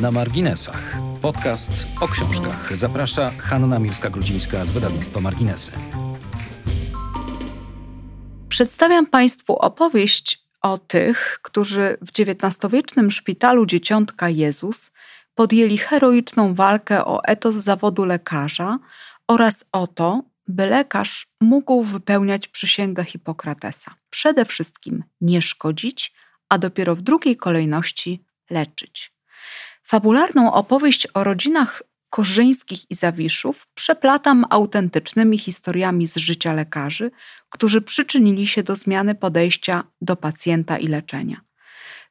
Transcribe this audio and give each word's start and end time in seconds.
Na 0.00 0.10
marginesach. 0.10 0.96
Podcast 1.22 1.86
o 2.00 2.08
książkach. 2.08 2.76
Zaprasza 2.76 3.30
Hanna 3.38 3.78
Miłska-Grudzińska 3.78 4.64
z 4.64 4.70
wydawnictwa 4.70 5.20
Marginesy. 5.20 5.72
Przedstawiam 8.48 9.06
Państwu 9.06 9.56
opowieść 9.56 10.42
o 10.62 10.78
tych, 10.78 11.38
którzy 11.42 11.96
w 12.00 12.10
XIX-wiecznym 12.10 13.10
szpitalu 13.10 13.66
Dzieciątka 13.66 14.28
Jezus 14.28 14.92
podjęli 15.34 15.78
heroiczną 15.78 16.54
walkę 16.54 17.04
o 17.04 17.24
etos 17.24 17.56
zawodu 17.56 18.04
lekarza 18.04 18.78
oraz 19.28 19.64
o 19.72 19.86
to, 19.86 20.22
by 20.48 20.66
lekarz 20.66 21.26
mógł 21.40 21.82
wypełniać 21.82 22.48
przysięgę 22.48 23.04
Hipokratesa. 23.04 23.94
Przede 24.10 24.44
wszystkim 24.44 25.04
nie 25.20 25.42
szkodzić, 25.42 26.12
a 26.48 26.58
dopiero 26.58 26.96
w 26.96 27.00
drugiej 27.00 27.36
kolejności 27.36 28.24
leczyć. 28.50 29.15
Fabularną 29.86 30.52
opowieść 30.52 31.08
o 31.14 31.24
rodzinach 31.24 31.82
Korzyńskich 32.10 32.90
i 32.90 32.94
Zawiszów 32.94 33.66
przeplatam 33.74 34.44
autentycznymi 34.50 35.38
historiami 35.38 36.08
z 36.08 36.16
życia 36.16 36.52
lekarzy, 36.52 37.10
którzy 37.50 37.80
przyczynili 37.80 38.46
się 38.46 38.62
do 38.62 38.76
zmiany 38.76 39.14
podejścia 39.14 39.84
do 40.00 40.16
pacjenta 40.16 40.78
i 40.78 40.86
leczenia. 40.88 41.40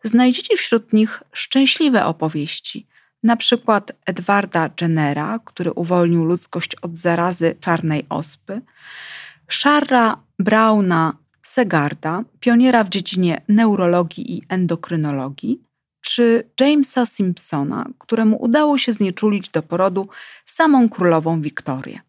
Znajdziecie 0.04 0.58
wśród 0.58 0.94
nich 0.94 1.24
szczęśliwe 1.34 2.06
opowieści, 2.06 2.88
na 3.24 3.36
przykład 3.38 3.92
Edwarda 4.06 4.70
Jennera, 4.82 5.40
który 5.46 5.72
uwolnił 5.72 6.26
ludzkość 6.26 6.76
od 6.76 6.98
zarazy 6.98 7.56
czarnej 7.60 8.06
ospy, 8.10 8.62
Charlesa 9.64 10.18
Brauna 10.40 11.18
Segarda, 11.44 12.24
pioniera 12.40 12.84
w 12.84 12.90
dziedzinie 12.90 13.42
neurologii 13.48 14.38
i 14.38 14.42
endokrynologii, 14.50 15.65
czy 16.06 16.50
Jamesa 16.60 17.06
Simpsona, 17.06 17.86
któremu 18.00 18.44
udało 18.44 18.78
się 18.78 18.94
znieczulić 18.94 19.50
do 19.50 19.64
porodu 19.64 20.10
samą 20.46 20.90
królową 20.90 21.42
Wiktorię. 21.42 22.00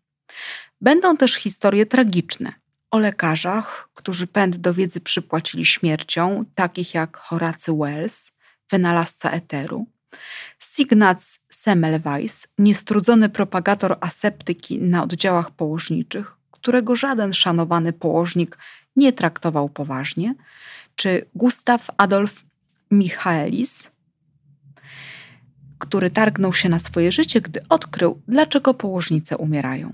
Będą 0.80 1.16
też 1.16 1.34
historie 1.34 1.86
tragiczne 1.86 2.53
o 2.91 2.98
lekarzach, 2.98 3.88
którzy 3.94 4.27
pęd 4.27 4.56
do 4.56 4.75
wiedzy 4.75 5.00
przypłacili 5.00 5.66
śmiercią, 5.66 6.44
takich 6.55 6.94
jak 6.94 7.16
Horacy 7.16 7.72
Wells, 7.72 8.33
wynalazca 8.70 9.30
eteru, 9.30 9.86
Signac 10.58 11.41
Semmelweis, 11.50 12.48
niestrudzony 12.58 13.28
propagator 13.28 13.97
aseptyki 14.00 14.81
na 14.81 15.03
oddziałach 15.03 15.50
położniczych, 15.50 16.36
którego 16.50 16.97
żaden 16.97 17.34
szanowany 17.34 17.92
położnik 17.92 18.58
nie 18.97 19.12
traktował 19.12 19.69
poważnie, 19.69 20.34
czy 20.97 21.27
Gustav 21.34 21.78
Adolf 21.97 22.45
Michaelis, 22.91 23.91
który 25.79 26.11
targnął 26.11 26.55
się 26.55 26.69
na 26.69 26.79
swoje 26.79 27.12
życie, 27.12 27.41
gdy 27.41 27.61
odkrył, 27.69 28.23
dlaczego 28.28 28.75
położnice 28.75 29.37
umierają. 29.37 29.93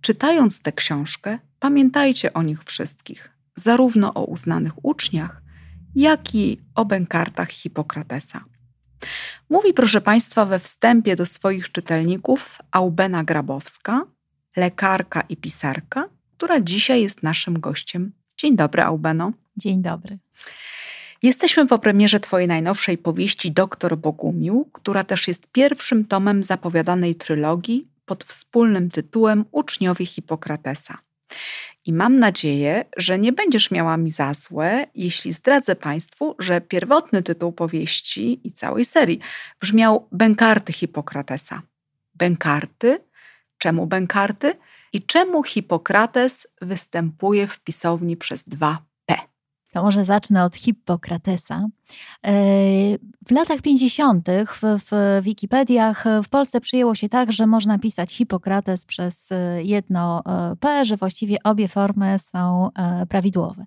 Czytając 0.00 0.62
tę 0.62 0.72
książkę, 0.72 1.38
pamiętajcie 1.58 2.32
o 2.32 2.42
nich 2.42 2.64
wszystkich, 2.64 3.30
zarówno 3.54 4.14
o 4.14 4.24
uznanych 4.24 4.84
uczniach, 4.84 5.42
jak 5.94 6.34
i 6.34 6.60
o 6.74 6.84
bękartach 6.84 7.50
Hipokratesa. 7.50 8.44
Mówi, 9.50 9.72
proszę 9.74 10.00
Państwa, 10.00 10.46
we 10.46 10.58
wstępie 10.58 11.16
do 11.16 11.26
swoich 11.26 11.72
czytelników 11.72 12.58
Aubena 12.70 13.24
Grabowska, 13.24 14.06
lekarka 14.56 15.20
i 15.20 15.36
pisarka, 15.36 16.08
która 16.36 16.60
dzisiaj 16.60 17.02
jest 17.02 17.22
naszym 17.22 17.60
gościem. 17.60 18.12
Dzień 18.36 18.56
dobry, 18.56 18.82
Aubeno. 18.82 19.32
Dzień 19.56 19.82
dobry. 19.82 20.18
Jesteśmy 21.22 21.66
po 21.66 21.78
premierze 21.78 22.20
Twojej 22.20 22.48
najnowszej 22.48 22.98
powieści 22.98 23.52
Doktor 23.52 23.96
Bogumił, 23.96 24.68
która 24.72 25.04
też 25.04 25.28
jest 25.28 25.46
pierwszym 25.46 26.04
tomem 26.04 26.44
zapowiadanej 26.44 27.14
trylogii 27.14 27.88
pod 28.04 28.24
wspólnym 28.24 28.90
tytułem 28.90 29.44
Uczniowie 29.52 30.06
Hipokratesa. 30.06 30.98
I 31.86 31.92
mam 31.92 32.18
nadzieję, 32.18 32.84
że 32.96 33.18
nie 33.18 33.32
będziesz 33.32 33.70
miała 33.70 33.96
mi 33.96 34.10
za 34.10 34.34
złe, 34.34 34.86
jeśli 34.94 35.32
zdradzę 35.32 35.76
Państwu, 35.76 36.34
że 36.38 36.60
pierwotny 36.60 37.22
tytuł 37.22 37.52
powieści 37.52 38.40
i 38.44 38.52
całej 38.52 38.84
serii 38.84 39.20
brzmiał 39.60 40.08
Bękarty 40.12 40.72
Hipokratesa. 40.72 41.62
Bękarty? 42.14 42.98
Czemu 43.58 43.86
bękarty? 43.86 44.54
I 44.92 45.02
czemu 45.02 45.42
Hipokrates 45.42 46.46
występuje 46.62 47.46
w 47.46 47.60
pisowni 47.60 48.16
przez 48.16 48.44
dwa 48.44 48.89
to 49.72 49.82
może 49.82 50.04
zacznę 50.04 50.44
od 50.44 50.56
Hippokratesa. 50.56 51.66
E, 52.26 52.32
w 53.26 53.30
latach 53.30 53.60
50. 53.60 54.28
W, 54.46 54.60
w 54.90 55.20
Wikipediach 55.24 56.04
w 56.24 56.28
Polsce 56.28 56.60
przyjęło 56.60 56.94
się 56.94 57.08
tak, 57.08 57.32
że 57.32 57.46
można 57.46 57.78
pisać 57.78 58.12
Hippokrates 58.12 58.84
przez 58.84 59.30
jedno 59.62 60.22
e, 60.26 60.56
P, 60.56 60.84
że 60.84 60.96
właściwie 60.96 61.36
obie 61.44 61.68
formy 61.68 62.18
są 62.18 62.68
e, 62.74 63.06
prawidłowe. 63.06 63.64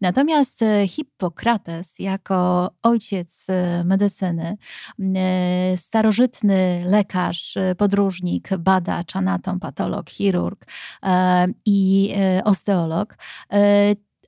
Natomiast 0.00 0.60
Hippokrates 0.88 1.98
jako 1.98 2.70
ojciec 2.82 3.46
medycyny, 3.84 4.56
starożytny 5.76 6.84
lekarz, 6.86 7.58
podróżnik, 7.78 8.56
badacz, 8.56 9.16
anatom, 9.16 9.60
patolog, 9.60 10.10
chirurg 10.10 10.66
i 11.66 12.14
osteolog, 12.44 13.16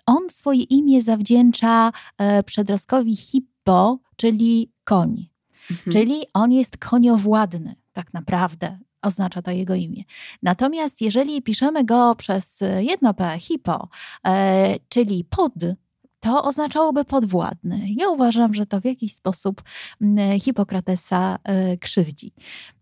on 0.06 0.30
swoje 0.30 0.62
imię 0.62 1.02
zawdzięcza 1.02 1.92
e, 2.18 2.42
przedrostkowi 2.42 3.16
hippo, 3.16 3.98
czyli 4.16 4.72
koń. 4.84 5.28
Mhm. 5.70 5.92
Czyli 5.92 6.22
on 6.34 6.52
jest 6.52 6.76
koniowładny, 6.76 7.74
tak 7.92 8.14
naprawdę 8.14 8.78
oznacza 9.02 9.42
to 9.42 9.50
jego 9.50 9.74
imię. 9.74 10.02
Natomiast 10.42 11.02
jeżeli 11.02 11.42
piszemy 11.42 11.84
go 11.84 12.14
przez 12.14 12.60
jedno 12.78 13.14
P, 13.14 13.36
hippo, 13.40 13.88
e, 14.26 14.76
czyli 14.88 15.24
pod, 15.24 15.52
to 16.20 16.44
oznaczałoby 16.44 17.04
podwładny. 17.04 17.80
Ja 17.96 18.08
uważam, 18.08 18.54
że 18.54 18.66
to 18.66 18.80
w 18.80 18.84
jakiś 18.84 19.14
sposób 19.14 19.62
Hipokratesa 20.40 21.38
e, 21.44 21.76
krzywdzi. 21.76 22.32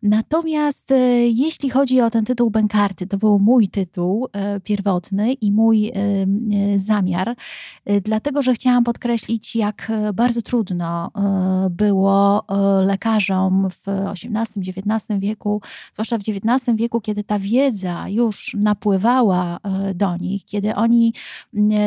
Natomiast 0.05 0.93
e, 0.93 0.97
jeśli 1.29 1.71
chodzi 1.71 2.01
o 2.01 2.11
ten 2.11 2.25
tytuł 2.25 2.51
Bękarty, 2.51 3.07
to 3.07 3.19
był 3.19 3.39
mój 3.39 3.69
tytuł 3.69 4.29
e, 4.33 4.61
pierwotny 4.61 5.33
i 5.33 5.53
mój 5.53 5.93
zamiar, 6.77 7.37
dlatego 8.03 8.43
że 8.43 8.55
chciałam 8.55 8.85
podkreślić, 8.85 9.57
jak 9.57 9.93
bardzo 10.15 10.43
trudno 10.43 11.11
było 11.71 12.45
lekarzom 12.85 13.69
w 13.71 13.89
XVIII-XIX 13.89 15.21
wieku, 15.21 15.63
zwłaszcza 15.93 16.19
w 16.19 16.21
XIX 16.21 16.77
wieku, 16.77 17.01
kiedy 17.01 17.25
ta 17.25 17.39
wiedza 17.39 18.09
już 18.09 18.57
napływała 18.61 19.59
do 19.95 20.17
nich, 20.17 20.45
kiedy 20.45 20.75
oni 20.75 21.13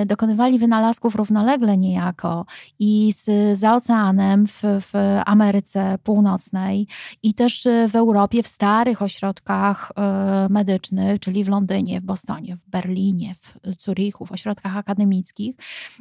dokonywali 0.06 0.60
wynalazków 0.60 1.16
równolegle 1.16 1.78
niejako 1.78 2.46
i 2.80 3.14
z, 3.14 3.60
za 3.60 3.76
oceanem 3.76 4.48
w, 4.48 4.62
w 4.64 4.94
Ameryce 5.26 5.98
Północnej 6.04 6.88
i 7.24 7.34
też 7.34 7.68
w 7.90 7.96
Europie, 7.96 8.06
w 8.44 8.47
starych 8.47 9.01
ośrodkach 9.01 9.91
e, 9.95 10.47
medycznych, 10.50 11.19
czyli 11.19 11.44
w 11.44 11.47
Londynie, 11.47 12.01
w 12.01 12.03
Bostonie, 12.03 12.57
w 12.57 12.69
Berlinie, 12.69 13.35
w 13.35 13.84
Zurichu, 13.84 14.25
w 14.25 14.31
ośrodkach 14.31 14.78
akademickich. 14.78 15.56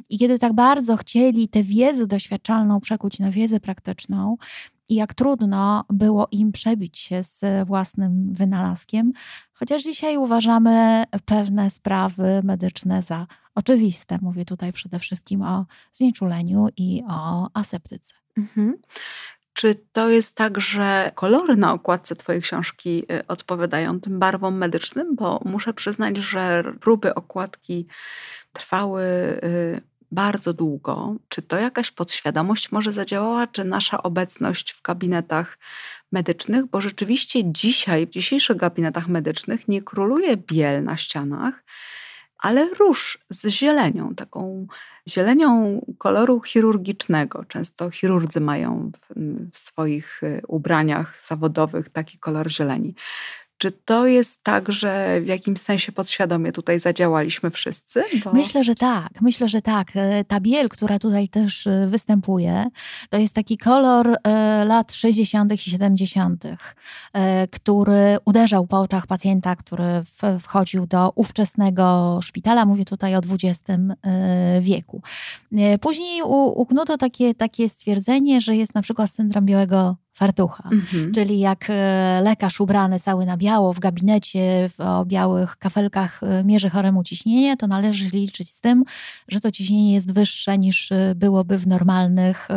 I 0.09 0.17
kiedy 0.17 0.39
tak 0.39 0.53
bardzo 0.53 0.97
chcieli 0.97 1.47
tę 1.47 1.63
wiedzę 1.63 2.07
doświadczalną 2.07 2.79
przekuć 2.79 3.19
na 3.19 3.31
wiedzę 3.31 3.59
praktyczną, 3.59 4.37
i 4.89 4.95
jak 4.95 5.13
trudno 5.13 5.83
było 5.89 6.27
im 6.31 6.51
przebić 6.51 6.99
się 6.99 7.23
z 7.23 7.67
własnym 7.67 8.33
wynalazkiem, 8.33 9.13
chociaż 9.53 9.83
dzisiaj 9.83 10.17
uważamy 10.17 11.03
pewne 11.25 11.69
sprawy 11.69 12.41
medyczne 12.43 13.01
za 13.01 13.27
oczywiste. 13.55 14.19
Mówię 14.21 14.45
tutaj 14.45 14.73
przede 14.73 14.99
wszystkim 14.99 15.41
o 15.41 15.65
znieczuleniu 15.93 16.67
i 16.77 17.03
o 17.09 17.49
aseptyce. 17.53 18.13
Mhm. 18.37 18.77
Czy 19.57 19.75
to 19.91 20.09
jest 20.09 20.35
tak, 20.35 20.59
że 20.61 21.11
kolory 21.15 21.55
na 21.55 21.73
okładce 21.73 22.15
Twojej 22.15 22.41
książki 22.41 23.03
y, 23.11 23.27
odpowiadają 23.27 23.99
tym 23.99 24.19
barwom 24.19 24.57
medycznym? 24.57 25.15
Bo 25.15 25.41
muszę 25.45 25.73
przyznać, 25.73 26.17
że 26.17 26.63
próby 26.81 27.15
okładki 27.15 27.87
trwały 28.53 29.03
y, 29.03 29.81
bardzo 30.11 30.53
długo. 30.53 31.15
Czy 31.29 31.41
to 31.41 31.57
jakaś 31.57 31.91
podświadomość 31.91 32.71
może 32.71 32.91
zadziałała, 32.93 33.47
czy 33.47 33.63
nasza 33.63 34.03
obecność 34.03 34.73
w 34.73 34.81
gabinetach 34.81 35.57
medycznych? 36.11 36.65
Bo 36.65 36.81
rzeczywiście 36.81 37.51
dzisiaj, 37.51 38.07
w 38.07 38.09
dzisiejszych 38.09 38.57
gabinetach 38.57 39.07
medycznych 39.07 39.67
nie 39.67 39.81
króluje 39.81 40.37
biel 40.37 40.83
na 40.83 40.97
ścianach, 40.97 41.63
ale 42.39 42.73
róż 42.73 43.17
z 43.29 43.47
zielenią, 43.47 44.15
taką 44.15 44.67
zielenią 45.07 45.81
koloru 45.97 46.41
chirurgicznego. 46.41 47.45
Często 47.45 47.89
chirurdzy 47.91 48.41
mają 48.41 48.91
w, 48.91 49.13
w 49.51 49.57
swoich 49.57 50.23
y, 50.23 50.41
ubraniach 50.47 51.19
zawodowych 51.27 51.89
taki 51.89 52.17
kolor 52.17 52.51
zieleni. 52.51 52.95
Czy 53.57 53.71
to 53.71 54.07
jest 54.07 54.43
tak, 54.43 54.71
że 54.71 55.21
w 55.21 55.27
jakimś 55.27 55.59
sensie 55.59 55.91
podświadomie 55.91 56.51
tutaj 56.51 56.79
zadziałaliśmy 56.79 57.51
wszyscy? 57.51 58.03
Bo... 58.23 58.33
Myślę, 58.33 58.63
że 58.63 58.75
tak. 58.75 59.21
Myślę, 59.21 59.47
że 59.47 59.61
tak. 59.61 59.91
E, 59.95 60.23
ta 60.23 60.39
biel, 60.39 60.69
która 60.69 60.99
tutaj 60.99 61.27
też 61.29 61.67
e, 61.67 61.87
występuje, 61.87 62.65
to 63.09 63.17
jest 63.17 63.35
taki 63.35 63.57
kolor 63.57 64.17
e, 64.23 64.65
lat 64.65 64.93
60. 64.93 65.53
i 65.53 65.57
70., 65.57 66.43
który 67.51 68.17
uderzał 68.25 68.67
po 68.67 68.79
oczach 68.79 69.07
pacjenta, 69.07 69.55
który 69.55 70.03
wchodził 70.39 70.85
do 70.87 71.11
ówczesnego 71.15 72.19
szpitala. 72.23 72.65
Mówię 72.65 72.85
tutaj 72.85 73.15
o 73.15 73.19
XX 73.19 73.59
wieku. 74.61 75.01
Później 75.81 76.21
uknuto 76.55 76.97
takie, 76.97 77.33
takie 77.33 77.69
stwierdzenie, 77.69 78.41
że 78.41 78.55
jest 78.55 78.75
na 78.75 78.81
przykład 78.81 79.11
syndrom 79.11 79.45
białego 79.45 79.95
fartucha. 80.17 80.69
Mhm. 80.71 81.13
Czyli 81.13 81.39
jak 81.39 81.65
e, 81.69 82.21
lekarz 82.23 82.61
ubrany 82.61 82.99
cały 82.99 83.25
na 83.25 83.37
biało 83.37 83.73
w 83.73 83.79
gabinecie 83.79 84.69
w, 84.69 84.81
o 84.81 85.05
białych 85.05 85.57
kafelkach 85.57 86.23
e, 86.23 86.43
mierzy 86.43 86.69
choremu 86.69 87.03
ciśnienie, 87.03 87.57
to 87.57 87.67
należy 87.67 88.09
liczyć 88.09 88.49
z 88.49 88.59
tym, 88.59 88.83
że 89.27 89.39
to 89.39 89.51
ciśnienie 89.51 89.93
jest 89.93 90.13
wyższe 90.13 90.57
niż 90.57 90.91
e, 90.91 91.15
byłoby 91.15 91.57
w 91.57 91.67
normalnych 91.67 92.47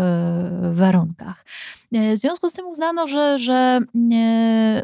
warunkach. 0.73 1.45
W 1.93 2.19
związku 2.19 2.51
z 2.51 2.53
tym 2.53 2.67
uznano, 2.67 3.09
że, 3.09 3.39
że, 3.39 3.81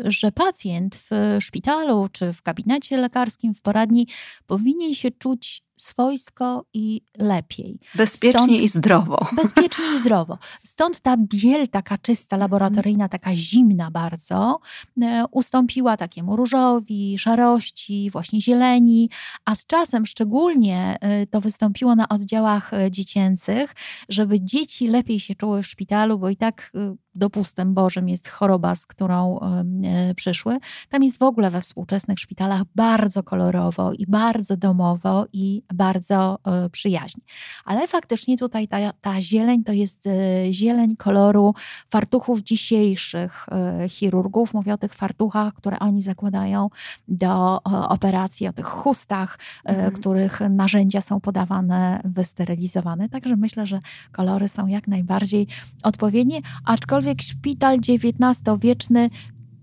że 0.05 0.33
pacjent 0.33 0.97
w 0.97 1.37
szpitalu 1.41 2.09
czy 2.13 2.33
w 2.33 2.43
gabinecie 2.43 2.97
lekarskim, 2.97 3.55
w 3.55 3.61
poradni 3.61 4.07
powinien 4.47 4.95
się 4.95 5.11
czuć 5.11 5.66
swojsko 5.77 6.65
i 6.75 7.01
lepiej. 7.19 7.79
Bezpiecznie 7.95 8.41
Stąd, 8.41 8.61
i 8.61 8.69
zdrowo. 8.69 9.27
Bezpiecznie 9.43 9.85
i 9.95 9.99
zdrowo. 9.99 10.39
Stąd 10.63 11.01
ta 11.01 11.17
biel 11.17 11.69
taka 11.69 11.99
czysta, 11.99 12.37
laboratoryjna, 12.37 13.09
taka 13.09 13.37
zimna 13.37 13.91
bardzo, 13.91 14.59
e, 15.03 15.25
ustąpiła 15.31 15.97
takiemu 15.97 16.37
różowi, 16.37 17.19
szarości, 17.19 18.11
właśnie 18.11 18.41
zieleni, 18.41 19.11
a 19.45 19.55
z 19.55 19.67
czasem 19.67 20.07
szczególnie 20.07 20.97
e, 21.01 21.27
to 21.27 21.41
wystąpiło 21.41 21.95
na 21.95 22.09
oddziałach 22.09 22.73
e, 22.73 22.91
dziecięcych, 22.91 23.75
żeby 24.09 24.41
dzieci 24.41 24.89
lepiej 24.89 25.21
się 25.21 25.35
czuły 25.35 25.63
w 25.63 25.67
szpitalu, 25.67 26.19
bo 26.19 26.31
i 26.31 26.37
tak 26.37 26.73
dopustem 27.17 27.75
Bożym 27.75 28.09
jest 28.09 28.29
choroba, 28.29 28.75
z 28.75 28.87
którą 28.87 29.41
e, 29.41 30.15
przyszły. 30.15 30.59
Tam 30.89 31.03
jest 31.03 31.19
w 31.19 31.23
ogóle 31.23 31.51
we 31.51 31.61
współczesnych 31.61 32.19
szpitalach 32.19 32.63
bardzo 32.75 33.23
kolorowo 33.23 33.93
i 33.93 34.07
bardzo 34.09 34.57
domowo 34.57 35.27
i 35.33 35.63
bardzo 35.75 36.39
e, 36.47 36.71
przyjaźnie. 36.71 37.23
Ale 37.65 37.89
faktycznie 37.89 38.39
tutaj 38.39 38.69
ta, 38.69 38.93
ta 38.93 39.21
zieleń 39.21 39.65
to 39.65 39.73
jest 39.73 40.07
e, 40.07 40.53
zieleń 40.53 40.97
koloru 40.97 41.55
fartuchów 41.91 42.41
dzisiejszych 42.41 43.47
chirurgów. 43.89 44.55
Mówię 44.55 44.75
o 44.75 44.79
tych 44.79 44.95
fartuchach, 44.95 45.55
które 45.55 45.79
oni 45.79 46.03
zakładają 46.03 46.69
do 47.09 47.63
operacji, 47.89 48.49
o 48.49 48.53
tych 48.53 48.67
chustach, 48.67 49.39
mhm. 49.65 49.93
których 49.93 50.41
narzędzia 50.51 51.01
są 51.01 51.21
podawane, 51.21 52.01
wysterylizowane. 52.05 53.09
Także 53.09 53.37
myślę, 53.37 53.67
że 53.67 53.81
kolory 54.13 54.49
są 54.49 54.67
jak 54.67 54.89
najbardziej 54.89 55.47
odpowiednie, 55.83 56.41
aczkolwiek 56.65 57.06
szpital 57.23 57.79
XIX-wieczny 57.79 59.11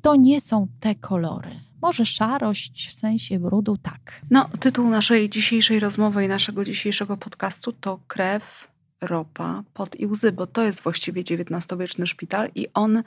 to 0.02 0.16
nie 0.16 0.42
są 0.42 0.68
te 0.80 0.96
kolory. 0.96 1.50
Może 1.82 2.06
szarość 2.06 2.90
w 2.90 2.94
sensie 2.94 3.40
brudu, 3.40 3.78
tak. 3.78 4.22
No, 4.32 4.50
tytuł 4.60 4.90
naszej 4.90 5.30
dzisiejszej 5.30 5.80
rozmowy 5.80 6.26
i 6.26 6.28
naszego 6.28 6.64
dzisiejszego 6.64 7.18
podcastu 7.18 7.72
to 7.72 8.00
Krew, 8.08 8.68
ropa, 9.02 9.64
pot 9.74 9.96
i 9.96 10.06
łzy, 10.06 10.32
bo 10.32 10.48
to 10.48 10.64
jest 10.64 10.82
właściwie 10.82 11.22
XIX-wieczny 11.22 12.08
szpital 12.08 12.50
i 12.56 12.68
on 12.74 13.04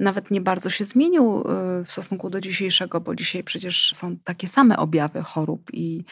nawet 0.00 0.30
nie 0.30 0.40
bardzo 0.40 0.70
się 0.70 0.84
zmienił 0.84 1.40
y, 1.40 1.84
w 1.84 1.90
stosunku 1.90 2.30
do 2.30 2.40
dzisiejszego, 2.40 3.00
bo 3.00 3.14
dzisiaj 3.14 3.44
przecież 3.44 3.90
są 3.94 4.16
takie 4.16 4.48
same 4.48 4.76
objawy 4.76 5.22
chorób 5.22 5.70
i 5.72 6.04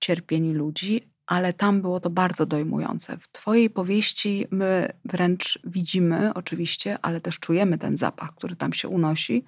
cierpień 0.00 0.52
ludzi, 0.52 1.13
ale 1.26 1.52
tam 1.52 1.80
było 1.80 2.00
to 2.00 2.10
bardzo 2.10 2.46
dojmujące. 2.46 3.18
W 3.18 3.28
Twojej 3.28 3.70
powieści 3.70 4.46
my 4.50 4.88
wręcz 5.04 5.58
widzimy, 5.64 6.34
oczywiście, 6.34 6.98
ale 7.02 7.20
też 7.20 7.38
czujemy 7.38 7.78
ten 7.78 7.96
zapach, 7.96 8.34
który 8.34 8.56
tam 8.56 8.72
się 8.72 8.88
unosi, 8.88 9.44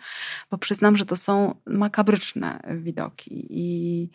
bo 0.50 0.58
przyznam, 0.58 0.96
że 0.96 1.06
to 1.06 1.16
są 1.16 1.54
makabryczne 1.66 2.60
widoki 2.76 3.46
i, 3.50 4.10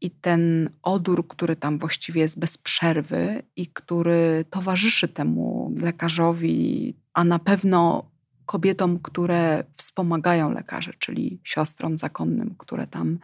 i 0.00 0.10
ten 0.10 0.70
odór, 0.82 1.28
który 1.28 1.56
tam 1.56 1.78
właściwie 1.78 2.20
jest 2.20 2.38
bez 2.38 2.58
przerwy 2.58 3.42
i 3.56 3.66
który 3.66 4.44
towarzyszy 4.50 5.08
temu 5.08 5.74
lekarzowi, 5.80 6.94
a 7.14 7.24
na 7.24 7.38
pewno 7.38 8.10
kobietom, 8.48 8.98
które 8.98 9.64
wspomagają 9.76 10.52
lekarzy, 10.52 10.92
czyli 10.98 11.40
siostrom 11.44 11.98
zakonnym, 11.98 12.54
które 12.58 12.86
tam 12.86 13.18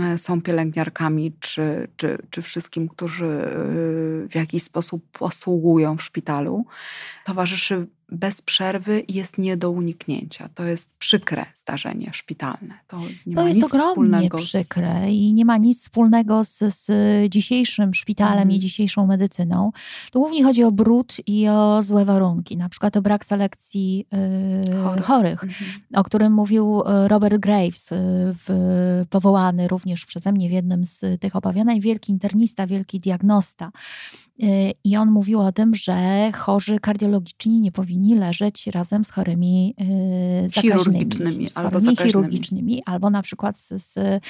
e, 0.00 0.18
są 0.18 0.42
pielęgniarkami, 0.42 1.32
czy, 1.40 1.88
czy, 1.96 2.18
czy 2.30 2.42
wszystkim, 2.42 2.88
którzy 2.88 3.26
e, 3.26 3.48
w 4.28 4.34
jakiś 4.34 4.62
sposób 4.62 5.18
posługują 5.18 5.96
w 5.96 6.02
szpitalu, 6.02 6.64
towarzyszy 7.24 7.86
bez 8.08 8.42
przerwy 8.42 9.02
jest 9.08 9.38
nie 9.38 9.56
do 9.56 9.70
uniknięcia. 9.70 10.48
To 10.54 10.64
jest 10.64 10.92
przykre 10.98 11.46
zdarzenie 11.56 12.10
szpitalne. 12.12 12.74
To, 12.88 13.00
nie 13.26 13.34
to 13.34 13.42
ma 13.42 13.48
jest 13.48 13.56
nic 13.56 13.64
ogromnie 13.64 13.90
wspólnego 13.90 14.38
przykre 14.38 15.12
i 15.12 15.34
nie 15.34 15.44
ma 15.44 15.56
nic 15.56 15.80
wspólnego 15.80 16.44
z, 16.44 16.58
z 16.58 16.90
dzisiejszym 17.32 17.94
szpitalem 17.94 18.34
mm. 18.34 18.50
i 18.50 18.54
mhm. 18.54 18.60
dzisiejszą 18.60 19.06
medycyną. 19.06 19.72
Tu 20.10 20.20
głównie 20.20 20.44
chodzi 20.44 20.64
o 20.64 20.72
brud 20.72 21.16
i 21.26 21.48
o 21.48 21.82
złe 21.82 22.04
warunki, 22.04 22.56
na 22.56 22.68
przykład 22.68 22.96
o 22.96 23.02
brak 23.02 23.24
selekcji 23.24 24.06
yy, 24.66 24.76
chorych, 24.82 25.04
chorych 25.04 25.42
mm 25.44 25.54
-hmm. 25.54 26.00
o 26.00 26.04
którym 26.04 26.32
mówił 26.32 26.80
y, 26.80 27.08
Robert 27.08 27.38
Graves, 27.38 27.90
yy, 27.90 29.06
powołany 29.10 29.68
również 29.68 30.06
przeze 30.06 30.32
mnie 30.32 30.48
w 30.48 30.52
jednym 30.52 30.84
z 30.84 31.20
tych 31.20 31.36
opowiadań, 31.36 31.80
wielki 31.80 32.12
internista, 32.12 32.66
wielki 32.66 33.00
diagnosta. 33.00 33.70
Y, 34.42 34.72
I 34.84 34.96
on 34.96 35.10
mówił 35.10 35.40
o 35.40 35.52
tym, 35.52 35.74
że 35.74 36.30
chorzy 36.32 36.80
kardiologiczni 36.80 37.60
nie 37.60 37.72
powinni 37.72 38.14
leżeć 38.14 38.66
razem 38.66 39.04
z 39.04 39.10
chorymi 39.10 39.74
y, 40.46 40.60
chirurgicznymi, 40.60 41.48
z 41.50 41.56
albo 41.56 41.70
chorymi 41.70 41.96
chirurgicznymi, 41.96 42.82
albo 42.86 43.10
na 43.10 43.22
przykład 43.22 43.58
z, 43.58 43.82
z, 43.82 43.96
y, 43.96 44.20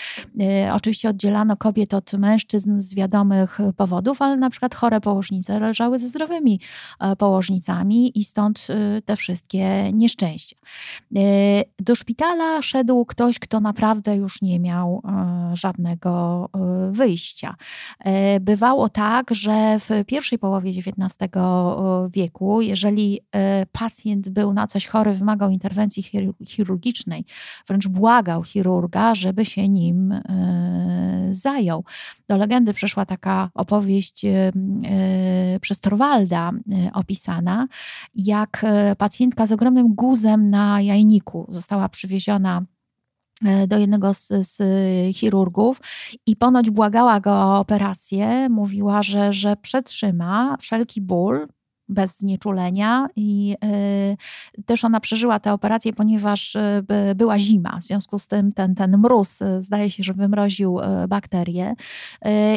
oczywiście 0.73 1.09
oddzielano 1.09 1.57
kobiet 1.57 1.95
od 1.95 2.13
mężczyzn 2.13 2.81
z 2.81 2.95
wiadomych 2.95 3.59
powodów, 3.77 4.23
ale 4.23 4.37
na 4.37 4.51
przykład 4.51 4.75
chore 4.75 5.01
położnice 5.01 5.61
leżały 5.61 5.99
ze 5.99 6.09
zdrowymi 6.09 6.61
e, 7.01 7.17
położnicami 7.17 8.19
i 8.19 8.25
stąd 8.25 8.67
te 9.05 9.17
wszystkie 9.17 9.93
nieszczęścia. 9.93 10.57
Do 11.79 11.95
szpitala 11.95 12.63
szedł 12.63 13.05
ktoś, 13.05 13.39
kto 13.39 13.61
naprawdę 13.61 14.17
już 14.17 14.43
nie 14.43 14.61
miał 14.61 15.03
e, 15.05 15.57
żadnego 15.57 16.49
e, 16.55 16.93
wyjścia. 16.93 17.55
Bywało 18.41 18.89
tak, 18.89 19.35
że 19.35 19.79
w 19.81 19.94
pierwszej 20.07 20.39
połowie 20.39 20.71
XIX 20.71 21.31
wieku, 22.09 22.61
jeżeli 22.61 23.21
e, 23.33 23.67
pacjent 23.73 24.29
był 24.29 24.53
na 24.53 24.67
coś 24.67 24.87
chory, 24.87 25.15
wymagał 25.15 25.51
interwencji 25.51 26.05
chirurgicznej, 26.45 27.25
wręcz 27.69 27.89
błagał 27.89 28.43
chirurga, 28.43 29.15
żeby 29.15 29.45
się 29.45 29.69
nim 29.69 30.13
e, 30.13 31.29
zajął. 31.31 31.85
Do 32.29 32.37
legendy 32.37 32.75
przeszła 32.75 33.07
taka 33.07 33.51
opowieść 33.55 34.25
e, 34.25 34.53
przez 35.61 35.81
Torwalda 35.81 36.51
opisana, 36.93 37.67
jak 38.15 38.67
pacjentka 38.99 39.47
z 39.47 39.53
ogromnym 39.53 39.95
guzem 39.95 40.51
na 40.51 40.81
jajniku 40.81 41.47
została 41.51 41.89
przywieziona 41.89 42.63
do 43.69 43.79
jednego 43.79 44.15
z, 44.15 44.29
z, 44.29 44.63
chirurgów 45.17 45.81
i 46.27 46.37
ponoć 46.37 46.71
błagała 46.71 47.21
go 47.21 47.33
o 47.33 47.59
operację. 47.59 48.49
Mówiła, 48.49 49.03
że, 49.03 49.33
że 49.33 49.57
przetrzyma 49.57 50.57
wszelki 50.61 51.01
ból, 51.01 51.47
bez 51.89 52.19
znieczulenia 52.19 53.09
i 53.17 53.57
y, 54.57 54.63
też 54.63 54.85
ona 54.85 55.01
przeżyła 55.01 55.41
tę 55.41 55.53
operację, 55.53 55.93
ponieważ 55.93 56.57
y, 56.57 57.15
była 57.17 57.39
zima, 57.39 57.79
w 57.81 57.85
związku 57.85 58.19
z 58.19 58.29
tym 58.29 58.53
ten, 58.53 58.75
ten 58.75 58.99
mróz 58.99 59.43
y, 59.43 59.63
zdaje 59.63 59.91
się, 59.91 60.03
że 60.03 60.15
wymroził 60.15 60.79
bakterię 61.09 61.75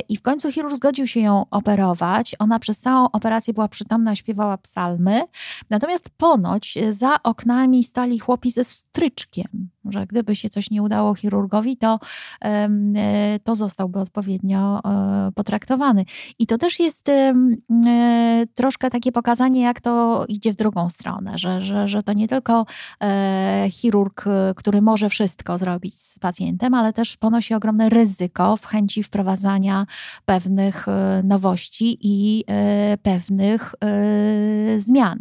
i 0.09 0.17
w 0.17 0.21
końcu 0.21 0.51
chirurg 0.51 0.75
zgodził 0.75 1.07
się 1.07 1.19
ją 1.19 1.45
operować. 1.51 2.35
Ona 2.39 2.59
przez 2.59 2.79
całą 2.79 3.11
operację 3.11 3.53
była 3.53 3.67
przytomna, 3.67 4.15
śpiewała 4.15 4.57
psalmy, 4.57 5.21
natomiast 5.69 6.09
ponoć 6.09 6.77
za 6.89 7.23
oknami 7.23 7.83
stali 7.83 8.19
chłopi 8.19 8.51
ze 8.51 8.63
stryczkiem, 8.63 9.69
że 9.91 10.07
gdyby 10.07 10.35
się 10.35 10.49
coś 10.49 10.71
nie 10.71 10.83
udało 10.83 11.15
chirurgowi, 11.15 11.77
to, 11.77 11.99
to 13.43 13.55
zostałby 13.55 13.99
odpowiednio 13.99 14.81
potraktowany. 15.35 16.05
I 16.39 16.47
to 16.47 16.57
też 16.57 16.79
jest 16.79 17.11
troszkę 18.55 18.89
takie 18.89 19.11
pokazanie, 19.11 19.61
jak 19.61 19.81
to 19.81 20.25
idzie 20.27 20.51
w 20.51 20.55
drugą 20.55 20.89
stronę, 20.89 21.37
że, 21.37 21.61
że, 21.61 21.87
że 21.87 22.03
to 22.03 22.13
nie 22.13 22.27
tylko 22.27 22.65
e, 23.03 23.67
chirurg, 23.71 24.25
który 24.55 24.81
może 24.81 25.09
wszystko 25.09 25.57
zrobić 25.57 25.99
z 25.99 26.19
pacjentem, 26.19 26.73
ale 26.73 26.93
też 26.93 27.17
ponosi 27.17 27.53
ogromne 27.53 27.89
ryzyko 27.89 28.57
w 28.57 28.65
chęci 28.65 29.03
wprowadzania 29.03 29.85
pewnych 30.25 30.87
e, 30.87 31.21
nowości 31.23 31.97
i 32.01 32.43
e, 32.47 32.97
pewnych 32.97 33.75
e, 33.83 34.79
zmian. 34.79 35.19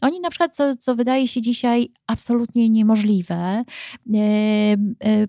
Oni 0.00 0.20
na 0.20 0.30
przykład, 0.30 0.56
co, 0.56 0.76
co 0.76 0.94
wydaje 0.94 1.28
się 1.28 1.42
dzisiaj 1.42 1.88
absolutnie 2.06 2.68
niemożliwe, 2.68 3.64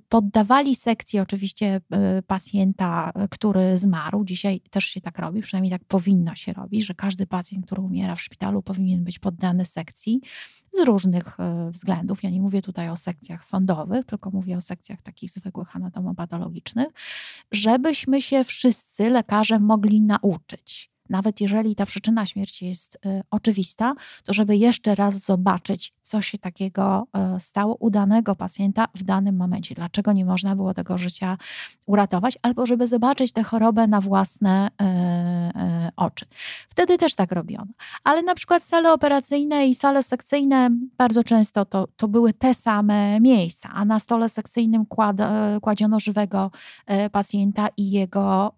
Poddawali 0.09 0.75
sekcji 0.75 1.19
oczywiście 1.19 1.81
pacjenta, 2.27 3.11
który 3.29 3.77
zmarł. 3.77 4.25
Dzisiaj 4.25 4.59
też 4.59 4.85
się 4.85 5.01
tak 5.01 5.19
robi, 5.19 5.41
przynajmniej 5.41 5.71
tak 5.71 5.85
powinno 5.85 6.35
się 6.35 6.53
robić, 6.53 6.85
że 6.85 6.93
każdy 6.93 7.27
pacjent, 7.27 7.65
który 7.65 7.81
umiera 7.81 8.15
w 8.15 8.21
szpitalu, 8.21 8.61
powinien 8.61 9.03
być 9.03 9.19
poddany 9.19 9.65
sekcji 9.65 10.21
z 10.73 10.79
różnych 10.79 11.37
względów. 11.69 12.23
Ja 12.23 12.29
nie 12.29 12.41
mówię 12.41 12.61
tutaj 12.61 12.89
o 12.89 12.97
sekcjach 12.97 13.45
sądowych, 13.45 14.05
tylko 14.05 14.31
mówię 14.31 14.57
o 14.57 14.61
sekcjach 14.61 15.01
takich 15.01 15.31
zwykłych 15.31 15.75
anatomopatologicznych, 15.75 16.87
żebyśmy 17.51 18.21
się 18.21 18.43
wszyscy 18.43 19.09
lekarze 19.09 19.59
mogli 19.59 20.01
nauczyć 20.01 20.91
nawet 21.09 21.41
jeżeli 21.41 21.75
ta 21.75 21.85
przyczyna 21.85 22.25
śmierci 22.25 22.65
jest 22.65 22.95
y, 22.95 23.21
oczywista, 23.31 23.93
to 24.23 24.33
żeby 24.33 24.57
jeszcze 24.57 24.95
raz 24.95 25.19
zobaczyć, 25.19 25.93
co 26.01 26.21
się 26.21 26.37
takiego 26.37 27.07
y, 27.35 27.39
stało 27.39 27.75
u 27.75 27.89
danego 27.89 28.35
pacjenta 28.35 28.87
w 28.95 29.03
danym 29.03 29.35
momencie, 29.35 29.75
dlaczego 29.75 30.13
nie 30.13 30.25
można 30.25 30.55
było 30.55 30.73
tego 30.73 30.97
życia 30.97 31.37
uratować, 31.85 32.37
albo 32.41 32.65
żeby 32.65 32.87
zobaczyć 32.87 33.31
tę 33.31 33.43
chorobę 33.43 33.87
na 33.87 34.01
własne 34.01 34.67
y, 34.67 35.91
oczy. 35.95 36.25
Wtedy 36.69 36.97
też 36.97 37.15
tak 37.15 37.31
robiono. 37.31 37.71
Ale 38.03 38.23
na 38.23 38.35
przykład 38.35 38.63
sale 38.63 38.93
operacyjne 38.93 39.67
i 39.67 39.75
sale 39.75 40.03
sekcyjne 40.03 40.69
bardzo 40.97 41.23
często 41.23 41.65
to, 41.65 41.87
to 41.97 42.07
były 42.07 42.33
te 42.33 42.53
same 42.53 43.19
miejsca, 43.19 43.69
a 43.73 43.85
na 43.85 43.99
stole 43.99 44.29
sekcyjnym 44.29 44.85
kład, 44.85 45.17
kładziono 45.61 45.99
żywego 45.99 46.51
pacjenta 47.11 47.67
i 47.77 47.91
jego 47.91 48.53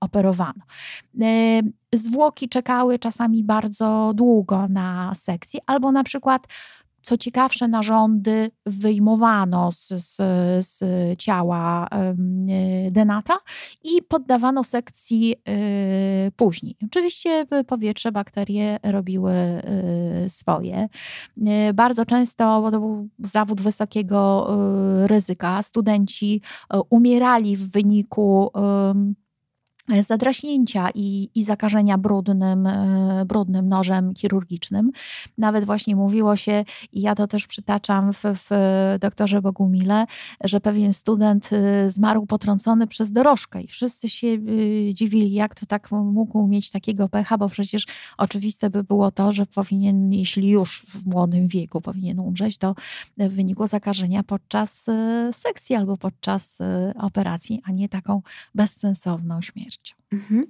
operowano 0.00 0.64
zwłoki 1.94 2.48
czekały 2.48 2.98
czasami 2.98 3.44
bardzo 3.44 4.12
długo 4.14 4.68
na 4.68 5.12
sekcji, 5.14 5.60
albo 5.66 5.92
na 5.92 6.04
przykład 6.04 6.46
co 7.04 7.18
ciekawsze, 7.18 7.68
narządy 7.68 8.50
wyjmowano 8.66 9.72
z, 9.72 9.88
z, 9.88 10.16
z, 10.66 10.80
ciała 11.18 11.88
denata 12.90 13.38
i 13.84 14.02
poddawano 14.02 14.64
sekcji 14.64 15.34
y, 16.28 16.32
później. 16.36 16.76
Oczywiście 16.84 17.46
powietrze, 17.66 18.12
bakterie 18.12 18.78
robiły 18.82 19.32
y, 20.24 20.28
swoje. 20.28 20.88
Y, 21.68 21.74
bardzo 21.74 22.06
często, 22.06 22.62
bo 22.62 22.70
to 22.70 22.80
był 22.80 23.08
zawód 23.18 23.60
wysokiego 23.60 24.48
ryzyka, 25.06 25.62
studenci 25.62 26.42
umierali 26.90 27.56
w 27.56 27.70
wyniku 27.70 28.50
zadraśnięcia 30.02 30.88
i, 30.94 31.30
i 31.34 31.44
zakażenia 31.44 31.98
brudnym, 31.98 32.66
e, 32.66 33.24
brudnym 33.26 33.68
nożem 33.68 34.14
chirurgicznym. 34.14 34.90
Nawet 35.38 35.64
właśnie 35.64 35.96
mówiło 35.96 36.36
się, 36.36 36.64
i 36.92 37.00
ja 37.00 37.14
to 37.14 37.26
też 37.26 37.46
przytaczam 37.46 38.12
w, 38.12 38.22
w 38.24 38.50
doktorze 39.00 39.42
Bogumile, 39.42 40.04
że 40.44 40.60
pewien 40.60 40.92
student 40.92 41.50
e, 41.52 41.90
zmarł 41.90 42.26
potrącony 42.26 42.86
przez 42.86 43.12
dorożkę 43.12 43.62
i 43.62 43.68
wszyscy 43.68 44.08
się 44.08 44.38
dziwili, 44.92 45.32
jak 45.32 45.54
to 45.54 45.66
tak 45.66 45.90
mógł 45.92 46.46
mieć 46.46 46.70
takiego 46.70 47.08
pecha, 47.08 47.38
bo 47.38 47.48
przecież 47.48 47.86
oczywiste 48.18 48.70
by 48.70 48.84
było 48.84 49.10
to, 49.10 49.32
że 49.32 49.46
powinien, 49.46 50.12
jeśli 50.12 50.48
już 50.48 50.86
w 50.88 51.06
młodym 51.06 51.48
wieku 51.48 51.80
powinien 51.80 52.20
umrzeć, 52.20 52.58
to 52.58 52.74
w 53.18 53.28
wyniku 53.28 53.66
zakażenia 53.66 54.22
podczas 54.22 54.86
sekcji 55.32 55.76
albo 55.76 55.96
podczas 55.96 56.58
operacji, 56.98 57.62
a 57.64 57.72
nie 57.72 57.88
taką 57.88 58.22
bezsensowną 58.54 59.40
śmierć. 59.40 59.73
Mhm. 60.12 60.46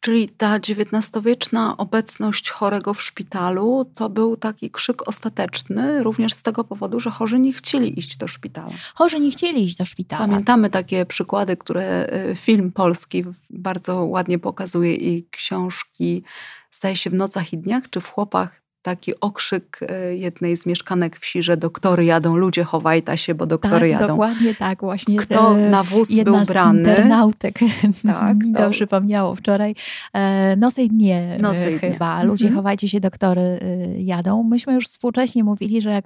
Czyli 0.00 0.28
ta 0.28 0.56
XIX-wieczna 0.56 1.76
obecność 1.76 2.50
chorego 2.50 2.94
w 2.94 3.02
szpitalu 3.02 3.90
to 3.94 4.08
był 4.08 4.36
taki 4.36 4.70
krzyk 4.70 5.08
ostateczny, 5.08 6.02
również 6.02 6.34
z 6.34 6.42
tego 6.42 6.64
powodu, 6.64 7.00
że 7.00 7.10
chorzy 7.10 7.38
nie 7.38 7.52
chcieli 7.52 7.98
iść 7.98 8.16
do 8.16 8.28
szpitala. 8.28 8.72
Chorzy 8.94 9.20
nie 9.20 9.30
chcieli 9.30 9.64
iść 9.64 9.76
do 9.76 9.84
szpitala. 9.84 10.26
Pamiętamy 10.26 10.70
takie 10.70 11.06
przykłady, 11.06 11.56
które 11.56 12.06
y, 12.30 12.36
film 12.36 12.72
polski 12.72 13.24
bardzo 13.50 14.04
ładnie 14.04 14.38
pokazuje 14.38 14.94
i 14.94 15.28
książki, 15.30 16.22
zdaje 16.70 16.96
się, 16.96 17.10
w 17.10 17.14
nocach 17.14 17.52
i 17.52 17.58
dniach, 17.58 17.90
czy 17.90 18.00
w 18.00 18.08
chłopach 18.08 18.67
taki 18.82 19.20
okrzyk 19.20 19.80
e, 19.88 20.16
jednej 20.16 20.56
z 20.56 20.66
mieszkanek 20.66 21.18
wsi, 21.18 21.42
że 21.42 21.56
doktory 21.56 22.04
jadą, 22.04 22.36
ludzie 22.36 22.64
chowajta 22.64 23.16
się, 23.16 23.34
bo 23.34 23.46
doktory 23.46 23.80
tak, 23.80 23.90
jadą. 23.90 24.06
dokładnie 24.06 24.54
tak 24.54 24.80
właśnie. 24.80 25.16
Kto 25.16 25.56
na 25.56 25.82
wóz 25.82 26.14
był 26.24 26.44
brany. 26.46 26.78
internautek 26.78 27.58
tak, 28.06 28.36
mi 28.44 28.52
to 28.54 28.70
przypomniało 28.70 29.34
wczoraj. 29.34 29.74
E, 30.12 30.56
Nocy 30.56 30.82
i 30.82 30.88
dnie 30.88 31.36
e, 31.38 31.42
Nocy 31.42 31.70
i 31.70 31.78
chyba. 31.78 32.16
Dnie. 32.16 32.26
Ludzie 32.26 32.46
mhm. 32.46 32.56
chowajcie 32.56 32.88
się, 32.88 33.00
doktory 33.00 33.60
jadą. 33.98 34.42
Myśmy 34.42 34.74
już 34.74 34.86
współcześnie 34.86 35.44
mówili, 35.44 35.82
że 35.82 35.90
jak 35.90 36.04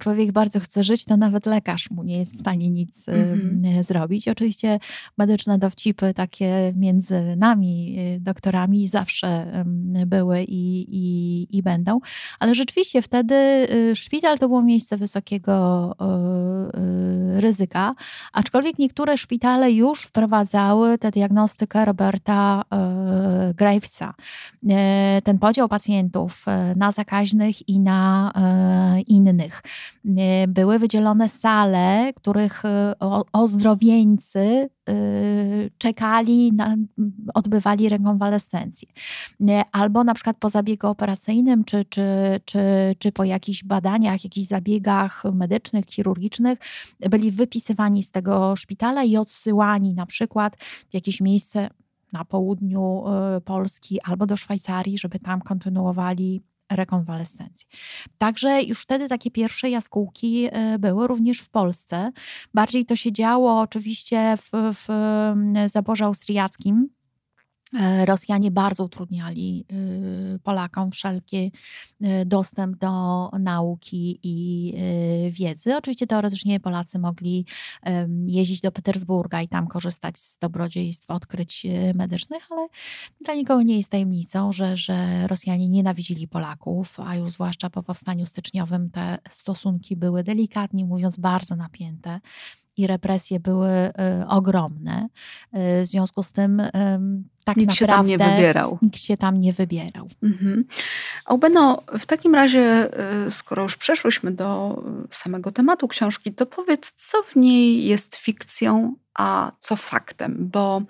człowiek 0.00 0.32
bardzo 0.32 0.60
chce 0.60 0.84
żyć, 0.84 1.04
to 1.04 1.16
nawet 1.16 1.46
lekarz 1.46 1.90
mu 1.90 2.02
nie 2.02 2.18
jest 2.18 2.36
w 2.36 2.40
stanie 2.40 2.70
nic 2.70 3.08
mhm. 3.08 3.84
zrobić. 3.84 4.28
Oczywiście 4.28 4.78
medyczne 5.18 5.58
dowcipy 5.58 6.14
takie 6.14 6.72
między 6.76 7.36
nami, 7.36 7.98
doktorami 8.20 8.88
zawsze 8.88 9.46
były 10.06 10.42
i, 10.42 10.86
i, 10.88 11.56
i 11.56 11.62
będą 11.62 11.99
ale 12.38 12.54
rzeczywiście 12.54 13.02
wtedy 13.02 13.34
y, 13.34 13.96
szpital 13.96 14.38
to 14.38 14.48
było 14.48 14.62
miejsce 14.62 14.96
wysokiego 14.96 15.96
y, 16.00 17.36
y, 17.36 17.40
ryzyka, 17.40 17.94
aczkolwiek 18.32 18.78
niektóre 18.78 19.18
szpitale 19.18 19.72
już 19.72 20.02
wprowadzały 20.02 20.98
tę 20.98 21.10
diagnostykę 21.10 21.84
Roberta 21.84 22.64
Gravesa. 23.54 24.14
Ten 25.24 25.38
podział 25.38 25.68
pacjentów 25.68 26.46
na 26.76 26.92
zakaźnych 26.92 27.68
i 27.68 27.80
na 27.80 28.32
innych. 29.06 29.62
Były 30.48 30.78
wydzielone 30.78 31.28
sale, 31.28 32.12
których 32.14 32.62
ozdrowieńcy 33.32 34.68
Y, 34.90 35.70
czekali, 35.78 36.52
na, 36.52 36.76
odbywali 37.34 37.88
rekonwalescencję. 37.88 38.88
Albo 39.72 40.04
na 40.04 40.14
przykład 40.14 40.36
po 40.36 40.50
zabiegu 40.50 40.86
operacyjnym, 40.86 41.64
czy, 41.64 41.84
czy, 41.90 42.02
czy, 42.44 42.60
czy 42.98 43.12
po 43.12 43.24
jakichś 43.24 43.64
badaniach, 43.64 44.24
jakichś 44.24 44.48
zabiegach 44.48 45.22
medycznych, 45.32 45.86
chirurgicznych, 45.86 46.58
byli 47.10 47.30
wypisywani 47.30 48.02
z 48.02 48.10
tego 48.10 48.56
szpitala 48.56 49.04
i 49.04 49.16
odsyłani 49.16 49.94
na 49.94 50.06
przykład 50.06 50.56
w 50.90 50.94
jakieś 50.94 51.20
miejsce 51.20 51.68
na 52.12 52.24
południu 52.24 53.04
y, 53.36 53.40
Polski 53.40 54.00
albo 54.00 54.26
do 54.26 54.36
Szwajcarii, 54.36 54.98
żeby 54.98 55.18
tam 55.18 55.40
kontynuowali 55.40 56.42
rekonwalescencji. 56.70 57.68
Także 58.18 58.62
już 58.62 58.82
wtedy 58.82 59.08
takie 59.08 59.30
pierwsze 59.30 59.70
jaskółki 59.70 60.46
y, 60.74 60.78
były 60.78 61.06
również 61.06 61.40
w 61.40 61.48
Polsce. 61.48 62.12
Bardziej 62.54 62.86
to 62.86 62.96
się 62.96 63.12
działo 63.12 63.60
oczywiście 63.60 64.34
w, 64.36 64.50
w 64.52 64.88
zaborze 65.66 66.04
austriackim 66.04 66.88
Rosjanie 68.04 68.50
bardzo 68.50 68.84
utrudniali 68.84 69.64
y, 70.34 70.38
Polakom 70.38 70.90
wszelki 70.90 71.52
y, 72.02 72.24
dostęp 72.26 72.76
do 72.76 73.28
nauki 73.38 74.18
i 74.22 74.74
y, 75.26 75.30
wiedzy. 75.30 75.76
Oczywiście 75.76 76.06
teoretycznie 76.06 76.60
Polacy 76.60 76.98
mogli 76.98 77.44
jeździć 78.26 78.60
do 78.60 78.72
Petersburga 78.72 79.42
i 79.42 79.48
tam 79.48 79.66
korzystać 79.66 80.18
z 80.18 80.38
dobrodziejstw 80.38 81.10
odkryć 81.10 81.66
medycznych, 81.94 82.52
ale 82.52 82.66
dla 83.20 83.34
nikogo 83.34 83.62
nie 83.62 83.76
jest 83.76 83.90
tajemnicą, 83.90 84.52
że, 84.52 84.76
że 84.76 85.26
Rosjanie 85.26 85.68
nienawidzili 85.68 86.28
Polaków, 86.28 87.00
a 87.00 87.16
już 87.16 87.30
zwłaszcza 87.30 87.70
po 87.70 87.82
powstaniu 87.82 88.26
styczniowym 88.26 88.90
te 88.90 89.18
stosunki 89.30 89.96
były 89.96 90.24
delikatnie 90.24 90.84
mówiąc 90.84 91.16
bardzo 91.16 91.56
napięte 91.56 92.20
i 92.80 92.86
represje 92.86 93.40
były 93.40 93.70
y, 93.70 93.92
ogromne. 94.28 95.08
Y, 95.54 95.82
w 95.82 95.86
związku 95.86 96.22
z 96.22 96.32
tym 96.32 96.62
tak 97.44 97.56
nikt 97.56 97.80
naprawdę 97.80 98.12
się 98.12 98.18
tam 98.18 98.28
nie 98.28 98.36
wybierał. 98.36 98.78
Nikt 98.82 98.98
się 98.98 99.16
tam 99.16 99.40
nie 99.40 99.52
wybierał. 99.52 100.08
Mhm. 100.22 100.64
W 101.98 102.06
takim 102.06 102.34
razie, 102.34 102.88
y, 103.26 103.30
skoro 103.30 103.62
już 103.62 103.76
przeszłyśmy 103.76 104.30
do 104.30 104.82
samego 105.10 105.52
tematu 105.52 105.88
książki, 105.88 106.32
to 106.32 106.46
powiedz, 106.46 106.92
co 106.92 107.22
w 107.22 107.36
niej 107.36 107.84
jest 107.84 108.16
fikcją, 108.16 108.94
a 109.14 109.52
co 109.58 109.76
faktem, 109.76 110.36
bo 110.38 110.82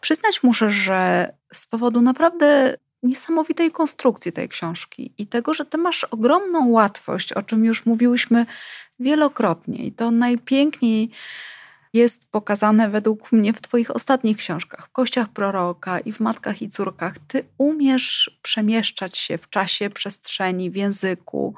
przyznać 0.00 0.42
muszę, 0.42 0.70
że 0.70 1.32
z 1.52 1.66
powodu 1.66 2.00
naprawdę 2.00 2.74
niesamowitej 3.02 3.70
konstrukcji 3.70 4.32
tej 4.32 4.48
książki 4.48 5.12
i 5.18 5.26
tego, 5.26 5.54
że 5.54 5.64
ty 5.64 5.78
masz 5.78 6.04
ogromną 6.04 6.68
łatwość, 6.68 7.32
o 7.32 7.42
czym 7.42 7.64
już 7.64 7.86
mówiłyśmy 7.86 8.46
wielokrotnie. 9.00 9.84
I 9.84 9.92
to 9.92 10.10
najpiękniej 10.10 11.10
jest 11.92 12.30
pokazane 12.30 12.88
według 12.90 13.32
mnie 13.32 13.52
w 13.52 13.60
Twoich 13.60 13.90
ostatnich 13.90 14.36
książkach, 14.36 14.86
w 14.86 14.92
Kościach 14.92 15.28
Proroka 15.28 16.00
i 16.00 16.12
w 16.12 16.20
Matkach 16.20 16.62
i 16.62 16.68
Córkach. 16.68 17.14
Ty 17.28 17.44
umiesz 17.58 18.38
przemieszczać 18.42 19.18
się 19.18 19.38
w 19.38 19.50
czasie, 19.50 19.90
przestrzeni, 19.90 20.70
w 20.70 20.76
języku, 20.76 21.54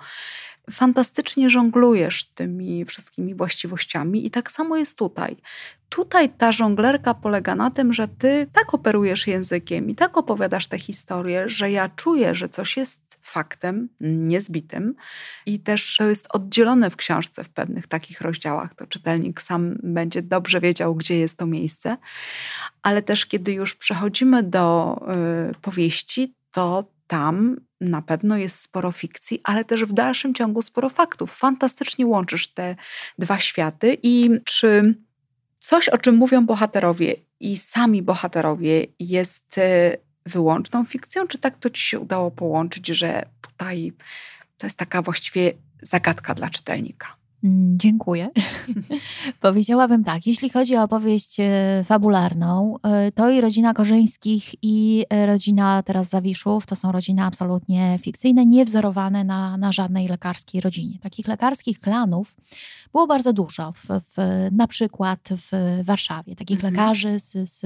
fantastycznie 0.73 1.51
żonglujesz 1.51 2.25
tymi 2.25 2.85
wszystkimi 2.85 3.35
właściwościami 3.35 4.27
i 4.27 4.31
tak 4.31 4.53
samo 4.53 4.77
jest 4.77 4.99
tutaj. 4.99 5.37
Tutaj 5.89 6.29
ta 6.29 6.53
żonglerka 6.53 7.15
polega 7.15 7.55
na 7.55 7.71
tym, 7.71 7.93
że 7.93 8.09
ty 8.09 8.47
tak 8.53 8.75
operujesz 8.75 9.27
językiem 9.27 9.91
i 9.91 9.95
tak 9.95 10.17
opowiadasz 10.17 10.67
tę 10.67 10.79
historię, 10.79 11.49
że 11.49 11.71
ja 11.71 11.89
czuję, 11.89 12.35
że 12.35 12.49
coś 12.49 12.77
jest 12.77 13.19
faktem 13.23 13.89
niezbitym 14.01 14.95
i 15.47 15.61
też 15.61 15.97
to 15.97 16.05
jest 16.05 16.27
oddzielone 16.31 16.91
w 16.91 16.97
książce 16.97 17.45
w 17.45 17.49
pewnych 17.49 17.87
takich 17.87 18.21
rozdziałach. 18.21 18.75
To 18.75 18.87
czytelnik 18.87 19.41
sam 19.41 19.79
będzie 19.83 20.23
dobrze 20.23 20.61
wiedział, 20.61 20.95
gdzie 20.95 21.19
jest 21.19 21.39
to 21.39 21.47
miejsce, 21.47 21.97
ale 22.83 23.03
też 23.03 23.27
kiedy 23.27 23.53
już 23.53 23.75
przechodzimy 23.75 24.43
do 24.43 24.97
y, 25.51 25.55
powieści, 25.61 26.35
to 26.51 26.85
tam 27.13 27.57
na 27.81 28.03
pewno 28.03 28.37
jest 28.37 28.61
sporo 28.61 28.93
fikcji, 28.93 29.41
ale 29.45 29.65
też 29.65 29.85
w 29.85 29.93
dalszym 29.93 30.35
ciągu 30.35 30.63
sporo 30.63 30.91
faktów. 30.91 31.33
Fantastycznie 31.37 32.07
łączysz 32.07 32.49
te 32.49 32.77
dwa 33.19 33.41
światy 33.41 33.99
i 34.03 34.31
czy 34.45 34.95
coś, 35.59 35.89
o 35.89 35.99
czym 35.99 36.15
mówią 36.15 36.47
bohaterowie 36.47 37.15
i 37.41 37.59
sami 37.59 38.03
bohaterowie 38.03 38.87
jest 39.01 39.59
y, 39.59 39.63
wyłączną 40.27 40.85
fikcją, 40.85 41.27
czy 41.27 41.39
tak 41.39 41.59
to 41.59 41.71
ci 41.71 41.83
się 41.83 42.01
udało 42.01 42.31
połączyć, 42.31 42.87
że 42.89 43.23
tutaj 43.41 43.93
to 44.59 44.67
jest 44.67 44.79
taka 44.79 45.03
właściwie 45.03 45.53
zagadka 45.83 46.35
dla 46.35 46.51
czytelnika? 46.51 47.22
Mm, 47.45 47.79
dziękuję. 47.79 48.31
Powiedziałabym 49.41 50.05
tak, 50.05 50.27
jeśli 50.27 50.51
chodzi 50.51 50.77
o 50.77 50.83
opowieść 50.83 51.41
e, 51.41 51.85
fabularną, 51.85 52.77
e, 52.83 53.13
to 53.13 53.31
i 53.31 53.41
rodzina 53.41 53.75
Korzyńskich 53.75 54.55
i 54.63 55.05
e, 55.11 55.27
rodzina 55.27 55.83
teraz 55.83 56.09
Zawiszów 56.09 56.67
to 56.67 56.77
są 56.77 56.93
rodziny 56.93 57.23
absolutnie 57.23 57.99
fikcyjne, 58.01 58.47
niewzorowane 58.47 59.25
na, 59.25 59.57
na 59.57 59.73
żadnej 59.73 60.09
lekarskiej 60.09 60.61
rodzinie. 60.61 60.99
Takich 60.99 61.29
lekarskich 61.29 61.81
klanów 61.81 62.37
było 62.93 63.07
bardzo 63.07 63.33
dużo, 63.33 63.73
w, 63.73 63.87
w 63.89 64.17
na 64.53 64.67
przykład 64.67 65.29
w 65.31 65.81
Warszawie, 65.85 66.37
takich 66.37 66.57
mhm. 66.57 66.75
lekarzy 66.75 67.19
z, 67.19 67.49
z 67.49 67.65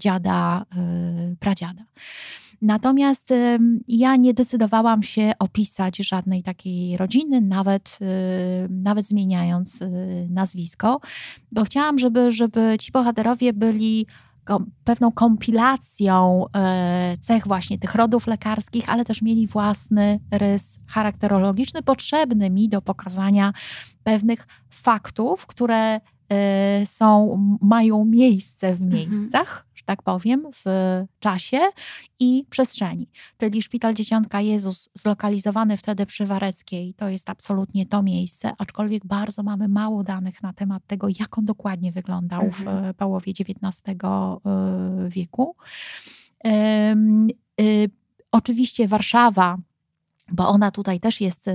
dziada, 0.00 0.64
pradziada. 1.40 1.84
Natomiast 2.62 3.34
ja 3.88 4.16
nie 4.16 4.34
decydowałam 4.34 5.02
się 5.02 5.32
opisać 5.38 5.96
żadnej 5.96 6.42
takiej 6.42 6.96
rodziny, 6.96 7.40
nawet, 7.40 7.98
nawet 8.70 9.06
zmieniając 9.06 9.82
y, 9.82 9.88
nazwisko, 10.30 11.00
bo 11.52 11.64
chciałam, 11.64 11.98
żeby, 11.98 12.32
żeby 12.32 12.76
ci 12.80 12.92
bohaterowie 12.92 13.52
byli 13.52 14.06
pewną 14.84 15.12
kompilacją 15.12 16.44
e, 16.56 17.16
cech 17.20 17.46
właśnie 17.46 17.78
tych 17.78 17.94
rodów 17.94 18.26
lekarskich, 18.26 18.88
ale 18.88 19.04
też 19.04 19.22
mieli 19.22 19.46
własny 19.46 20.20
rys 20.30 20.78
charakterologiczny, 20.86 21.82
potrzebny 21.82 22.50
mi 22.50 22.68
do 22.68 22.82
pokazania 22.82 23.52
pewnych 24.02 24.46
faktów, 24.70 25.46
które 25.46 26.00
e, 26.28 26.86
są, 26.86 27.38
mają 27.62 28.04
miejsce 28.04 28.74
w 28.74 28.82
mhm. 28.82 28.90
miejscach, 28.90 29.66
tak 29.84 30.02
powiem, 30.02 30.46
w 30.64 30.64
czasie 31.20 31.60
i 32.20 32.44
przestrzeni. 32.50 33.08
Czyli 33.38 33.62
Szpital 33.62 33.94
Dzieciątka 33.94 34.40
Jezus 34.40 34.88
zlokalizowany 34.94 35.76
wtedy 35.76 36.06
przy 36.06 36.26
Wareckiej, 36.26 36.94
to 36.94 37.08
jest 37.08 37.30
absolutnie 37.30 37.86
to 37.86 38.02
miejsce, 38.02 38.52
aczkolwiek 38.58 39.06
bardzo 39.06 39.42
mamy 39.42 39.68
mało 39.68 40.04
danych 40.04 40.42
na 40.42 40.52
temat 40.52 40.86
tego, 40.86 41.06
jak 41.20 41.38
on 41.38 41.44
dokładnie 41.44 41.92
wyglądał 41.92 42.42
mhm. 42.42 42.92
w 42.92 42.96
połowie 42.96 43.32
XIX 43.32 43.82
y, 43.88 45.08
wieku. 45.08 45.56
Y, 47.60 47.90
oczywiście 48.32 48.88
Warszawa 48.88 49.56
bo 50.32 50.48
ona 50.48 50.70
tutaj 50.70 51.00
też 51.00 51.20
jest 51.20 51.48
y, 51.48 51.52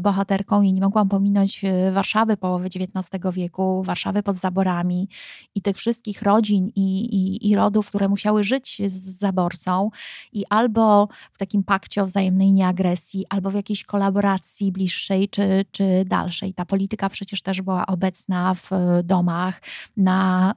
bohaterką 0.00 0.62
i 0.62 0.72
nie 0.72 0.80
mogłam 0.80 1.08
pominąć 1.08 1.64
y, 1.64 1.92
Warszawy 1.92 2.36
połowy 2.36 2.66
XIX 2.66 3.24
wieku, 3.32 3.82
Warszawy 3.82 4.22
pod 4.22 4.36
zaborami 4.36 5.08
i 5.54 5.62
tych 5.62 5.76
wszystkich 5.76 6.22
rodzin 6.22 6.70
i, 6.76 7.04
i, 7.04 7.50
i 7.50 7.56
rodów, 7.56 7.88
które 7.88 8.08
musiały 8.08 8.44
żyć 8.44 8.82
z 8.86 9.18
zaborcą 9.18 9.90
i 10.32 10.44
albo 10.50 11.08
w 11.32 11.38
takim 11.38 11.62
pakcie 11.62 12.02
o 12.02 12.06
wzajemnej 12.06 12.52
nieagresji, 12.52 13.24
albo 13.30 13.50
w 13.50 13.54
jakiejś 13.54 13.84
kolaboracji 13.84 14.72
bliższej 14.72 15.28
czy, 15.28 15.64
czy 15.70 16.04
dalszej. 16.06 16.54
Ta 16.54 16.64
polityka 16.64 17.08
przecież 17.08 17.42
też 17.42 17.62
była 17.62 17.86
obecna 17.86 18.54
w 18.54 18.70
domach, 19.04 19.62
na 19.96 20.54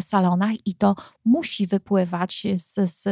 salonach 0.00 0.66
i 0.66 0.74
to 0.74 0.94
musi 1.24 1.66
wypływać 1.66 2.46
z, 2.56 2.90
z 2.90 3.08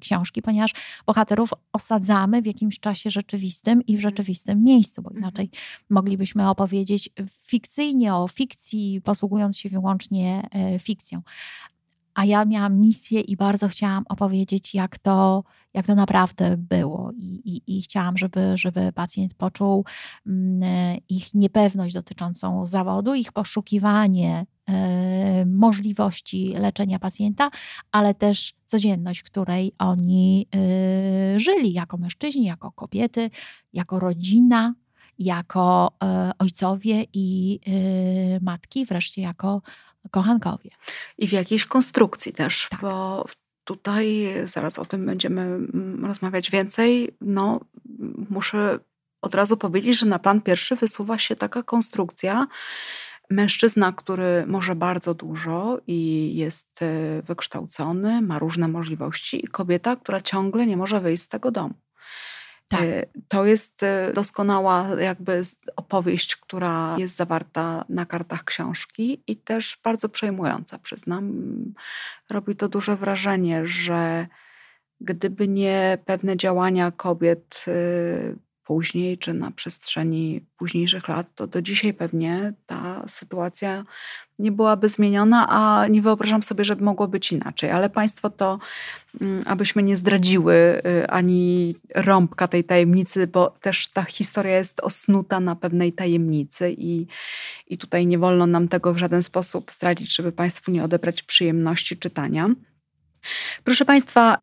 książki, 0.00 0.42
ponieważ 0.42 0.72
bohaterów 1.06 1.50
osadzamy 1.72 2.42
w 2.42 2.46
jakimś 2.46 2.80
czasie 2.80 3.10
rzeczywistym 3.10 3.23
rzeczywistym 3.24 3.82
i 3.82 3.92
w 3.92 3.96
mhm. 3.96 4.00
rzeczywistym 4.00 4.64
miejscu, 4.64 5.02
bo 5.02 5.10
inaczej 5.10 5.44
mhm. 5.44 5.62
moglibyśmy 5.90 6.50
opowiedzieć 6.50 7.10
fikcyjnie 7.46 8.14
o 8.14 8.28
fikcji, 8.28 9.00
posługując 9.04 9.58
się 9.58 9.68
wyłącznie 9.68 10.48
e, 10.50 10.78
fikcją. 10.78 11.22
A 12.14 12.24
ja 12.24 12.44
miałam 12.44 12.80
misję 12.80 13.20
i 13.20 13.36
bardzo 13.36 13.68
chciałam 13.68 14.04
opowiedzieć, 14.08 14.74
jak 14.74 14.98
to, 14.98 15.44
jak 15.74 15.86
to 15.86 15.94
naprawdę 15.94 16.56
było. 16.56 17.12
I, 17.16 17.24
i, 17.44 17.78
i 17.78 17.82
chciałam, 17.82 18.18
żeby, 18.18 18.52
żeby 18.54 18.92
pacjent 18.92 19.34
poczuł 19.34 19.84
mm, 20.26 20.62
e, 20.62 20.96
ich 21.08 21.34
niepewność 21.34 21.94
dotyczącą 21.94 22.66
zawodu, 22.66 23.14
ich 23.14 23.32
poszukiwanie 23.32 24.46
e, 24.68 25.46
możliwości 25.46 26.48
leczenia 26.48 26.98
pacjenta, 26.98 27.50
ale 27.92 28.14
też 28.14 28.54
codzienność, 28.66 29.22
której 29.22 29.72
oni 29.78 30.46
e, 30.54 31.40
żyli 31.40 31.72
jako 31.72 31.96
mężczyźni, 31.96 32.44
jako 32.44 32.72
kobiety, 32.72 33.30
jako 33.72 33.98
rodzina, 34.00 34.74
jako 35.18 35.90
ojcowie 36.38 37.04
i 37.12 37.60
matki, 38.40 38.86
wreszcie 38.86 39.22
jako 39.22 39.62
kochankowie. 40.10 40.70
I 41.18 41.28
w 41.28 41.32
jakiejś 41.32 41.64
konstrukcji 41.64 42.32
też, 42.32 42.68
tak. 42.70 42.80
bo 42.80 43.24
tutaj 43.64 44.26
zaraz 44.44 44.78
o 44.78 44.84
tym 44.84 45.06
będziemy 45.06 45.40
mm, 45.42 46.04
rozmawiać 46.04 46.50
więcej. 46.50 47.16
No, 47.20 47.60
muszę 48.30 48.78
od 49.22 49.34
razu 49.34 49.56
powiedzieć, 49.56 49.98
że 49.98 50.06
na 50.06 50.18
plan 50.18 50.40
pierwszy 50.40 50.76
wysuwa 50.76 51.18
się 51.18 51.36
taka 51.36 51.62
konstrukcja. 51.62 52.46
Mężczyzna, 53.30 53.92
który 53.92 54.44
może 54.46 54.74
bardzo 54.74 55.14
dużo 55.14 55.78
i 55.86 56.30
jest 56.36 56.82
e, 56.82 57.22
wykształcony, 57.22 58.22
ma 58.22 58.38
różne 58.38 58.68
możliwości, 58.68 59.44
i 59.44 59.48
kobieta, 59.48 59.96
która 59.96 60.20
ciągle 60.20 60.66
nie 60.66 60.76
może 60.76 61.00
wyjść 61.00 61.22
z 61.22 61.28
tego 61.28 61.50
domu. 61.50 61.74
Tak. 62.76 62.82
Y, 62.82 63.06
to 63.28 63.44
jest 63.44 63.82
y, 63.82 64.12
doskonała 64.14 64.88
jakby 65.00 65.42
opowieść, 65.76 66.36
która 66.36 66.96
jest 66.98 67.16
zawarta 67.16 67.84
na 67.88 68.06
kartach 68.06 68.44
książki 68.44 69.22
i 69.26 69.36
też 69.36 69.80
bardzo 69.84 70.08
przejmująca, 70.08 70.78
przyznam. 70.78 71.34
Robi 72.30 72.56
to 72.56 72.68
duże 72.68 72.96
wrażenie, 72.96 73.66
że 73.66 74.26
gdyby 75.00 75.48
nie 75.48 75.98
pewne 76.04 76.36
działania 76.36 76.90
kobiet 76.90 77.64
y, 77.68 78.36
później, 78.64 79.18
czy 79.18 79.34
na 79.34 79.50
przestrzeni 79.50 80.46
późniejszych 80.56 81.08
lat, 81.08 81.26
to 81.34 81.46
do 81.46 81.62
dzisiaj 81.62 81.94
pewnie 81.94 82.52
ta 82.66 83.04
sytuacja 83.08 83.84
nie 84.38 84.52
byłaby 84.52 84.88
zmieniona, 84.88 85.46
a 85.48 85.86
nie 85.86 86.02
wyobrażam 86.02 86.42
sobie, 86.42 86.64
żeby 86.64 86.84
mogło 86.84 87.08
być 87.08 87.32
inaczej. 87.32 87.70
Ale 87.70 87.90
Państwo 87.90 88.30
to, 88.30 88.58
mm, 89.20 89.42
abyśmy 89.46 89.82
nie 89.82 89.96
zdradziły 89.96 90.54
y, 90.86 91.08
ani 91.08 91.74
rąbka 91.94 92.48
tej 92.48 92.64
tajemnicy, 92.64 93.26
bo 93.26 93.50
też 93.60 93.88
ta 93.88 94.02
historia 94.02 94.56
jest 94.56 94.80
osnuta 94.80 95.40
na 95.40 95.56
pewnej 95.56 95.92
tajemnicy 95.92 96.74
i, 96.78 97.06
i 97.66 97.78
tutaj 97.78 98.06
nie 98.06 98.18
wolno 98.18 98.46
nam 98.46 98.68
tego 98.68 98.94
w 98.94 98.98
żaden 98.98 99.22
sposób 99.22 99.72
zdradzić, 99.72 100.16
żeby 100.16 100.32
Państwu 100.32 100.70
nie 100.70 100.84
odebrać 100.84 101.22
przyjemności 101.22 101.96
czytania. 101.96 102.48
Proszę 103.64 103.84
Państwa, 103.84 104.38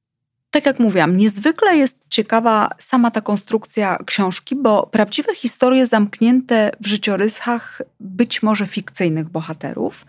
tak 0.51 0.65
jak 0.65 0.79
mówiłam, 0.79 1.17
niezwykle 1.17 1.77
jest 1.77 1.97
ciekawa 2.09 2.69
sama 2.77 3.11
ta 3.11 3.21
konstrukcja 3.21 3.97
książki, 4.05 4.55
bo 4.55 4.87
prawdziwe 4.87 5.35
historie 5.35 5.87
zamknięte 5.87 6.71
w 6.81 6.87
życiorysach 6.87 7.81
być 7.99 8.43
może 8.43 8.67
fikcyjnych 8.67 9.29
bohaterów 9.29 10.05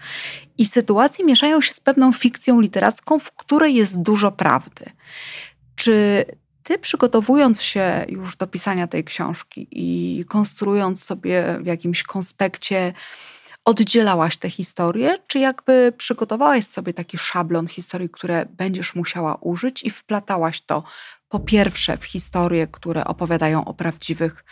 i 0.58 0.66
sytuacje 0.66 1.24
mieszają 1.24 1.60
się 1.60 1.72
z 1.72 1.80
pewną 1.80 2.12
fikcją 2.12 2.60
literacką, 2.60 3.18
w 3.18 3.32
której 3.32 3.74
jest 3.74 4.02
dużo 4.02 4.32
prawdy. 4.32 4.84
Czy 5.76 6.24
ty, 6.62 6.78
przygotowując 6.78 7.62
się 7.62 8.06
już 8.08 8.36
do 8.36 8.46
pisania 8.46 8.86
tej 8.86 9.04
książki 9.04 9.68
i 9.70 10.24
konstruując 10.28 11.04
sobie 11.04 11.58
w 11.60 11.66
jakimś 11.66 12.02
konspekcie 12.02 12.92
oddzielałaś 13.64 14.36
te 14.36 14.50
historie, 14.50 15.18
czy 15.26 15.38
jakby 15.38 15.92
przygotowałaś 15.96 16.64
sobie 16.64 16.94
taki 16.94 17.18
szablon 17.18 17.66
historii, 17.68 18.08
które 18.08 18.46
będziesz 18.50 18.94
musiała 18.94 19.34
użyć 19.34 19.82
i 19.82 19.90
wplatałaś 19.90 20.60
to 20.60 20.82
po 21.28 21.40
pierwsze 21.40 21.96
w 21.96 22.04
historie, 22.04 22.66
które 22.66 23.04
opowiadają 23.04 23.64
o 23.64 23.74
prawdziwych 23.74 24.44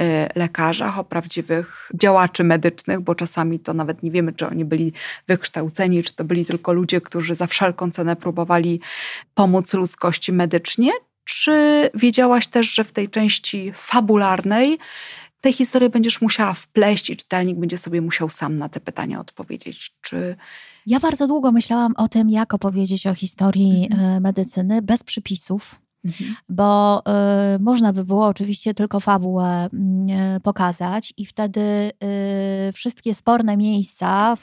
y, 0.00 0.04
lekarzach, 0.34 0.98
o 0.98 1.04
prawdziwych 1.04 1.90
działaczy 1.94 2.44
medycznych, 2.44 3.00
bo 3.00 3.14
czasami 3.14 3.60
to 3.60 3.74
nawet 3.74 4.02
nie 4.02 4.10
wiemy, 4.10 4.32
czy 4.32 4.46
oni 4.46 4.64
byli 4.64 4.92
wykształceni, 5.28 6.02
czy 6.02 6.14
to 6.14 6.24
byli 6.24 6.44
tylko 6.44 6.72
ludzie, 6.72 7.00
którzy 7.00 7.34
za 7.34 7.46
wszelką 7.46 7.90
cenę 7.90 8.16
próbowali 8.16 8.80
pomóc 9.34 9.74
ludzkości 9.74 10.32
medycznie, 10.32 10.92
czy 11.24 11.90
wiedziałaś 11.94 12.46
też, 12.46 12.74
że 12.74 12.84
w 12.84 12.92
tej 12.92 13.08
części 13.08 13.72
fabularnej 13.74 14.78
tę 15.46 15.52
historię 15.52 15.90
będziesz 15.90 16.20
musiała 16.20 16.54
wpleść 16.54 17.10
i 17.10 17.16
czytelnik 17.16 17.58
będzie 17.58 17.78
sobie 17.78 18.00
musiał 18.00 18.30
sam 18.30 18.56
na 18.56 18.68
te 18.68 18.80
pytania 18.80 19.20
odpowiedzieć. 19.20 19.94
Czy 20.00 20.36
ja 20.86 21.00
bardzo 21.00 21.26
długo 21.26 21.52
myślałam 21.52 21.94
o 21.96 22.08
tym, 22.08 22.30
jak 22.30 22.54
opowiedzieć 22.54 23.06
o 23.06 23.14
historii 23.14 23.88
mhm. 23.90 24.22
medycyny 24.22 24.82
bez 24.82 25.04
przypisów. 25.04 25.80
Mhm. 26.06 26.36
Bo 26.48 27.02
y, 27.56 27.58
można 27.58 27.92
by 27.92 28.04
było 28.04 28.26
oczywiście 28.26 28.74
tylko 28.74 29.00
fabułę 29.00 29.68
y, 30.36 30.40
pokazać 30.40 31.14
i 31.16 31.26
wtedy 31.26 31.60
y, 32.68 32.72
wszystkie 32.72 33.14
sporne 33.14 33.56
miejsca 33.56 34.34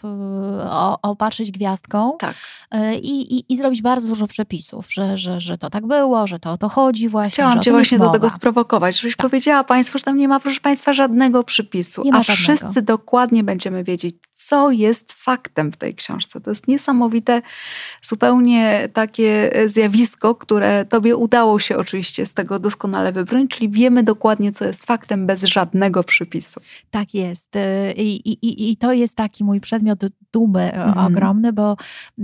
o, 0.70 1.02
opatrzyć 1.02 1.52
gwiazdką 1.52 2.18
tak. 2.20 2.36
Y, 2.76 2.96
i, 2.96 3.36
i, 3.36 3.54
i, 3.54 3.58
zrobić 3.58 3.82
bardzo 3.82 4.08
dużo 4.08 4.28
przepisów, 4.28 4.94
że, 4.94 5.18
że, 5.18 5.42
że 5.42 5.58
to 5.58 5.70
tak 5.70 5.88
było, 5.88 6.28
że 6.28 6.40
to 6.40 6.52
o 6.52 6.58
to 6.58 6.70
chodzi 6.70 7.10
właśnie. 7.10 7.32
Chciałam 7.32 7.62
cię 7.62 7.72
właśnie 7.72 8.00
do 8.00 8.10
tego 8.10 8.30
sprowokować, 8.30 9.00
żebyś 9.00 9.16
tak. 9.16 9.28
powiedziała 9.28 9.64
Państwu, 9.64 9.98
że 9.98 10.04
tam 10.04 10.18
nie 10.18 10.28
ma, 10.28 10.40
proszę 10.40 10.62
Państwa, 10.62 10.94
żadnego 10.94 11.44
przypisu, 11.44 12.02
a 12.02 12.06
żadnego. 12.06 12.34
wszyscy 12.34 12.82
dokładnie 12.82 13.44
będziemy 13.44 13.84
wiedzieć, 13.84 14.16
co 14.34 14.72
jest 14.72 15.14
faktem 15.14 15.72
w 15.72 15.78
tej 15.78 15.96
książce. 15.96 16.42
To 16.42 16.52
jest 16.52 16.68
niesamowite, 16.68 17.42
zupełnie 18.02 18.90
takie 18.94 19.52
zjawisko, 19.66 20.36
które 20.36 20.86
Tobie 20.86 21.16
udało 21.16 21.53
się 21.60 21.78
oczywiście 21.78 22.26
z 22.26 22.34
tego 22.34 22.60
doskonale 22.60 23.12
wybrać, 23.12 23.50
czyli 23.50 23.70
wiemy 23.70 24.04
dokładnie, 24.04 24.52
co 24.52 24.66
jest 24.66 24.86
faktem 24.86 25.28
bez 25.28 25.44
żadnego 25.44 26.04
przypisu. 26.04 26.60
Tak 26.92 27.14
jest. 27.14 27.56
Y, 27.56 27.94
I, 27.98 28.30
i, 28.30 28.72
i 28.72 28.78
to 28.78 28.94
jest 28.94 29.16
taki 29.16 29.44
mój 29.44 29.62
przedmiot 29.62 30.00
dumy 30.34 30.74
mhm. 30.74 31.08
ogromny, 31.08 31.54
bo 31.54 31.78
y, 32.20 32.24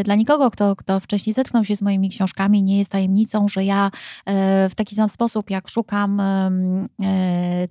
y, 0.00 0.04
dla 0.04 0.14
nikogo, 0.14 0.50
kto, 0.50 0.76
kto 0.76 1.00
wcześniej 1.00 1.34
zetknął 1.34 1.64
się 1.64 1.76
z 1.76 1.82
moimi 1.82 2.10
książkami, 2.10 2.62
nie 2.62 2.78
jest 2.78 2.90
tajemnicą, 2.90 3.48
że 3.48 3.64
ja 3.64 3.90
w 4.70 4.74
taki 4.76 4.94
sam 4.94 5.08
sposób, 5.08 5.50
jak 5.50 5.68
szukam 5.68 6.22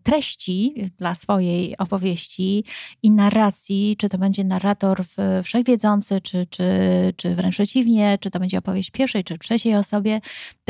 treści 0.04 0.92
dla 0.98 1.16
swojej 1.16 1.78
opowieści 1.78 2.64
i 3.04 3.12
narracji, 3.12 3.96
czy 3.98 4.10
to 4.10 4.18
będzie 4.18 4.44
narrator 4.44 5.04
wszechwiedzący, 5.44 6.22
czy, 6.22 6.48
czy, 6.50 6.64
czy 7.16 7.36
wręcz 7.36 7.56
przeciwnie, 7.56 8.18
czy 8.20 8.32
to 8.32 8.40
będzie 8.40 8.58
opowieść 8.58 8.92
pierwszej 8.92 9.24
czy 9.24 9.38
trzeciej 9.38 9.76
osobie, 9.76 10.22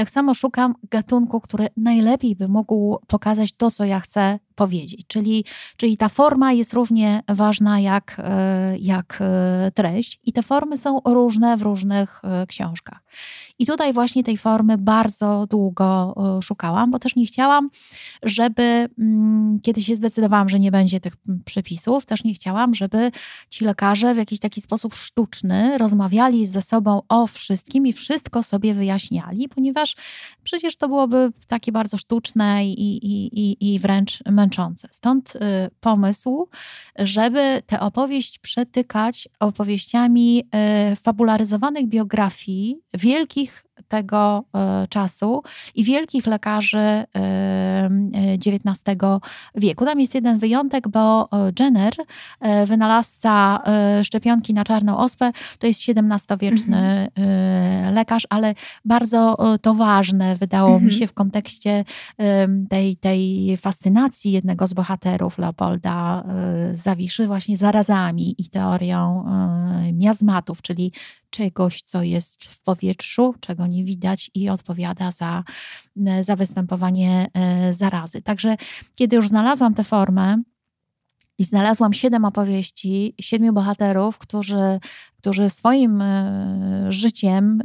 tak 0.02 0.10
samo 0.10 0.34
szukam 0.34 0.76
gatunku, 0.90 1.42
który 1.42 1.68
najlepiej 1.78 2.36
by 2.36 2.48
mógł 2.48 3.00
pokazać 3.08 3.54
to, 3.54 3.72
co 3.72 3.86
ja 3.86 4.00
chcę 4.00 4.40
powiedzieć. 4.62 5.04
Czyli, 5.08 5.46
czyli 5.78 5.98
ta 5.98 6.10
forma 6.10 6.54
jest 6.54 6.74
równie 6.74 7.24
ważna 7.28 7.80
jak, 7.80 8.18
e, 8.20 8.78
jak 8.78 9.20
e, 9.22 9.72
treść, 9.72 10.20
i 10.24 10.34
te 10.34 10.44
formy 10.44 10.78
są 10.78 11.00
różne 11.06 11.58
w 11.58 11.62
różnych 11.62 12.22
e, 12.24 12.48
książkach. 12.48 13.00
I 13.60 13.66
tutaj 13.66 13.94
właśnie 13.94 14.24
tej 14.24 14.38
formy 14.38 14.78
bardzo 14.78 15.48
długo 15.50 16.16
szukałam, 16.44 16.92
bo 16.92 17.00
też 17.00 17.16
nie 17.16 17.26
chciałam, 17.26 17.70
żeby 18.24 18.90
mm, 19.00 19.60
kiedy 19.62 19.84
się 19.84 19.96
zdecydowałam, 19.96 20.50
że 20.50 20.60
nie 20.60 20.72
będzie 20.72 21.00
tych 21.00 21.14
przepisów, 21.46 22.06
też 22.06 22.24
nie 22.24 22.34
chciałam, 22.34 22.76
żeby 22.76 23.12
ci 23.50 23.66
lekarze 23.66 24.14
w 24.14 24.18
jakiś 24.18 24.40
taki 24.40 24.62
sposób 24.62 24.94
sztuczny 24.94 25.78
rozmawiali 25.78 26.48
ze 26.48 26.62
sobą 26.62 27.02
o 27.10 27.28
wszystkim 27.28 27.88
i 27.88 27.94
wszystko 27.94 28.44
sobie 28.44 28.74
wyjaśniali, 28.74 29.50
ponieważ 29.50 29.96
przecież 30.44 30.76
to 30.78 30.88
byłoby 30.88 31.32
takie 31.48 31.72
bardzo 31.72 31.98
sztuczne 31.98 32.66
i, 32.66 33.06
i, 33.06 33.40
i, 33.42 33.74
i 33.74 33.80
wręcz 33.80 34.24
męczące. 34.26 34.51
Stąd 34.92 35.36
y, 35.36 35.40
pomysł, 35.80 36.48
żeby 37.00 37.62
tę 37.68 37.80
opowieść 37.80 38.40
przetykać 38.40 39.30
opowieściami 39.40 40.44
y, 40.92 40.96
fabularyzowanych 40.96 41.88
biografii 41.88 42.78
wielkich 42.94 43.64
tego 43.92 44.44
e, 44.56 44.88
czasu 44.88 45.44
i 45.76 45.84
wielkich 45.84 46.28
lekarzy 46.28 47.04
XIX 48.48 49.04
e, 49.04 49.20
wieku. 49.56 49.86
Tam 49.86 50.00
jest 50.00 50.16
jeden 50.16 50.40
wyjątek, 50.40 50.88
bo 50.88 51.30
e, 51.34 51.52
Jenner, 51.60 51.94
wynalazca 52.66 53.60
szczepionki 54.04 54.54
na 54.54 54.64
czarną 54.64 54.98
ospę, 54.98 55.32
to 55.60 55.68
jest 55.68 55.82
XVII-wieczny 55.88 57.08
mhm. 57.16 57.94
lekarz, 57.94 58.28
ale 58.30 58.54
bardzo 58.86 59.38
to 59.62 59.74
ważne 59.74 60.36
wydało 60.36 60.70
mhm. 60.70 60.86
mi 60.86 60.94
się 60.94 61.08
w 61.08 61.14
kontekście 61.14 61.86
tej, 62.70 62.98
tej 62.98 63.58
fascynacji 63.58 64.32
jednego 64.32 64.68
z 64.68 64.74
bohaterów 64.74 65.38
Leopolda 65.38 66.24
Zawiszy 66.74 67.28
właśnie 67.28 67.58
zarazami 67.58 68.36
i 68.38 68.50
teorią 68.50 69.26
miazmatów, 69.94 70.62
czyli 70.62 70.92
czegoś, 71.32 71.82
co 71.82 72.04
jest 72.04 72.44
w 72.44 72.62
powietrzu, 72.62 73.36
czego 73.40 73.68
nie 73.68 73.84
widać 73.84 74.32
i 74.36 74.50
odpowiada 74.50 75.12
za, 75.12 75.44
e, 76.06 76.24
za 76.24 76.36
występowanie 76.36 77.28
e, 77.34 77.74
zarazy. 77.74 78.22
Także 78.22 78.56
kiedy 78.96 79.16
już 79.16 79.28
znalazłam 79.28 79.74
tę 79.74 79.84
formę, 79.84 80.38
i 81.38 81.44
znalazłam 81.44 81.94
siedem 81.94 82.26
opowieści, 82.26 83.16
siedmiu 83.22 83.54
bohaterów, 83.54 84.18
którzy, 84.18 84.80
którzy 85.18 85.50
swoim 85.50 86.02
e, 86.02 86.92
życiem 86.92 87.62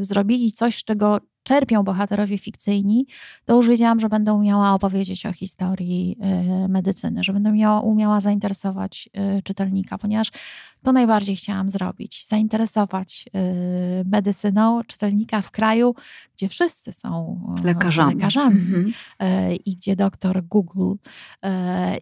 zrobili 0.00 0.52
coś, 0.52 0.84
czego 0.84 1.20
czerpią 1.42 1.82
bohaterowie 1.82 2.38
fikcyjni, 2.38 3.06
to 3.44 3.56
już 3.56 3.68
wiedziałam, 3.68 4.00
że 4.00 4.08
będę 4.08 4.32
umiała 4.32 4.74
opowiedzieć 4.74 5.26
o 5.26 5.32
historii 5.32 6.16
medycyny, 6.68 7.24
że 7.24 7.32
będę 7.32 7.52
miała, 7.52 7.80
umiała 7.80 8.20
zainteresować 8.20 9.08
czytelnika, 9.44 9.98
ponieważ 9.98 10.30
to 10.82 10.92
najbardziej 10.92 11.36
chciałam 11.36 11.70
zrobić. 11.70 12.26
Zainteresować 12.26 13.24
y, 13.26 14.04
medycyną 14.04 14.84
czytelnika 14.84 15.42
w 15.42 15.50
kraju, 15.50 15.94
gdzie 16.36 16.48
wszyscy 16.48 16.92
są 16.92 17.40
lekarzami, 17.64 18.14
lekarzami 18.14 18.60
-hmm. 18.60 19.56
i 19.64 19.76
gdzie 19.76 19.96
doktor 19.96 20.42
Google 20.44 20.94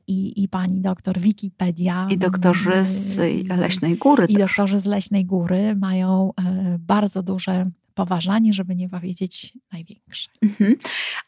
i, 0.07 0.43
i 0.43 0.49
pani 0.49 0.81
doktor 0.81 1.19
Wikipedia. 1.19 2.03
I 2.11 2.19
doktorzy 2.19 2.85
z 2.85 3.19
Leśnej 3.49 3.97
Góry. 3.97 4.25
I 4.25 4.35
też. 4.35 4.43
doktorzy 4.43 4.81
z 4.81 4.85
Leśnej 4.85 5.25
Góry 5.25 5.77
mają 5.77 6.31
bardzo 6.79 7.23
duże 7.23 7.71
poważanie, 8.01 8.53
żeby 8.53 8.77
nie 8.77 8.89
powiedzieć 8.89 9.53
największe. 9.73 10.31
Mhm. 10.43 10.77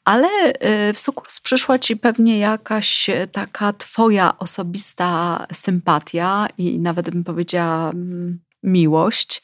Ale 0.04 0.28
w 0.94 0.98
sukurs 0.98 1.40
przyszła 1.40 1.78
ci 1.78 1.96
pewnie 1.96 2.38
jakaś 2.38 3.10
taka 3.32 3.72
twoja 3.72 4.38
osobista 4.38 5.46
sympatia 5.52 6.48
i 6.58 6.78
nawet 6.78 7.10
bym 7.10 7.24
powiedziała 7.24 7.90
mm, 7.90 8.40
miłość 8.62 9.42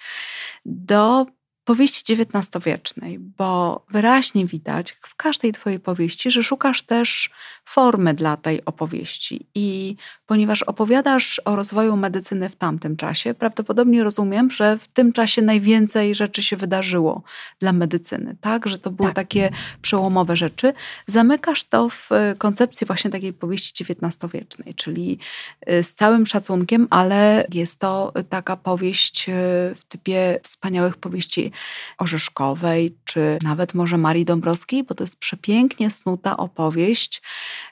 do 0.65 1.27
powieści 1.69 2.13
XIX-wiecznej, 2.13 3.19
bo 3.19 3.85
wyraźnie 3.91 4.47
widać 4.47 4.93
w 4.93 5.15
każdej 5.15 5.53
Twojej 5.53 5.81
powieści, 5.81 6.31
że 6.31 6.43
szukasz 6.43 6.83
też 6.83 7.31
formy 7.65 8.15
dla 8.15 8.37
tej 8.37 8.65
opowieści. 8.65 9.47
I 9.55 9.97
ponieważ 10.27 10.63
opowiadasz 10.63 11.41
o 11.45 11.57
rozwoju 11.57 11.97
medycyny 11.97 12.49
w 12.49 12.57
tamtym 12.57 12.97
czasie, 12.97 13.35
prawdopodobnie 13.35 14.05
rozumiem, 14.05 14.51
że 14.51 14.79
w 14.79 14.89
tym 14.89 15.13
czasie 15.13 15.43
najwięcej 15.43 16.15
rzeczy 16.15 16.43
się 16.43 16.57
wydarzyło 16.57 17.23
dla 17.61 17.73
medycyny, 17.73 18.37
tak? 18.41 18.69
Że 18.69 18.79
to 18.79 18.91
były 18.91 19.09
tak. 19.09 19.17
takie 19.17 19.51
przełomowe 19.83 20.37
rzeczy. 20.37 20.73
Zamykasz 21.07 21.65
to 21.65 21.89
w 21.89 22.13
e, 22.13 22.35
koncepcji 22.39 22.87
właśnie 22.87 23.11
takiej 23.11 23.33
powieści 23.33 23.85
XIX-wiecznej, 23.85 24.75
czyli 24.75 25.19
e, 25.67 25.83
z 25.83 25.95
całym 25.95 26.27
szacunkiem, 26.27 26.87
ale 26.91 27.47
jest 27.55 27.81
to 27.81 28.13
taka 28.29 28.57
powieść 28.57 29.29
e, 29.29 29.33
w 29.75 29.85
typie 29.89 30.41
wspaniałych 30.43 30.97
powieści 30.97 31.53
Orzeszkowej, 31.99 32.97
czy 33.05 33.39
nawet 33.43 33.75
może 33.75 33.99
Marii 33.99 34.25
Dąbrowskiej, 34.25 34.85
bo 34.85 34.95
to 34.95 35.03
jest 35.03 35.17
przepięknie 35.17 35.91
snuta 35.91 36.37
opowieść 36.37 37.23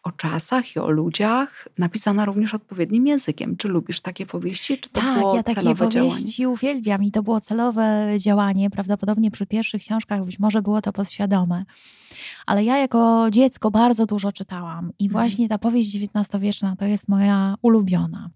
o 0.02 0.12
czasach 0.12 0.76
i 0.76 0.78
o 0.78 0.90
ludziach, 0.90 1.68
napisana 1.78 2.24
również 2.24 2.54
odpowiednim 2.54 3.06
językiem. 3.06 3.56
Czy 3.56 3.68
lubisz 3.68 4.00
takie 4.00 4.26
powieści, 4.26 4.78
czy 4.78 4.90
to 4.90 5.00
tak, 5.00 5.18
było 5.18 5.36
ja 5.36 5.42
takie 5.42 5.74
powieści 5.74 6.26
działanie? 6.26 6.48
uwielbiam 6.48 7.04
i 7.04 7.10
to 7.10 7.22
było 7.22 7.40
celowe 7.40 8.14
działanie. 8.18 8.70
Prawdopodobnie 8.70 9.30
przy 9.30 9.46
pierwszych 9.46 9.82
książkach 9.82 10.24
być 10.24 10.38
może 10.38 10.62
było 10.62 10.82
to 10.82 10.92
podświadome. 10.92 11.64
Ale 12.46 12.64
ja 12.64 12.78
jako 12.78 13.26
dziecko 13.30 13.70
bardzo 13.70 14.06
dużo 14.06 14.32
czytałam 14.32 14.92
i 14.98 15.04
mhm. 15.04 15.10
właśnie 15.10 15.48
ta 15.48 15.58
powieść 15.58 15.96
XIX-wieczna 15.96 16.76
to 16.76 16.84
jest 16.84 17.08
moja 17.08 17.54
ulubiona. 17.62 18.30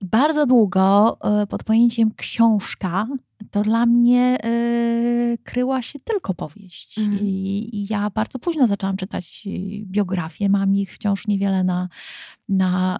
I 0.00 0.06
bardzo 0.06 0.46
długo 0.46 1.18
e, 1.42 1.46
pod 1.46 1.64
pojęciem 1.64 2.14
książka 2.16 3.06
to 3.50 3.62
dla 3.62 3.86
mnie 3.86 4.38
y, 4.44 5.38
kryła 5.44 5.82
się 5.82 5.98
tylko 5.98 6.34
powieść. 6.34 6.98
Mm. 6.98 7.18
I, 7.20 7.68
I, 7.72 7.86
ja 7.90 8.10
bardzo 8.10 8.38
późno 8.38 8.66
zaczęłam 8.66 8.96
czytać 8.96 9.42
y, 9.46 9.50
biografie, 9.86 10.48
mam 10.48 10.76
ich 10.76 10.94
wciąż 10.94 11.26
niewiele 11.26 11.64
na, 11.64 11.88
na 12.50 12.98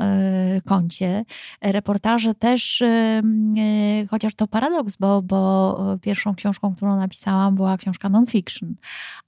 y, 0.57 0.61
koncie. 0.61 1.25
Reportaże 1.63 2.35
też, 2.35 2.81
y, 2.81 3.23
y, 3.59 4.07
chociaż 4.11 4.35
to 4.35 4.47
paradoks, 4.47 4.97
bo, 4.97 5.23
bo 5.23 5.99
pierwszą 6.03 6.35
książką, 6.35 6.75
którą 6.75 6.97
napisałam, 6.97 7.55
była 7.55 7.77
książka 7.77 8.09
non-fiction, 8.09 8.75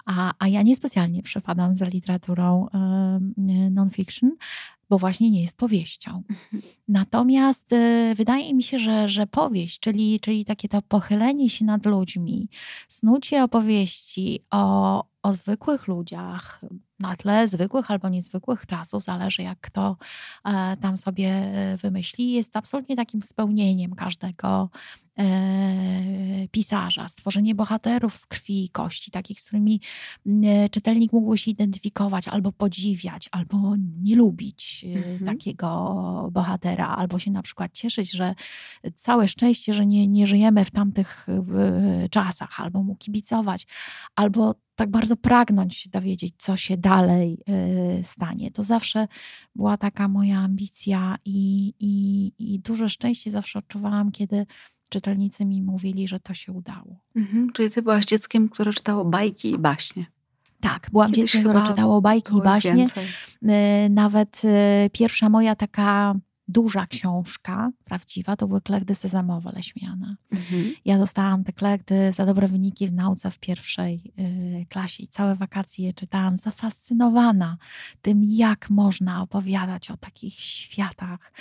a, 0.06 0.32
a 0.38 0.48
ja 0.48 0.62
niespecjalnie 0.62 1.22
przepadam 1.22 1.76
za 1.76 1.87
literaturą 1.87 2.66
y, 2.66 3.70
non-fiction 3.70 4.30
bo 4.92 4.98
właśnie 4.98 5.30
nie 5.30 5.42
jest 5.42 5.56
powieścią. 5.56 6.22
Mhm. 6.30 6.62
Natomiast 6.88 7.72
y, 7.72 8.14
wydaje 8.16 8.54
mi 8.54 8.62
się, 8.62 8.78
że, 8.78 9.08
że 9.08 9.26
powieść, 9.26 9.80
czyli, 9.80 10.20
czyli 10.20 10.44
takie 10.44 10.68
to 10.68 10.82
pochylenie 10.82 11.50
się 11.50 11.64
nad 11.64 11.87
ludźmi, 11.87 12.48
snucie 12.88 13.44
opowieści 13.44 14.40
o, 14.50 15.04
o 15.22 15.32
zwykłych 15.32 15.88
ludziach, 15.88 16.61
na 17.02 17.16
tle 17.16 17.48
zwykłych 17.48 17.90
albo 17.90 18.08
niezwykłych 18.08 18.66
czasów, 18.66 19.04
zależy 19.04 19.42
jak 19.42 19.60
kto 19.60 19.96
e, 20.44 20.76
tam 20.76 20.96
sobie 20.96 21.28
e, 21.28 21.76
wymyśli, 21.76 22.32
jest 22.32 22.56
absolutnie 22.56 22.96
takim 22.96 23.22
spełnieniem 23.22 23.94
każdego 23.94 24.70
pisarza. 26.51 27.09
Stworzenie 27.09 27.55
bohaterów 27.55 28.16
z 28.16 28.27
krwi 28.27 28.64
i 28.64 28.68
kości, 28.68 29.11
takich, 29.11 29.40
z 29.40 29.44
którymi 29.44 29.81
czytelnik 30.70 31.12
mógłby 31.12 31.38
się 31.38 31.51
identyfikować, 31.51 32.29
albo 32.29 32.53
podziwiać, 32.53 33.29
albo 33.33 33.75
nie 34.03 34.16
lubić 34.16 34.87
mhm. 34.88 35.25
takiego 35.25 36.29
bohatera, 36.33 36.88
albo 36.88 37.18
się 37.18 37.31
na 37.31 37.42
przykład 37.42 37.72
cieszyć, 37.72 38.11
że 38.11 38.35
całe 38.94 39.29
szczęście, 39.29 39.75
że 39.75 39.87
nie, 39.87 40.09
nie 40.09 40.27
żyjemy 40.27 40.64
w 40.64 40.70
tamtych 40.70 41.27
czasach, 42.11 42.61
albo 42.61 42.83
mu 42.83 42.96
kibicować, 42.96 43.66
albo 44.16 44.55
tak 44.75 44.90
bardzo 44.90 45.16
pragnąć 45.16 45.77
się 45.77 45.90
dowiedzieć, 45.90 46.35
co 46.38 46.57
się 46.57 46.77
dalej 46.77 47.38
stanie. 48.03 48.51
To 48.51 48.64
zawsze 48.64 49.09
była 49.55 49.77
taka 49.77 50.09
moja 50.09 50.38
ambicja 50.38 51.16
i, 51.25 51.75
i, 51.81 52.33
i 52.38 52.59
duże 52.61 52.88
szczęście 52.88 53.31
zawsze 53.31 53.59
odczuwałam, 53.59 54.12
kiedy 54.12 54.46
czytelnicy 54.92 55.44
mi 55.44 55.62
mówili, 55.62 56.09
że 56.09 56.20
to 56.20 56.35
się 56.35 56.52
udało. 56.52 56.96
Mhm, 57.16 57.52
czyli 57.52 57.70
ty 57.70 57.83
byłaś 57.83 58.05
dzieckiem, 58.05 58.48
które 58.48 58.72
czytało 58.72 59.05
bajki 59.05 59.50
i 59.50 59.59
baśnie. 59.59 60.07
Tak, 60.61 60.88
byłam 60.92 61.12
dzieckiem, 61.12 61.40
które 61.42 61.62
czytało 61.66 62.00
bajki 62.00 62.37
i 62.37 62.42
baśnie. 62.42 62.74
Więcej. 62.74 63.07
Y, 63.07 63.90
nawet 63.90 64.42
y, 64.44 64.90
pierwsza 64.90 65.28
moja 65.28 65.57
taka 65.57 66.14
duża 66.52 66.86
książka, 66.86 67.70
prawdziwa, 67.84 68.36
to 68.36 68.48
były 68.48 68.60
klekdy 68.60 68.94
sezamowe 68.94 69.52
Leśmiana. 69.52 70.16
Mhm. 70.30 70.72
Ja 70.84 70.98
dostałam 70.98 71.44
te 71.44 71.52
klekdy 71.52 72.12
za 72.12 72.26
dobre 72.26 72.48
wyniki 72.48 72.88
w 72.88 72.92
nauce 72.92 73.30
w 73.30 73.38
pierwszej 73.38 74.12
y, 74.18 74.66
klasie 74.68 75.02
i 75.02 75.08
całe 75.08 75.36
wakacje 75.36 75.86
je 75.86 75.94
czytałam, 75.94 76.36
zafascynowana 76.36 77.56
tym, 78.02 78.24
jak 78.24 78.70
można 78.70 79.22
opowiadać 79.22 79.90
o 79.90 79.96
takich 79.96 80.34
światach, 80.34 81.32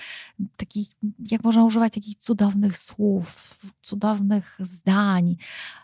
takich, 0.58 0.90
jak 1.32 1.44
można 1.44 1.64
używać 1.64 1.94
takich 1.94 2.18
cudownych 2.18 2.78
słów, 2.78 3.58
cudownych 3.82 4.58
zdań, 4.60 5.36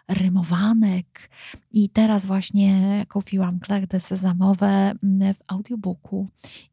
rymowanek. 0.07 1.29
I 1.71 1.89
teraz 1.89 2.25
właśnie 2.25 3.05
kupiłam 3.09 3.59
klekdy 3.59 3.99
sezamowe 3.99 4.93
mm, 5.03 5.33
w 5.33 5.41
audiobooku 5.47 6.27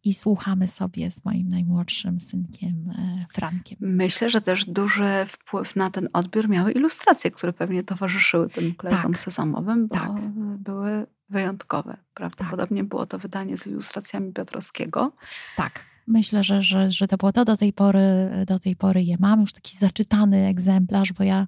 i 0.05 0.15
słuchamy 0.15 0.69
sobie 0.69 1.11
z 1.11 1.25
moim 1.25 1.49
najmłodszym 1.49 2.21
synkiem 2.21 2.44
e, 2.53 3.27
Frankiem. 3.33 3.79
Myślę, 3.81 4.31
że 4.31 4.41
też 4.41 4.65
duży 4.65 5.27
wpływ 5.29 5.77
na 5.77 5.91
ten 5.91 6.09
odbiór 6.13 6.49
miały 6.49 6.73
ilustracje, 6.73 7.31
które 7.31 7.53
pewnie 7.53 7.83
towarzyszyły 7.83 8.49
tym 8.49 8.75
klekdom 8.75 9.13
tak. 9.13 9.21
sezamowym, 9.21 9.89
bo 9.89 9.95
tak. 9.95 10.11
były 10.59 11.07
wyjątkowe. 11.29 11.97
Prawdopodobnie 12.15 12.81
tak. 12.81 12.89
było 12.89 13.07
to 13.07 13.19
wydanie 13.19 13.59
z 13.59 13.67
ilustracjami 13.67 14.33
Piotrowskiego. 14.33 15.13
Tak. 15.57 15.85
Myślę, 16.07 16.45
że, 16.45 16.63
że, 16.63 16.93
że 16.93 17.09
to 17.09 17.17
było 17.17 17.33
to. 17.33 17.45
Do 17.45 17.57
tej, 17.57 17.73
pory, 17.73 18.31
do 18.47 18.59
tej 18.59 18.77
pory 18.77 19.03
je 19.03 19.17
mam. 19.21 19.41
Już 19.41 19.53
taki 19.53 19.77
zaczytany 19.77 20.47
egzemplarz, 20.47 21.13
bo 21.13 21.25
ja 21.25 21.47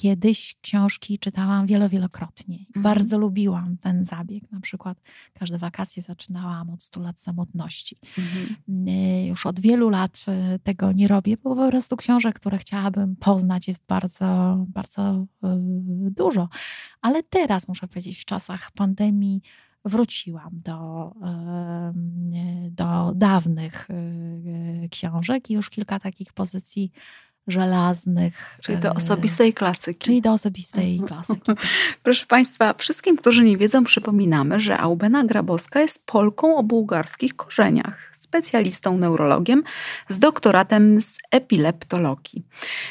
Kiedyś 0.00 0.56
książki 0.60 1.18
czytałam 1.18 1.66
wielo-wielokrotnie. 1.66 2.58
Mhm. 2.58 2.82
Bardzo 2.82 3.18
lubiłam 3.18 3.76
ten 3.76 4.04
zabieg. 4.04 4.52
Na 4.52 4.60
przykład 4.60 5.02
każde 5.32 5.58
wakacje 5.58 6.02
zaczynałam 6.02 6.70
od 6.70 6.82
100 6.82 7.00
lat 7.00 7.20
samotności. 7.20 7.96
Mhm. 8.18 8.88
Y, 8.88 9.26
już 9.26 9.46
od 9.46 9.60
wielu 9.60 9.88
lat 9.88 10.26
y, 10.54 10.58
tego 10.58 10.92
nie 10.92 11.08
robię, 11.08 11.36
bo 11.36 11.56
po 11.56 11.68
prostu 11.68 11.96
książek, 11.96 12.40
które 12.40 12.58
chciałabym 12.58 13.16
poznać 13.16 13.68
jest 13.68 13.82
bardzo, 13.88 14.56
bardzo 14.68 15.14
y, 15.22 15.26
dużo. 16.10 16.48
Ale 17.00 17.22
teraz 17.22 17.68
muszę 17.68 17.88
powiedzieć, 17.88 18.18
w 18.18 18.24
czasach 18.24 18.72
pandemii 18.72 19.42
wróciłam 19.84 20.50
do, 20.52 21.12
do 22.70 23.12
dawnych 23.14 23.88
książek 24.90 25.50
i 25.50 25.54
już 25.54 25.70
kilka 25.70 26.00
takich 26.00 26.32
pozycji 26.32 26.92
żelaznych. 27.50 28.34
Czyli 28.60 28.78
do 28.78 28.92
osobistej 28.92 29.54
klasyki. 29.54 30.04
Czyli 30.04 30.22
do 30.22 30.32
osobistej 30.32 30.98
mhm. 30.98 31.08
klasyki. 31.08 31.52
Proszę 32.02 32.26
Państwa, 32.26 32.74
wszystkim, 32.74 33.16
którzy 33.16 33.44
nie 33.44 33.56
wiedzą, 33.56 33.84
przypominamy, 33.84 34.60
że 34.60 34.78
Aubena 34.78 35.24
Grabowska 35.24 35.80
jest 35.80 36.06
Polką 36.06 36.56
o 36.56 36.62
bułgarskich 36.62 37.36
korzeniach, 37.36 38.10
specjalistą 38.30 38.98
neurologiem 38.98 39.62
z 40.08 40.18
doktoratem 40.18 41.00
z 41.00 41.18
epileptologii. 41.30 42.44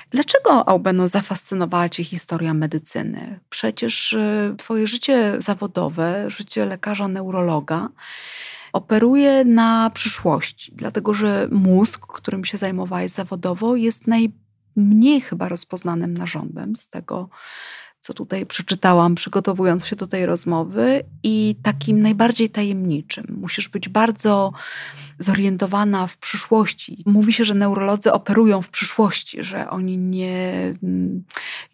Dlaczego, 0.10 0.69
Aubeno, 0.69 1.08
zafascynowała 1.08 1.89
Cię 1.89 2.04
historia 2.04 2.54
medycyny? 2.54 3.39
Przecież 3.50 4.13
y, 4.13 4.56
Twoje 4.58 4.88
życie 4.88 5.36
zawodowe, 5.39 6.30
życie 6.30 6.65
lekarza 6.65 7.08
neurologa, 7.08 7.89
operuje 8.74 9.45
na 9.45 9.89
przyszłości, 9.89 10.72
dlatego 10.76 11.13
że 11.13 11.48
mózg, 11.52 12.08
którym 12.08 12.45
się 12.45 12.58
zajmowałeś 12.58 13.12
zawodowo, 13.12 13.76
jest 13.76 14.08
najmniej 14.80 15.22
chyba 15.22 15.50
rozpoznanym 15.50 16.18
narządem 16.18 16.76
z 16.76 16.89
tego, 16.89 17.30
co 18.00 18.13
tutaj 18.13 18.46
przeczytałam, 18.46 19.15
przygotowując 19.15 19.86
się 19.86 19.96
do 19.96 20.08
tej 20.08 20.26
rozmowy, 20.26 21.04
i 21.24 21.56
takim 21.63 22.02
najbardziej 22.02 22.50
tajemniczym. 22.50 23.38
Musisz 23.42 23.70
być 23.70 23.89
bardzo 23.89 24.52
zorientowana 25.20 26.08
w 26.08 26.18
przyszłości. 26.18 27.04
Mówi 27.06 27.34
się, 27.34 27.44
że 27.44 27.54
neurolodzy 27.54 28.12
operują 28.12 28.62
w 28.62 28.70
przyszłości, 28.70 29.44
że 29.44 29.70
oni 29.70 29.98
nie 29.98 30.74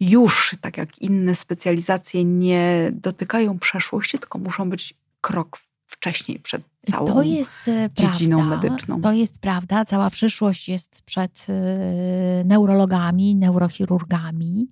już, 0.00 0.56
tak 0.60 0.76
jak 0.76 0.98
inne 0.98 1.34
specjalizacje, 1.34 2.24
nie 2.24 2.90
dotykają 2.92 3.58
przeszłości, 3.58 4.18
tylko 4.18 4.38
muszą 4.38 4.70
być 4.70 4.94
krok 5.20 5.58
wcześniej 5.86 6.38
przed 6.38 6.62
całą 6.90 7.06
to 7.06 7.22
jest 7.22 7.68
e, 7.68 7.90
dziedziną 7.94 8.36
prawda, 8.36 8.68
medyczną. 8.68 9.00
To 9.00 9.12
jest 9.12 9.38
prawda. 9.38 9.84
Cała 9.84 10.10
przyszłość 10.10 10.68
jest 10.68 11.02
przed 11.02 11.46
e, 11.48 12.44
neurologami, 12.44 13.36
neurochirurgami 13.36 14.68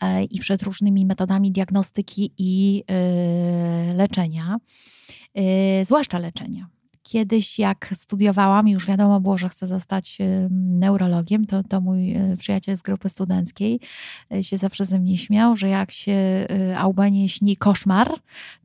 e, 0.00 0.24
i 0.24 0.40
przed 0.40 0.62
różnymi 0.62 1.06
metodami 1.06 1.52
diagnostyki 1.52 2.32
i 2.38 2.84
leczenia, 3.94 4.56
zwłaszcza 5.84 6.18
leczenia 6.18 6.68
kiedyś, 7.08 7.58
jak 7.58 7.90
studiowałam, 7.94 8.68
już 8.68 8.86
wiadomo 8.86 9.20
było, 9.20 9.38
że 9.38 9.48
chcę 9.48 9.66
zostać 9.66 10.18
neurologiem, 10.50 11.46
to, 11.46 11.62
to 11.62 11.80
mój 11.80 12.12
e, 12.12 12.36
przyjaciel 12.36 12.76
z 12.76 12.82
grupy 12.82 13.08
studenckiej 13.08 13.80
e, 14.32 14.44
się 14.44 14.58
zawsze 14.58 14.84
ze 14.84 14.98
mnie 14.98 15.18
śmiał, 15.18 15.56
że 15.56 15.68
jak 15.68 15.90
się 15.90 16.12
e, 16.12 16.78
Aubanie 16.78 17.28
śni 17.28 17.56
koszmar, 17.56 18.12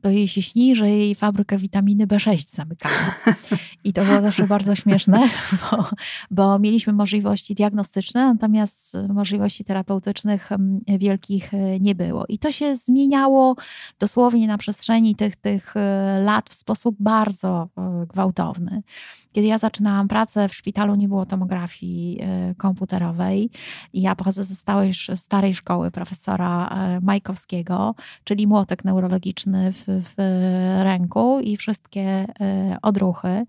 to 0.00 0.10
jej 0.10 0.28
się 0.28 0.42
śni, 0.42 0.76
że 0.76 0.90
jej 0.90 1.14
fabrykę 1.14 1.58
witaminy 1.58 2.06
B6 2.06 2.48
zamykają. 2.48 2.94
I 3.84 3.92
to 3.92 4.04
było 4.04 4.20
zawsze 4.20 4.46
bardzo 4.46 4.74
śmieszne, 4.74 5.28
bo, 5.70 5.88
bo 6.30 6.58
mieliśmy 6.58 6.92
możliwości 6.92 7.54
diagnostyczne, 7.54 8.26
natomiast 8.32 8.96
możliwości 9.08 9.64
terapeutycznych 9.64 10.50
wielkich 10.86 11.50
nie 11.80 11.94
było. 11.94 12.24
I 12.28 12.38
to 12.38 12.52
się 12.52 12.76
zmieniało 12.76 13.56
dosłownie 13.98 14.46
na 14.46 14.58
przestrzeni 14.58 15.14
tych, 15.14 15.36
tych 15.36 15.74
lat 16.20 16.50
w 16.50 16.54
sposób 16.54 16.96
bardzo 16.98 17.68
gwałtowny 18.08 18.33
gwałtowny. 18.34 18.82
Kiedy 19.32 19.46
ja 19.46 19.58
zaczynałam 19.58 20.08
pracę 20.08 20.48
w 20.48 20.54
szpitalu, 20.54 20.94
nie 20.94 21.08
było 21.08 21.26
tomografii 21.26 22.18
e, 22.20 22.54
komputerowej. 22.54 23.50
I 23.92 24.02
ja 24.02 24.16
pochodzę 24.16 24.44
ze 24.44 24.54
stałej, 24.54 24.92
starej 25.14 25.54
szkoły 25.54 25.90
profesora 25.90 26.68
e, 26.68 27.00
Majkowskiego, 27.00 27.94
czyli 28.24 28.46
młotek 28.46 28.84
neurologiczny 28.84 29.72
w, 29.72 29.84
w 29.86 30.14
ręku 30.82 31.40
i 31.40 31.56
wszystkie 31.56 32.26
e, 32.40 32.76
odruchy. 32.82 33.46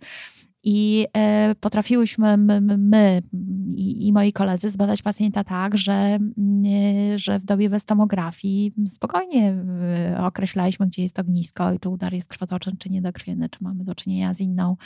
I 0.67 1.07
e, 1.17 1.55
potrafiłyśmy 1.59 2.37
my, 2.37 2.61
my 2.77 3.21
i, 3.75 4.07
i, 4.07 4.13
moi 4.13 4.33
koledzy 4.33 4.69
zbadać 4.69 5.01
pacjenta 5.01 5.43
tak, 5.43 5.77
że, 5.77 5.93
e, 5.93 6.19
że 7.19 7.39
w 7.39 7.45
dobie 7.45 7.69
bez 7.69 7.85
tomografii 7.85 8.73
spokojnie 8.87 9.55
e, 10.13 10.25
określaliśmy, 10.25 10.87
gdzie 10.87 11.03
jest 11.03 11.19
ognisko 11.19 11.73
i 11.73 11.79
czy 11.79 11.89
udar 11.89 12.13
jest 12.13 12.29
krwotoczny, 12.29 12.73
czy 12.79 12.89
niedokrwienny, 12.89 13.49
czy 13.49 13.57
mamy 13.61 13.83
do 13.83 13.95
czynienia 13.95 14.33
z 14.33 14.41
inną 14.41 14.77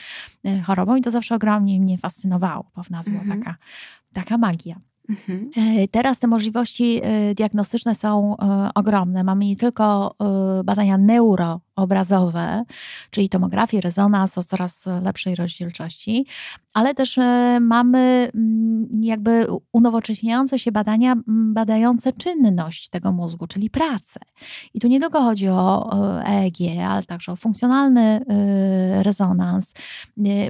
chorobą. 0.64 0.96
I 0.96 1.02
to 1.02 1.12
zawsze 1.12 1.36
ogromnie 1.36 1.80
mnie 1.80 1.98
fascynowało, 1.98 2.72
bo 2.76 2.84
w 2.84 2.90
nas 2.90 3.10
była 3.10 3.22
mhm. 3.22 3.40
taka, 3.40 3.58
taka 4.14 4.38
magia. 4.38 4.80
Mhm. 5.10 5.50
Teraz 5.92 6.20
te 6.20 6.28
możliwości 6.28 7.02
diagnostyczne 7.36 7.96
są 7.96 8.36
ogromne. 8.76 9.24
Mamy 9.24 9.46
nie 9.46 9.56
tylko 9.56 10.16
badania 10.64 10.98
neuro 10.98 11.62
obrazowe, 11.80 12.64
czyli 13.12 13.30
tomografię, 13.30 13.82
rezonans 13.82 14.38
o 14.38 14.44
coraz 14.44 14.86
lepszej 15.04 15.36
rozdzielczości, 15.36 16.26
ale 16.74 16.96
też 16.96 17.18
e, 17.18 17.58
mamy 17.62 18.32
mm, 18.36 18.88
jakby 19.02 19.48
unowocześniające 19.72 20.60
się 20.60 20.72
badania 20.72 21.16
badające 21.28 22.14
czynność 22.14 22.90
tego 22.90 23.12
mózgu, 23.12 23.48
czyli 23.48 23.70
pracę. 23.70 24.20
I 24.74 24.80
tu 24.80 24.88
nie 24.88 25.00
tylko 25.00 25.22
chodzi 25.22 25.50
o 25.50 25.92
EEG, 26.26 26.58
ale 26.88 27.04
także 27.04 27.32
o 27.32 27.36
funkcjonalny 27.36 28.26
rezonans, 29.02 29.74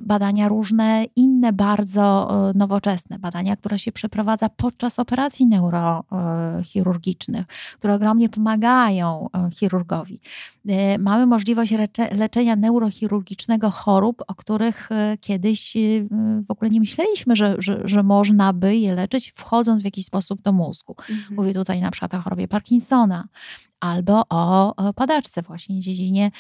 badania 0.02 0.48
różne 0.48 1.06
inne 1.16 1.54
bardzo 1.54 2.30
nowoczesne, 2.56 3.20
badania, 3.20 3.56
które 3.56 3.80
się 3.80 3.92
przeprowadza 3.92 4.50
podczas 4.50 5.00
operacji 5.00 5.48
neurochirurgicznych, 5.48 7.48
które 7.78 7.94
ogromnie 7.94 8.30
pomagają 8.30 9.30
chirurgowi. 9.54 10.20
Mamy 11.00 11.26
możliwość 11.26 11.74
leczenia 12.12 12.56
neurochirurgicznego 12.56 13.72
chorób, 13.72 14.24
o 14.28 14.36
których 14.36 14.90
kiedyś 15.22 15.78
w 16.48 16.52
ogóle 16.52 16.72
nie 16.72 16.80
myśleliśmy, 16.80 17.36
że, 17.36 17.56
że, 17.60 17.82
że 17.86 18.04
można 18.04 18.54
by 18.54 18.76
je 18.76 18.96
leczyć, 18.96 19.32
wchodząc 19.32 19.82
w 19.82 19.86
jakiś 19.86 20.06
sposób 20.06 20.42
do 20.42 20.52
mózgu. 20.52 20.96
Mhm. 21.00 21.36
Mówię 21.36 21.54
tutaj 21.54 21.82
na 21.82 21.92
przykład 21.92 22.14
o 22.14 22.22
chorobie 22.22 22.48
Parkinsona, 22.48 23.28
albo 23.80 24.24
o 24.30 24.74
padaczce 24.96 25.42
właśnie, 25.42 25.80
dziedzinie 25.80 26.32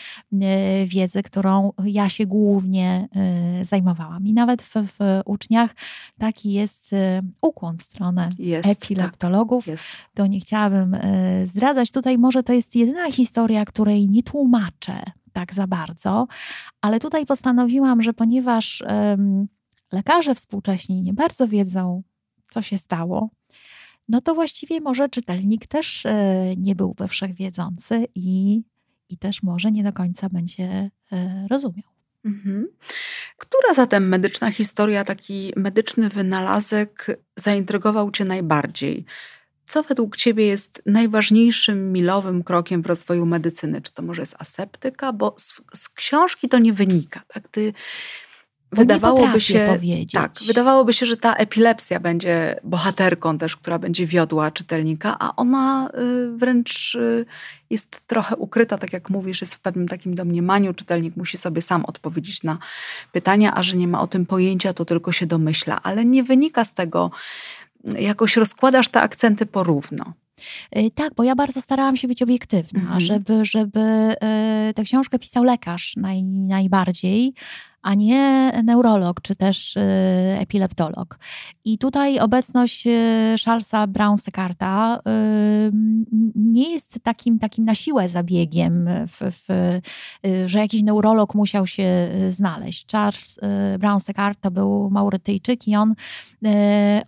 e, 0.41 0.85
wiedzy, 0.85 1.23
którą 1.23 1.73
ja 1.83 2.09
się 2.09 2.25
głównie 2.25 3.07
e, 3.15 3.65
zajmowałam. 3.65 4.27
I 4.27 4.33
nawet 4.33 4.61
w, 4.61 4.73
w 4.75 5.21
uczniach 5.25 5.75
taki 6.19 6.53
jest 6.53 6.93
e, 6.93 7.21
ukłon 7.41 7.77
w 7.77 7.83
stronę 7.83 8.29
jest, 8.39 8.69
epileptologów. 8.69 9.63
Tak, 9.63 9.71
jest. 9.71 9.85
To 10.13 10.27
nie 10.27 10.39
chciałabym 10.39 10.97
zdradzać. 11.45 11.91
Tutaj 11.91 12.17
może 12.17 12.43
to 12.43 12.53
jest 12.53 12.75
jedyna 12.75 13.11
historia, 13.11 13.65
której 13.65 14.09
nie 14.09 14.23
tłumaczę 14.23 15.03
tak 15.33 15.53
za 15.53 15.67
bardzo, 15.67 16.27
ale 16.81 16.99
tutaj 16.99 17.25
postanowiłam, 17.25 18.03
że 18.03 18.13
ponieważ 18.13 18.83
lekarze 19.91 20.35
współcześni 20.35 21.01
nie 21.01 21.13
bardzo 21.13 21.47
wiedzą, 21.47 22.03
co 22.49 22.61
się 22.61 22.77
stało, 22.77 23.29
no 24.09 24.21
to 24.21 24.35
właściwie 24.35 24.81
może 24.81 25.09
czytelnik 25.09 25.67
też 25.67 26.05
e, 26.05 26.53
nie 26.57 26.75
byłby 26.75 27.07
wszechwiedzący 27.07 28.07
i, 28.15 28.61
i 29.09 29.17
też 29.17 29.43
może 29.43 29.71
nie 29.71 29.83
do 29.83 29.93
końca 29.93 30.29
będzie 30.29 30.89
e, 31.11 31.47
rozumiał. 31.49 31.89
Mhm. 32.25 32.67
Która 33.37 33.73
zatem 33.73 34.07
medyczna 34.07 34.51
historia, 34.51 35.05
taki 35.05 35.53
medyczny 35.55 36.09
wynalazek 36.09 37.21
zaintrygował 37.35 38.11
Cię 38.11 38.25
najbardziej? 38.25 39.05
Co 39.65 39.83
według 39.83 40.17
Ciebie 40.17 40.45
jest 40.45 40.81
najważniejszym 40.85 41.91
milowym 41.91 42.43
krokiem 42.43 42.81
w 42.81 42.85
rozwoju 42.85 43.25
medycyny? 43.25 43.81
Czy 43.81 43.93
to 43.93 44.01
może 44.01 44.21
jest 44.21 44.35
aseptyka? 44.39 45.13
Bo 45.13 45.35
z, 45.37 45.61
z 45.73 45.89
książki 45.89 46.49
to 46.49 46.59
nie 46.59 46.73
wynika. 46.73 47.21
Tak? 47.27 47.47
Ty 47.47 47.73
wydawałoby 48.71 49.41
się, 49.41 49.67
powiedzieć. 49.67 50.11
tak, 50.11 50.31
wydawałoby 50.47 50.93
się, 50.93 51.05
że 51.05 51.17
ta 51.17 51.33
epilepsja 51.33 51.99
będzie 51.99 52.59
bohaterką 52.63 53.37
też, 53.37 53.55
która 53.55 53.79
będzie 53.79 54.07
wiodła 54.07 54.51
czytelnika, 54.51 55.15
a 55.19 55.35
ona 55.35 55.89
y, 55.89 56.37
wręcz 56.37 56.95
y, 56.95 57.25
jest 57.69 58.01
trochę 58.07 58.35
ukryta, 58.35 58.77
tak 58.77 58.93
jak 58.93 59.09
mówisz, 59.09 59.41
jest 59.41 59.55
w 59.55 59.59
pewnym 59.59 59.87
takim 59.87 60.15
domniemaniu. 60.15 60.73
Czytelnik 60.73 61.17
musi 61.17 61.37
sobie 61.37 61.61
sam 61.61 61.85
odpowiedzieć 61.85 62.43
na 62.43 62.57
pytania, 63.11 63.55
a 63.55 63.63
że 63.63 63.77
nie 63.77 63.87
ma 63.87 64.01
o 64.01 64.07
tym 64.07 64.25
pojęcia, 64.25 64.73
to 64.73 64.85
tylko 64.85 65.11
się 65.11 65.25
domyśla, 65.25 65.79
ale 65.83 66.05
nie 66.05 66.23
wynika 66.23 66.65
z 66.65 66.73
tego, 66.73 67.11
jakoś 67.83 68.37
rozkładasz 68.37 68.87
te 68.87 69.01
akcenty 69.01 69.45
porówno. 69.45 70.13
Y, 70.77 70.91
tak, 70.95 71.13
bo 71.13 71.23
ja 71.23 71.35
bardzo 71.35 71.61
starałam 71.61 71.97
się 71.97 72.07
być 72.07 72.21
obiektywna, 72.21 72.79
mhm. 72.79 72.99
żeby, 72.99 73.45
żeby 73.45 74.15
tę 74.75 74.83
książkę 74.83 75.19
pisał 75.19 75.43
lekarz 75.43 75.95
naj, 75.97 76.23
najbardziej, 76.23 77.33
a 77.81 77.93
nie 77.93 78.51
neurolog 78.63 79.21
czy 79.21 79.35
też 79.35 79.77
y, 79.77 79.81
epileptolog. 80.39 81.19
I 81.65 81.77
tutaj 81.77 82.19
obecność 82.19 82.87
y, 82.87 83.35
Charlesa 83.45 83.87
Brown-Sekarta 83.87 84.97
y, 84.97 85.71
nie 86.35 86.71
jest 86.71 86.99
takim, 87.03 87.39
takim 87.39 87.65
na 87.65 87.75
siłę 87.75 88.09
zabiegiem, 88.09 88.89
w, 89.07 89.19
w, 89.19 89.47
że 90.45 90.59
jakiś 90.59 90.83
neurolog 90.83 91.35
musiał 91.35 91.67
się 91.67 92.09
znaleźć. 92.29 92.87
Charles 92.91 93.39
Brown-Sekart 93.79 94.37
to 94.41 94.51
był 94.51 94.89
Maurytyjczyk 94.89 95.67
i 95.67 95.75
on 95.75 95.95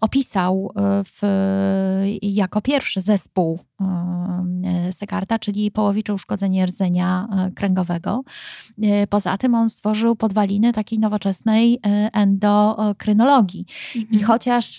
opisał 0.02 0.74
w, 1.06 1.22
jako 2.22 2.62
pierwszy 2.62 3.02
zespół 3.02 3.60
Sekarta, 4.92 5.40
czyli 5.40 5.72
połowicze 5.72 6.14
uszkodzenie 6.14 6.66
rdzenia 6.66 7.28
kręgowego. 7.56 8.24
Poza 9.10 9.38
tym 9.38 9.56
on 9.56 9.70
stworzył 9.70 10.16
podwaliny 10.16 10.61
takiej 10.74 11.00
nowoczesnej 11.00 11.80
e, 11.86 12.10
endokrynologii. 12.13 13.65
Mhm. 13.95 14.19
I 14.19 14.24
chociaż 14.24 14.78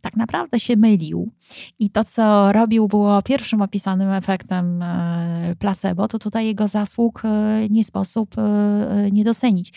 tak 0.00 0.16
naprawdę 0.16 0.60
się 0.60 0.76
mylił 0.76 1.32
i 1.78 1.90
to, 1.90 2.04
co 2.04 2.52
robił, 2.52 2.88
było 2.88 3.22
pierwszym 3.22 3.62
opisanym 3.62 4.10
efektem 4.10 4.82
e, 4.82 5.54
placebo, 5.58 6.08
to 6.08 6.18
tutaj 6.18 6.46
jego 6.46 6.68
zasług 6.68 7.22
e, 7.24 7.68
nie 7.70 7.84
sposób 7.84 8.34
nie 9.12 9.24
docenić. 9.24 9.72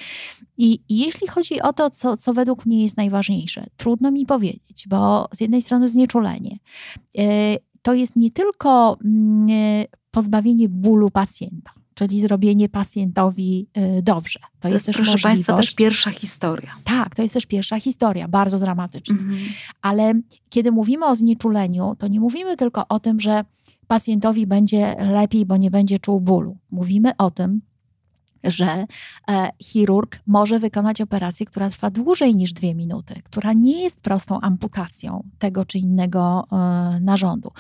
I, 0.58 0.80
i 0.90 0.98
jeśli 0.98 1.28
chodzi 1.28 1.62
o 1.62 1.74
to, 1.74 1.90
co, 1.90 2.18
co 2.18 2.34
według 2.34 2.66
mnie 2.66 2.84
jest 2.84 2.98
najważniejsze, 2.98 3.66
trudno 3.78 4.12
mi 4.12 4.26
powiedzieć, 4.26 4.86
bo 4.90 5.28
z 5.34 5.42
jednej 5.42 5.62
strony 5.62 5.90
znieczulenie 5.90 6.58
to 7.82 7.94
jest 7.94 8.16
nie 8.16 8.32
tylko 8.32 8.98
mm, 9.06 9.48
pozbawienie 10.12 10.70
bólu 10.70 11.10
pacjenta 11.10 11.77
czyli 11.98 12.22
zrobienie 12.22 12.70
pacjentowi 12.70 13.68
y, 13.98 14.02
dobrze. 14.02 14.40
To, 14.40 14.48
to 14.60 14.68
jest, 14.68 14.88
jest, 14.88 15.00
proszę 15.00 15.18
Państwa, 15.24 15.54
też 15.54 15.76
pierwsza 15.76 16.12
historia. 16.12 16.76
Tak, 16.84 17.16
to 17.16 17.22
jest 17.22 17.34
też 17.34 17.46
pierwsza 17.46 17.80
historia, 17.80 18.28
bardzo 18.28 18.60
dramatyczna. 18.60 19.16
Mhm. 19.16 19.40
Ale 19.82 20.14
kiedy 20.50 20.72
mówimy 20.72 21.06
o 21.06 21.16
znieczuleniu, 21.16 21.96
to 22.00 22.08
nie 22.08 22.20
mówimy 22.20 22.58
tylko 22.58 22.88
o 22.88 23.00
tym, 23.00 23.20
że 23.20 23.44
pacjentowi 23.88 24.48
będzie 24.48 24.96
lepiej, 25.12 25.46
bo 25.46 25.58
nie 25.58 25.72
będzie 25.72 26.00
czuł 26.00 26.22
bólu. 26.22 26.58
Mówimy 26.72 27.12
o 27.18 27.32
tym, 27.32 27.62
że 28.44 28.86
e, 29.30 29.50
chirurg 29.64 30.20
może 30.28 30.60
wykonać 30.60 31.02
operację, 31.02 31.46
która 31.46 31.70
trwa 31.70 31.90
dłużej 31.90 32.36
niż 32.36 32.54
dwie 32.54 32.76
minuty, 32.76 33.22
która 33.24 33.54
nie 33.54 33.84
jest 33.84 34.00
prostą 34.00 34.42
amputacją 34.42 35.24
tego 35.40 35.66
czy 35.66 35.80
innego 35.80 36.48
e, 36.52 37.00
narządu 37.00 37.52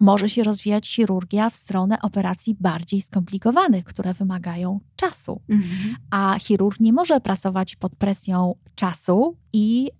może 0.00 0.28
się 0.28 0.42
rozwijać 0.42 0.88
chirurgia 0.88 1.50
w 1.50 1.56
stronę 1.56 2.02
operacji 2.02 2.56
bardziej 2.60 3.00
skomplikowanych, 3.00 3.84
które 3.84 4.14
wymagają 4.14 4.80
czasu. 4.96 5.40
Mhm. 5.48 5.96
A 6.10 6.38
chirurg 6.38 6.80
nie 6.80 6.92
może 6.92 7.20
pracować 7.20 7.76
pod 7.76 7.96
presją 7.96 8.54
czasu 8.74 9.36
i, 9.52 9.82
yy, 9.84 9.90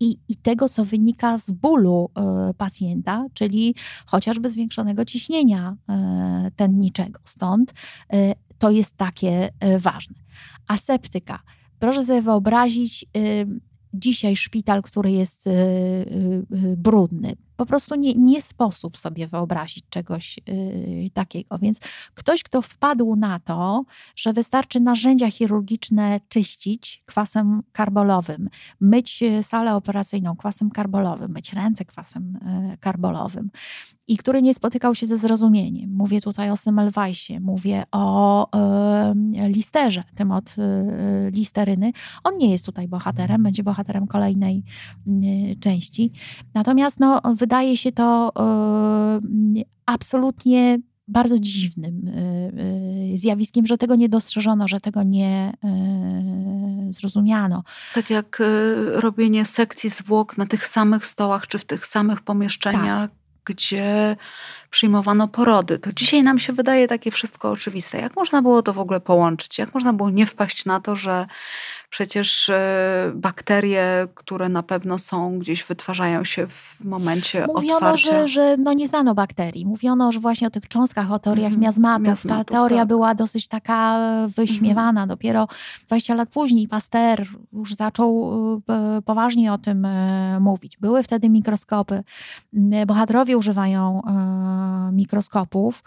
i, 0.00 0.16
i 0.28 0.36
tego, 0.36 0.68
co 0.68 0.84
wynika 0.84 1.38
z 1.38 1.50
bólu 1.50 2.10
yy, 2.46 2.54
pacjenta, 2.54 3.26
czyli 3.34 3.74
chociażby 4.06 4.50
zwiększonego 4.50 5.04
ciśnienia 5.04 5.76
yy, 5.88 6.50
tętniczego. 6.50 7.20
Stąd 7.24 7.74
to 8.58 8.70
jest 8.70 8.96
takie 8.96 9.50
ważne. 9.78 10.14
Aseptyka. 10.66 11.42
Proszę 11.78 12.06
sobie 12.06 12.22
wyobrazić, 12.22 13.06
dzisiaj 13.94 14.36
szpital, 14.36 14.82
który 14.82 15.12
jest 15.12 15.48
brudny, 16.76 17.36
po 17.62 17.66
prostu 17.66 17.94
nie, 17.94 18.14
nie 18.14 18.42
sposób 18.42 18.98
sobie 18.98 19.26
wyobrazić 19.26 19.84
czegoś 19.90 20.38
yy, 20.46 21.10
takiego. 21.10 21.58
Więc 21.58 21.80
ktoś, 22.14 22.42
kto 22.42 22.62
wpadł 22.62 23.16
na 23.16 23.38
to, 23.38 23.84
że 24.16 24.32
wystarczy 24.32 24.80
narzędzia 24.80 25.30
chirurgiczne 25.30 26.20
czyścić 26.28 27.02
kwasem 27.06 27.62
karbolowym, 27.72 28.48
myć 28.80 29.22
y, 29.22 29.42
salę 29.42 29.74
operacyjną 29.74 30.36
kwasem 30.36 30.70
karbolowym, 30.70 31.30
myć 31.32 31.52
ręce 31.52 31.84
kwasem 31.84 32.38
yy, 32.70 32.76
karbolowym 32.78 33.50
i 34.08 34.16
który 34.16 34.42
nie 34.42 34.54
spotykał 34.54 34.94
się 34.94 35.06
ze 35.06 35.16
zrozumieniem. 35.16 35.90
Mówię 35.94 36.20
tutaj 36.20 36.50
o 36.50 36.56
Semmelweissie, 36.56 37.40
mówię 37.40 37.84
o 37.92 38.48
yy, 39.34 39.48
listerze, 39.48 40.04
tym 40.16 40.30
od 40.30 40.56
y, 40.58 41.30
listeryny. 41.30 41.92
On 42.24 42.38
nie 42.38 42.50
jest 42.50 42.66
tutaj 42.66 42.88
bohaterem, 42.88 43.42
będzie 43.42 43.62
bohaterem 43.62 44.06
kolejnej 44.06 44.64
y, 45.06 45.56
części. 45.60 46.12
Natomiast 46.54 47.00
no, 47.00 47.20
wydaje 47.34 47.76
się 47.76 47.92
to 47.92 48.32
e, 48.36 49.20
absolutnie 49.86 50.78
bardzo 51.08 51.38
dziwnym 51.38 52.10
e, 53.14 53.18
zjawiskiem, 53.18 53.66
że 53.66 53.78
tego 53.78 53.94
nie 53.94 54.08
dostrzeżono, 54.08 54.68
że 54.68 54.80
tego 54.80 55.02
nie 55.02 55.52
zrozumiano. 56.90 57.62
Tak 57.94 58.10
jak 58.10 58.42
robienie 58.92 59.44
sekcji 59.44 59.90
zwłok 59.90 60.38
na 60.38 60.46
tych 60.46 60.66
samych 60.66 61.06
stołach 61.06 61.46
czy 61.46 61.58
w 61.58 61.64
tych 61.64 61.86
samych 61.86 62.20
pomieszczeniach, 62.20 63.10
tak. 63.10 63.21
Gdzie 63.44 64.16
przyjmowano 64.70 65.28
porody. 65.28 65.78
To 65.78 65.92
dzisiaj 65.92 66.22
nam 66.22 66.38
się 66.38 66.52
wydaje 66.52 66.88
takie 66.88 67.10
wszystko 67.10 67.50
oczywiste. 67.50 68.00
Jak 68.00 68.16
można 68.16 68.42
było 68.42 68.62
to 68.62 68.72
w 68.72 68.78
ogóle 68.78 69.00
połączyć? 69.00 69.58
Jak 69.58 69.74
można 69.74 69.92
było 69.92 70.10
nie 70.10 70.26
wpaść 70.26 70.64
na 70.64 70.80
to, 70.80 70.96
że 70.96 71.26
Przecież 71.92 72.48
e, 72.48 73.12
bakterie, 73.14 74.06
które 74.14 74.48
na 74.48 74.62
pewno 74.62 74.98
są 74.98 75.38
gdzieś, 75.38 75.64
wytwarzają 75.64 76.24
się 76.24 76.46
w 76.46 76.76
momencie 76.84 77.46
Mówiono, 77.54 77.76
otwarcia. 77.76 78.12
że, 78.12 78.28
że 78.28 78.56
no 78.56 78.72
nie 78.72 78.88
znano 78.88 79.14
bakterii. 79.14 79.66
Mówiono 79.66 80.12
że 80.12 80.20
właśnie 80.20 80.46
o 80.46 80.50
tych 80.50 80.68
cząstkach, 80.68 81.12
o 81.12 81.18
teoriach 81.18 81.46
Mhm. 81.52 81.60
miazmatów. 81.62 82.04
Ta 82.04 82.10
Miazmatów, 82.10 82.54
teoria 82.56 82.78
tak. 82.78 82.88
była 82.88 83.14
dosyć 83.14 83.48
taka 83.48 83.98
wyśmiewana. 84.36 85.06
Dopiero 85.06 85.48
20 85.86 86.14
lat 86.14 86.28
później 86.28 86.68
Pasteur 86.68 87.26
już 87.52 87.74
zaczął 87.74 88.32
e, 88.68 89.02
poważnie 89.02 89.52
o 89.52 89.58
tym 89.58 89.84
e, 89.84 90.40
mówić. 90.40 90.76
Były 90.76 91.02
wtedy 91.02 91.28
mikroskopy. 91.28 92.02
Bohaterowie 92.86 93.36
używają 93.36 94.02
e, 94.06 94.92
mikroskopów. 94.92 95.82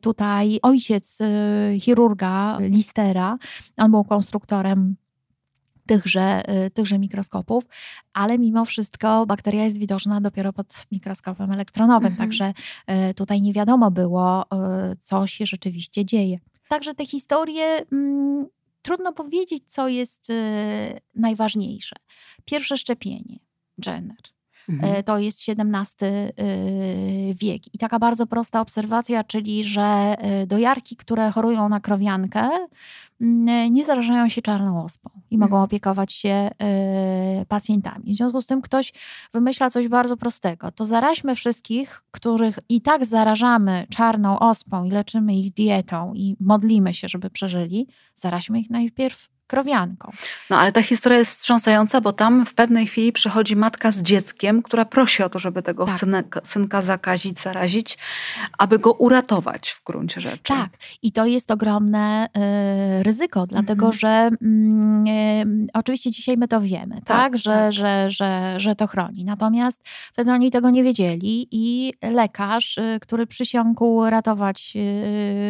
Tutaj 0.00 0.58
ojciec 0.62 1.18
e, 1.20 1.26
chirurga 1.80 2.58
Listera, 2.60 3.38
on 3.76 3.90
był 3.90 4.04
konstruktorem 4.04 4.96
tychże, 5.90 6.42
y, 6.66 6.70
tychże 6.70 6.98
mikroskopów, 6.98 7.64
ale 8.12 8.38
mimo 8.38 8.64
wszystko 8.64 9.26
bakteria 9.26 9.64
jest 9.64 9.78
widoczna 9.78 10.20
dopiero 10.20 10.52
pod 10.52 10.86
mikroskopem 10.92 11.52
elektronowym, 11.52 12.12
Mhm. 12.12 12.16
także 12.28 12.52
y, 13.10 13.14
tutaj 13.14 13.42
nie 13.42 13.52
wiadomo 13.52 13.90
było, 13.90 14.42
y, 14.42 14.46
co 15.00 15.26
się 15.26 15.46
rzeczywiście 15.46 16.04
dzieje. 16.04 16.38
Także 16.68 16.94
te 16.94 17.06
historie, 17.06 17.82
mm, 17.92 18.46
trudno 18.82 19.12
powiedzieć, 19.12 19.62
co 19.66 19.88
jest 19.88 20.30
y, 20.30 20.34
najważniejsze. 21.14 21.96
Pierwsze 22.44 22.76
szczepienie, 22.76 23.38
Jenner. 23.86 24.16
Mhm. 24.68 25.02
To 25.04 25.18
jest 25.18 25.38
XVII 25.48 26.06
y, 26.06 27.34
wiek. 27.34 27.74
I 27.74 27.78
taka 27.78 27.98
bardzo 27.98 28.26
prosta 28.26 28.60
obserwacja, 28.60 29.24
czyli 29.24 29.64
że 29.64 30.14
dojarki, 30.46 30.96
które 30.96 31.30
chorują 31.30 31.68
na 31.68 31.80
krowiankę, 31.80 32.50
nie 33.70 33.84
zarażają 33.84 34.28
się 34.28 34.42
czarną 34.42 34.84
ospą 34.84 35.10
i 35.30 35.38
mogą 35.38 35.56
Mhm. 35.56 35.62
opiekować 35.64 36.12
się 36.12 36.50
y, 37.42 37.46
pacjentami. 37.46 38.14
W 38.14 38.16
związku 38.16 38.40
z 38.40 38.46
tym 38.46 38.62
ktoś 38.62 38.92
wymyśla 39.32 39.70
coś 39.70 39.88
bardzo 39.88 40.16
prostego. 40.16 40.70
To 40.70 40.84
zaraźmy 40.84 41.34
wszystkich, 41.34 42.02
których 42.10 42.58
i 42.68 42.80
tak 42.80 43.04
zarażamy 43.06 43.86
czarną 43.90 44.38
ospą 44.38 44.84
i 44.84 44.90
leczymy 44.90 45.36
ich 45.36 45.54
dietą 45.54 46.12
i 46.14 46.36
modlimy 46.40 46.94
się, 46.94 47.08
żeby 47.08 47.30
przeżyli. 47.30 47.88
Zaraźmy 48.14 48.60
ich 48.60 48.70
najpierw 48.70 49.28
krowianką. 49.50 50.12
No 50.50 50.58
ale 50.58 50.72
ta 50.72 50.82
historia 50.82 51.18
jest 51.18 51.30
wstrząsająca, 51.30 52.00
bo 52.00 52.12
tam 52.12 52.46
w 52.46 52.54
pewnej 52.54 52.86
chwili 52.86 53.12
przychodzi 53.12 53.56
matka 53.56 53.90
z 53.90 54.02
dzieckiem, 54.02 54.62
która 54.62 54.84
prosi 54.84 55.22
o 55.22 55.28
to, 55.28 55.38
żeby 55.38 55.62
tego 55.62 55.86
Tak. 55.86 55.98
synka, 55.98 56.40
synka 56.44 56.82
zakazić, 56.82 57.40
zarazić, 57.40 57.98
aby 58.58 58.78
go 58.78 58.92
uratować 58.92 59.70
w 59.70 59.84
gruncie 59.84 60.20
rzeczy. 60.20 60.42
Tak, 60.42 60.70
i 61.02 61.12
to 61.12 61.26
jest 61.26 61.50
ogromne 61.50 62.26
y, 63.00 63.02
ryzyko, 63.02 63.46
dlatego 63.46 63.86
Mhm. 63.86 63.92
że 63.92 64.30
mm, 64.42 65.06
y, 65.06 65.66
oczywiście 65.74 66.10
dzisiaj 66.10 66.36
my 66.36 66.48
to 66.48 66.60
wiemy, 66.60 66.94
tak, 66.94 67.06
Tak, 67.06 67.38
Że, 67.38 67.50
tak. 67.50 67.72
Że, 67.72 68.10
że, 68.10 68.54
że 68.60 68.74
to 68.76 68.86
chroni. 68.86 69.24
Natomiast 69.24 69.80
wtedy 70.12 70.32
oni 70.32 70.50
tego 70.50 70.70
nie 70.70 70.84
wiedzieli 70.84 71.48
i 71.50 71.92
lekarz, 72.02 72.78
y, 72.78 72.98
który 73.02 73.26
przysiągł 73.26 74.04
ratować 74.10 74.72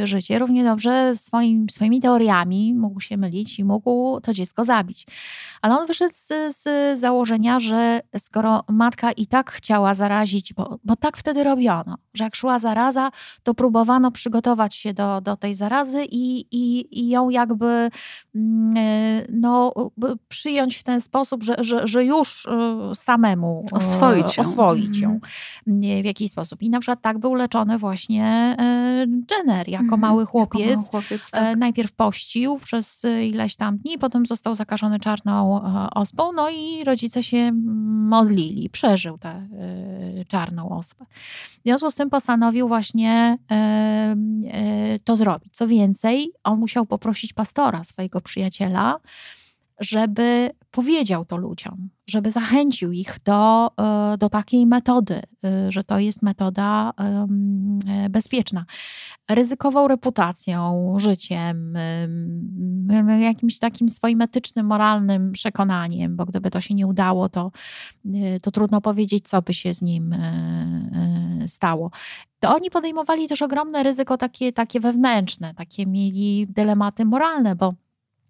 y, 0.03 0.07
życie, 0.07 0.39
równie 0.39 0.65
dobrze 0.65 1.17
swoim, 1.17 1.67
swoimi 1.71 2.01
teoriami 2.01 2.75
mógł 2.75 3.01
się 3.01 3.17
mylić 3.17 3.59
i 3.59 3.65
mógł 3.65 3.89
to 4.22 4.32
dziecko 4.34 4.64
zabić. 4.64 5.07
Ale 5.62 5.78
on 5.78 5.86
wyszedł 5.86 6.14
z, 6.14 6.57
z 6.57 6.99
założenia, 7.01 7.61
że 7.61 8.01
skoro 8.18 8.64
matka 8.68 9.12
i 9.12 9.26
tak 9.26 9.51
chciała 9.51 9.95
zarazić, 9.95 10.55
bo, 10.55 10.78
bo 10.84 10.97
tak 10.97 11.16
wtedy 11.16 11.45
robiono, 11.45 11.97
że 12.14 12.24
jak 12.24 12.34
szła 12.36 12.59
zaraza, 12.59 13.11
to 13.43 13.55
próbowano 13.55 14.11
przygotować 14.11 14.74
się 14.74 14.95
do, 14.95 15.20
do 15.20 15.36
tej 15.36 15.55
zarazy 15.55 16.05
i, 16.05 16.41
i, 16.51 16.99
i 17.01 17.09
ją 17.09 17.30
jakby 17.30 17.91
mm, 18.34 18.74
e, 18.76 19.26
no, 19.32 19.74
przyjąć 20.28 20.76
w 20.76 20.82
ten 20.84 21.01
sposób, 21.01 21.43
że, 21.43 21.57
że, 21.59 21.86
że 21.86 22.05
już 22.05 22.47
e, 22.47 22.51
samemu 22.95 23.66
e, 23.72 23.76
Oswoić 23.76 24.36
ją. 24.36 24.43
oswoić 24.43 24.99
ją 25.01 25.20
Mhm. 25.68 26.03
w 26.03 26.05
jakiś 26.05 26.30
sposób. 26.30 26.62
I 26.62 26.70
na 26.70 26.80
przykład 26.80 27.01
tak 27.03 27.18
był 27.18 27.34
leczony 27.34 27.78
właśnie 27.78 28.57
Jenner 29.30 29.68
jako 29.68 29.82
Mhm. 29.84 30.01
mały 30.01 30.22
Jako 30.22 30.32
chłopiec. 30.32 30.76
mały 30.76 30.88
chłopiec 30.91 31.30
tak. 31.30 31.59
Najpierw 31.59 31.93
pościł 31.93 32.59
przez 32.59 33.03
ileś 33.22 33.57
tam 33.57 33.78
dni, 33.81 33.99
potem 33.99 34.26
został 34.26 34.55
zakażony 34.55 34.99
czarną 35.01 35.64
e, 35.64 35.91
ospą, 35.91 36.33
no 36.33 36.51
i 36.51 36.85
rodzice 36.85 37.22
się 37.22 37.53
modlili. 38.09 38.70
Przeżył 38.70 39.18
tę 39.18 39.28
e, 39.28 40.24
czarną 40.24 40.68
ospę. 40.68 41.05
W 41.61 41.62
związku 41.64 41.91
z 41.91 41.95
tym 41.95 42.11
postanowił 42.11 42.68
właśnie 42.68 43.39
e, 43.51 44.16
to 45.05 45.16
zrobić. 45.16 45.55
Co 45.55 45.66
więcej, 45.66 46.33
on 46.45 46.59
musiał 46.59 46.87
poprosić 46.87 47.33
pastora, 47.33 47.85
swojego 47.85 48.20
przyjaciela, 48.20 48.97
żeby 49.81 50.51
powiedział 50.70 51.24
to 51.24 51.37
ludziom, 51.37 51.89
żeby 52.07 52.31
zachęcił 52.31 52.93
ich 52.93 53.18
do, 53.24 53.70
e, 53.76 54.18
do 54.18 54.28
takiej 54.28 54.66
metody, 54.66 55.22
e, 55.45 55.72
że 55.72 55.85
to 55.85 55.99
jest 55.99 56.22
metoda 56.22 56.93
e, 56.99 57.26
bezpieczna. 58.11 58.64
Ryzykował 59.31 59.89
reputacją, 59.89 60.95
życiem, 60.99 61.76
em, 61.76 63.20
jakimś 63.20 63.59
takim 63.59 63.89
swoim 63.89 64.20
etycznym, 64.20 64.66
moralnym 64.66 65.33
przekonaniem, 65.33 66.16
bo 66.16 66.26
gdyby 66.26 66.51
to 66.51 66.61
się 66.61 66.74
nie 66.74 66.87
udało, 66.87 67.28
to, 67.28 67.51
to 68.43 68.51
trudno 68.51 68.81
powiedzieć, 68.81 69.28
co 69.28 69.43
by 69.43 69.55
się 69.55 69.74
z 69.74 69.83
nim 69.83 70.14
stało. 71.47 71.91
To 72.41 72.55
oni 72.55 72.70
podejmowali 72.70 73.28
też 73.28 73.43
ogromne 73.43 73.83
ryzyko 73.83 74.16
takie, 74.16 74.53
takie 74.53 74.81
wewnętrzne, 74.81 75.55
takie 75.55 75.87
mieli 75.87 76.47
dylematy 76.49 77.05
moralne, 77.05 77.57
bo 77.57 77.74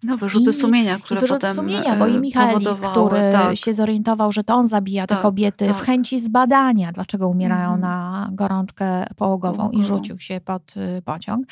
No, 0.03 0.17
wyrzuty 0.17 0.51
i- 0.51 0.53
sumienia, 0.53 0.97
i 0.97 1.03
które 1.03 1.21
wyrzuty 1.21 1.41
potem 1.41 1.55
sumienia, 1.55 1.97
bo 1.97 2.07
i 2.07 2.17
e, 2.17 2.21
Michaelis, 2.21 2.69
powodowały, 2.69 3.09
który 3.11 3.33
tak. 3.33 3.57
się 3.57 3.75
zorientował, 3.75 4.33
że 4.33 4.45
to 4.45 4.55
on 4.55 4.69
zabija 4.69 5.07
te 5.07 5.15
Tak, 5.15 5.23
kobiety 5.23 5.65
w 5.75 5.77
tak. 5.77 5.87
chęci 5.87 6.21
zbadania, 6.21 6.93
dlaczego 6.93 7.29
umierają 7.29 7.63
Mhm. 7.75 7.81
na 7.81 8.29
gorączkę 8.33 9.07
połogową 9.17 9.71
i 9.71 9.85
rzucił 9.85 10.19
się 10.19 10.41
pod 10.45 10.75
y, 10.77 11.03
pociąg. 11.03 11.47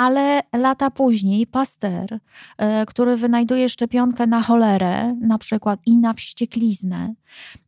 Ale 0.00 0.40
lata 0.52 0.90
później 0.90 1.46
Pasteur, 1.46 2.12
y, 2.12 2.18
który 2.86 3.16
wynajduje 3.16 3.68
szczepionkę 3.68 4.26
na 4.26 4.42
cholerę 4.42 5.16
na 5.20 5.38
przykład 5.38 5.80
i 5.86 5.98
na 5.98 6.12
wściekliznę, 6.12 7.14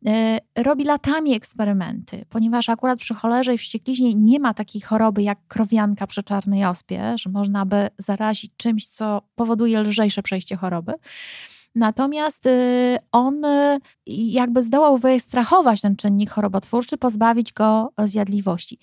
y, 0.07 0.63
robi 0.63 0.83
latami 0.83 1.33
eksperymenty, 1.33 2.25
ponieważ 2.29 2.69
akurat 2.69 2.99
przy 2.99 3.13
cholerze 3.13 3.53
i 3.53 3.57
wściekliźnie 3.57 4.15
nie 4.15 4.39
ma 4.39 4.53
takiej 4.53 4.81
choroby 4.81 5.23
jak 5.23 5.39
krowianka 5.47 6.07
przy 6.07 6.23
czarnej 6.23 6.65
ospie, 6.65 7.15
że 7.17 7.29
można 7.29 7.65
by 7.65 7.89
zarazić 7.97 8.51
czymś, 8.57 8.87
co 8.87 9.21
powoduje 9.35 9.81
lżejsze 9.81 10.23
przejście 10.23 10.55
choroby. 10.55 10.93
Natomiast 11.75 12.45
y, 12.45 12.97
on 13.11 13.45
y, 13.45 13.79
jakby 14.07 14.63
zdołał 14.63 14.97
wyekstrahować 14.97 15.81
ten 15.81 15.95
czynnik 15.95 16.29
chorobotwórczy, 16.29 16.97
pozbawić 16.97 17.53
go 17.53 17.93
zjadliwości. 18.05 18.79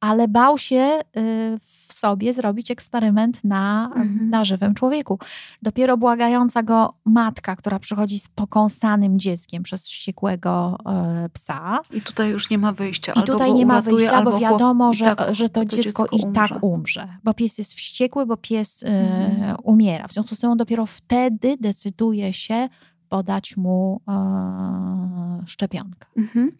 Ale 0.00 0.28
bał 0.28 0.58
się 0.58 1.00
y, 1.16 1.58
w 1.60 1.92
sobie 1.92 2.32
zrobić 2.32 2.70
eksperyment 2.70 3.44
na, 3.44 3.90
Mhm. 3.96 4.30
na 4.30 4.44
żywym 4.44 4.74
człowieku. 4.74 5.18
Dopiero 5.62 5.96
błagająca 5.96 6.62
go 6.62 6.94
matka, 7.04 7.56
która 7.56 7.78
przychodzi 7.78 8.18
z 8.20 8.28
pokąsanym 8.28 9.18
dzieckiem 9.18 9.62
przez 9.62 9.86
wściekłego 9.86 10.78
e, 10.86 11.28
psa. 11.28 11.80
I 11.92 12.00
tutaj 12.00 12.30
już 12.30 12.50
nie 12.50 12.58
ma 12.58 12.72
wyjścia. 12.72 13.12
I 13.12 13.22
tutaj 13.22 13.54
nie 13.54 13.66
ma 13.66 13.82
wyjścia, 13.82 14.12
albo 14.12 14.30
bo 14.30 14.38
wiadomo, 14.38 14.92
że, 14.94 15.16
tak 15.16 15.34
że 15.34 15.48
to, 15.48 15.64
dziecko, 15.64 16.06
i 16.12 16.32
tak 16.34 16.52
umrze. 16.62 17.08
Bo 17.24 17.34
pies 17.34 17.58
jest 17.58 17.74
wściekły, 17.74 18.26
bo 18.26 18.36
pies 18.36 18.82
e, 18.82 18.86
Mhm. 18.88 19.56
umiera. 19.62 20.06
W 20.08 20.12
związku 20.12 20.34
z 20.34 20.38
tym 20.40 20.50
on 20.50 20.58
dopiero 20.58 20.86
wtedy 20.86 21.56
decyduje 21.60 22.32
się 22.32 22.68
podać 23.08 23.56
mu 23.56 24.00
e, 24.08 25.28
szczepionkę. 25.46 26.06
Mhm. 26.16 26.52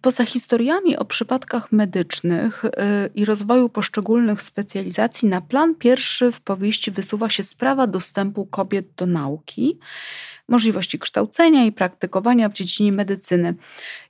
Poza 0.00 0.24
historiami 0.24 0.96
o 0.96 1.04
przypadkach 1.04 1.72
medycznych 1.72 2.64
y, 2.64 2.70
i 3.14 3.24
rozwoju 3.24 3.68
poszczególnych 3.68 4.42
specjalizacji, 4.42 5.28
na 5.28 5.40
plan 5.40 5.74
pierwszy 5.74 6.32
w 6.32 6.40
powieści 6.40 6.90
wysuwa 6.90 7.30
się 7.30 7.42
sprawa 7.42 7.86
dostępu 7.86 8.46
kobiet 8.46 8.86
do 8.96 9.06
nauki, 9.06 9.78
możliwości 10.48 10.98
kształcenia 10.98 11.64
i 11.64 11.72
praktykowania 11.72 12.48
w 12.48 12.52
dziedzinie 12.52 12.92
medycyny. 12.92 13.54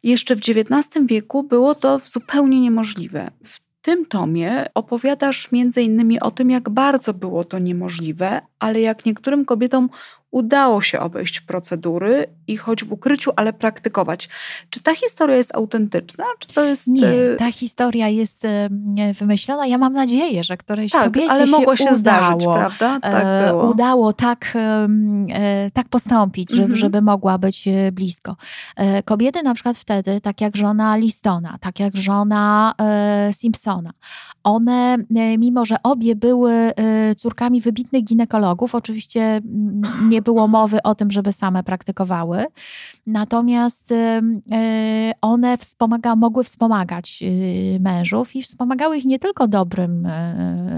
Jeszcze 0.03 0.37
w 0.37 0.39
XIX 0.39 1.07
wieku 1.07 1.43
było 1.43 1.75
to 1.75 2.01
zupełnie 2.05 2.61
niemożliwe. 2.61 3.31
W 3.45 3.61
tym 3.83 4.07
tomie 4.07 4.67
opowiadasz 4.75 5.53
między 5.53 5.83
innymi 5.83 6.21
o 6.21 6.31
tym, 6.31 6.51
jak 6.51 6.71
bardzo 6.71 7.15
było 7.15 7.45
to 7.45 7.59
niemożliwe, 7.59 8.41
ale 8.61 8.81
jak 8.81 9.07
niektórym 9.07 9.45
kobietom 9.45 9.91
udało 10.31 10.81
się 10.83 11.01
obejść 11.01 11.41
procedury 11.41 12.27
i 12.47 12.57
choć 12.57 12.85
w 12.85 12.93
ukryciu, 12.93 13.31
ale 13.37 13.53
praktykować. 13.53 14.29
Czy 14.71 14.81
ta 14.83 14.95
historia 14.95 15.37
jest 15.37 15.55
autentyczna, 15.57 16.25
czy 16.39 16.49
to 16.49 16.65
jest... 16.65 16.87
Nie, 16.89 17.07
e, 17.09 17.37
ta 17.37 17.53
historia 17.53 18.09
jest 18.09 18.45
e, 18.45 18.69
wymyślona. 19.19 19.67
Ja 19.67 19.79
mam 19.79 19.93
nadzieję, 19.93 20.45
że 20.45 20.57
którejś 20.57 20.93
tak, 20.93 21.05
kobiecie 21.05 21.31
ale 21.31 21.45
się 21.47 21.51
mogło 21.51 21.77
się 21.77 21.85
udało. 21.85 21.97
zdarzyć, 21.99 22.45
prawda? 22.45 23.01
Tak 23.01 23.25
e, 23.25 23.49
było. 23.49 23.71
udało 23.71 24.13
tak, 24.13 24.53
tak 25.73 25.89
postąpić, 25.89 26.51
żeby, 26.51 26.63
Mhm. 26.63 26.77
żeby 26.77 27.03
mogła 27.03 27.39
być 27.39 27.69
blisko. 27.93 28.37
Kobiety 29.05 29.43
na 29.43 29.55
przykład 29.55 29.77
wtedy, 29.79 30.21
tak 30.21 30.41
jak 30.41 30.57
żona 30.57 30.97
Listona, 30.97 31.59
tak 31.61 31.81
jak 31.81 31.97
żona 31.97 32.75
Simpsona, 33.33 33.91
one, 34.45 34.97
mimo 35.39 35.65
że 35.67 35.77
obie 35.83 36.17
były 36.17 36.73
córkami 37.17 37.61
wybitnych 37.61 38.05
ginekologów, 38.05 38.48
ginekologów. 38.49 38.75
Oczywiście 38.75 39.41
nie 40.09 40.23
było 40.23 40.49
mowy 40.49 40.83
o 40.83 40.95
tym, 40.95 41.11
żeby 41.11 41.33
same 41.33 41.63
praktykowały. 41.63 42.47
Natomiast 43.07 43.95
one 45.21 45.59
wspomaga, 45.59 46.17
mogły 46.17 46.45
wspomagać 46.45 47.25
mężów 47.81 48.37
i 48.37 48.43
wspomagały 48.43 48.99
ich 48.99 49.05
nie 49.05 49.19
tylko 49.19 49.49
dobrym 49.49 50.09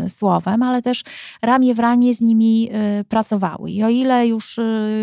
słowem, 0.08 0.62
ale 0.62 0.82
też 0.82 1.02
ramię 1.42 1.74
w 1.74 1.78
ramię 1.78 2.14
z 2.14 2.20
nimi 2.20 2.70
pracowały. 3.08 3.70
I 3.70 3.84
o 3.84 3.88
ile 3.88 4.26
już 4.26 4.60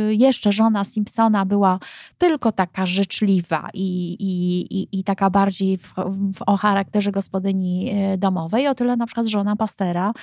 jeszcze 0.09 0.51
żona 0.51 0.83
Simpsona 0.83 1.45
była 1.45 1.79
tylko 2.17 2.51
taka 2.51 2.85
życzliwa 2.85 3.69
i, 3.73 4.15
i, 4.19 4.99
i, 4.99 5.03
taka 5.03 5.29
bardziej 5.29 5.77
w, 5.77 5.93
w, 6.33 6.41
o 6.45 6.57
charakterze 6.57 7.11
gospodyni 7.11 7.91
domowej, 8.17 8.67
o 8.67 8.75
tyle 8.75 8.95
na 8.95 9.05
przykład 9.05 9.27
żona 9.27 9.55
Pastera 9.55 10.13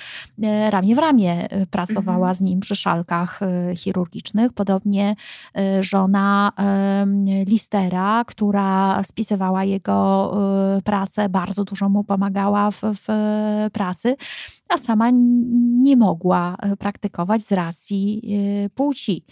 ramię 0.71 0.95
w 0.95 0.99
ramię 0.99 1.49
pracowała 1.71 2.34
z 2.35 2.41
nim 2.41 2.61
przy 2.61 2.77
szalkach 2.77 3.41
chirurgicznych. 3.77 4.53
Podobnie 4.53 5.15
żona 5.81 6.53
Listera, 7.47 8.25
która 8.27 9.03
spisywała 9.05 9.65
jego 9.65 10.37
pracę, 10.85 11.29
bardzo 11.29 11.65
dużo 11.65 11.89
mu 11.89 12.05
pomagała 12.05 12.71
w, 12.71 12.81
w 12.83 13.09
pracy, 13.73 14.17
a 14.69 14.79
sama 14.79 15.11
nie 15.83 15.97
mogła 15.97 16.57
praktykować 16.79 17.43
z 17.43 17.53
racji 17.53 18.23
płci. 18.75 19.25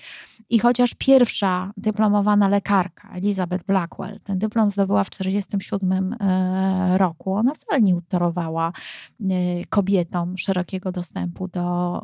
I 0.53 0.59
chociaż 0.59 0.95
pierwsza 0.95 1.73
dyplomowana 1.77 2.49
lekarka, 2.49 3.11
Elizabeth 3.15 3.65
Blackwell, 3.65 4.21
ten 4.21 4.39
dyplom 4.39 4.71
zdobyła 4.71 5.05
w 5.05 5.11
1947 5.11 6.17
e, 6.21 6.99
roku, 6.99 7.35
ona 7.35 7.55
wcale 7.55 7.83
nie 7.83 7.97
utorowała 7.97 8.73
e, 9.21 9.25
kobietom 9.69 10.39
szerokiego 10.39 10.93
dostępu 10.93 11.49
do, 11.49 12.01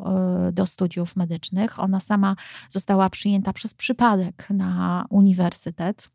e, 0.47 0.51
do 0.51 0.65
studiów 0.65 1.15
medycznych. 1.15 1.79
Ona 1.79 1.99
sama 1.99 2.35
została 2.69 3.09
przyjęta 3.09 3.53
przez 3.53 3.73
przypadek 3.73 4.47
na 4.49 5.05
uniwersytet. 5.09 6.09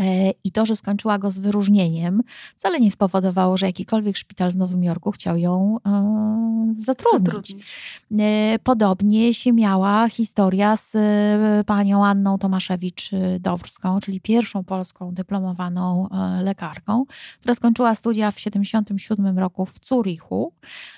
E, 0.00 0.30
I 0.44 0.52
to, 0.52 0.66
że 0.66 0.76
skończyła 0.76 1.18
go 1.18 1.30
z 1.30 1.38
wyróżnieniem, 1.38 2.22
wcale 2.56 2.80
nie 2.80 2.90
spowodowało, 2.90 3.56
że 3.56 3.66
jakikolwiek 3.66 4.16
szpital 4.16 4.52
w 4.52 4.56
Nowym 4.56 4.84
Jorku 4.84 5.10
chciał 5.12 5.36
ją 5.36 5.76
e, 5.86 6.74
zatrudnić. 6.76 7.26
zatrudnić. 7.26 7.66
E, 8.18 8.58
podobnie 8.58 9.34
się 9.34 9.52
miała 9.52 10.08
historia 10.08 10.76
z 10.76 10.96
panią 11.66 12.06
Anną 12.06 12.36
Tomaszewicz-Dobrską, 12.36 14.00
czyli 14.00 14.20
pierwszą 14.20 14.64
polską 14.64 15.14
dyplomowaną 15.14 16.08
lekarką, 16.42 17.04
która 17.40 17.54
skończyła 17.54 17.94
studia 17.94 18.30
w 18.30 18.34
1977 18.34 19.38
roku 19.38 19.66
w 19.66 19.86
Zurichu, 19.86 20.52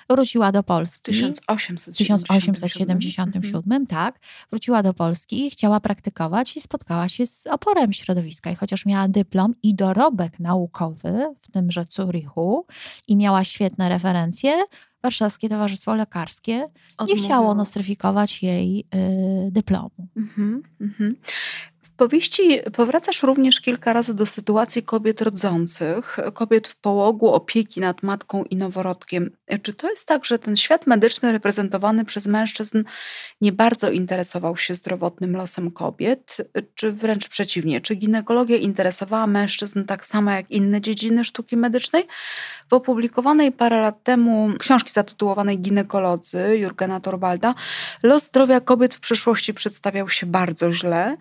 wróciła 0.09 0.51
do 0.51 0.63
Polski. 0.63 1.01
1877. 1.11 2.55
1877, 2.55 3.87
tak. 3.87 4.19
Wróciła 4.49 4.83
do 4.83 4.93
Polski 4.93 5.45
i 5.45 5.49
chciała 5.49 5.79
praktykować 5.79 6.57
i 6.57 6.61
spotkała 6.61 7.09
się 7.09 7.27
z 7.27 7.47
oporem 7.47 7.93
środowiska. 7.93 8.51
I 8.51 8.55
chociaż 8.55 8.85
miała 8.89 9.07
dyplom 9.07 9.55
i 9.63 9.75
dorobek 9.75 10.39
naukowy 10.39 11.35
w 11.41 11.51
tymże 11.51 11.85
Zurichu 11.89 12.65
i 13.07 13.15
miała 13.15 13.43
świetne 13.43 13.89
referencje, 13.89 14.63
Warszawskie 15.03 15.49
Towarzystwo 15.49 15.95
Lekarskie 15.95 16.69
Odmówiło. 16.97 17.17
nie 17.17 17.23
chciało 17.23 17.55
nostryfikować 17.55 18.43
jej 18.43 18.79
y, 18.79 19.51
dyplomu. 19.51 20.07
Mm 20.17 20.29
-hmm, 20.79 21.13
powieści 21.99 22.59
powracasz 22.73 23.23
również 23.23 23.61
kilka 23.61 23.93
razy 23.93 24.13
do 24.13 24.25
sytuacji 24.25 24.83
kobiet 24.83 25.21
rodzących, 25.21 26.17
kobiet 26.33 26.67
w 26.67 26.75
połogu, 26.75 27.33
opieki 27.33 27.79
nad 27.79 28.03
matką 28.03 28.43
i 28.43 28.55
noworodkiem. 28.55 29.31
Czy 29.61 29.73
to 29.73 29.89
jest 29.89 30.07
tak, 30.07 30.25
że 30.25 30.39
ten 30.39 30.55
świat 30.55 30.87
medyczny 30.87 31.31
reprezentowany 31.31 32.05
przez 32.05 32.27
mężczyzn 32.27 32.83
nie 33.41 33.51
bardzo 33.51 33.91
interesował 33.91 34.57
się 34.57 34.75
zdrowotnym 34.75 35.35
losem 35.35 35.71
kobiet, 35.71 36.37
czy 36.75 36.91
wręcz 36.91 37.27
przeciwnie? 37.27 37.81
Czy 37.81 37.95
ginekologia 37.95 38.57
interesowała 38.57 39.27
mężczyzn 39.27 39.85
tak 39.85 40.05
samo 40.05 40.31
jak 40.31 40.51
inne 40.51 40.81
dziedziny 40.81 41.23
sztuki 41.23 41.57
medycznej? 41.57 42.03
W 42.69 42.73
opublikowanej 42.73 43.51
parę 43.51 43.81
lat 43.81 44.03
temu 44.03 44.49
książki 44.59 44.91
zatytułowanej 44.91 45.59
Ginekolodzy 45.59 46.57
Jurgena 46.57 46.99
Torwalda 46.99 47.55
los 48.03 48.23
zdrowia 48.23 48.61
kobiet 48.61 48.95
w 48.95 48.99
przeszłości 48.99 49.53
przedstawiał 49.53 50.09
się 50.09 50.25
bardzo 50.25 50.73
źle, 50.73 51.17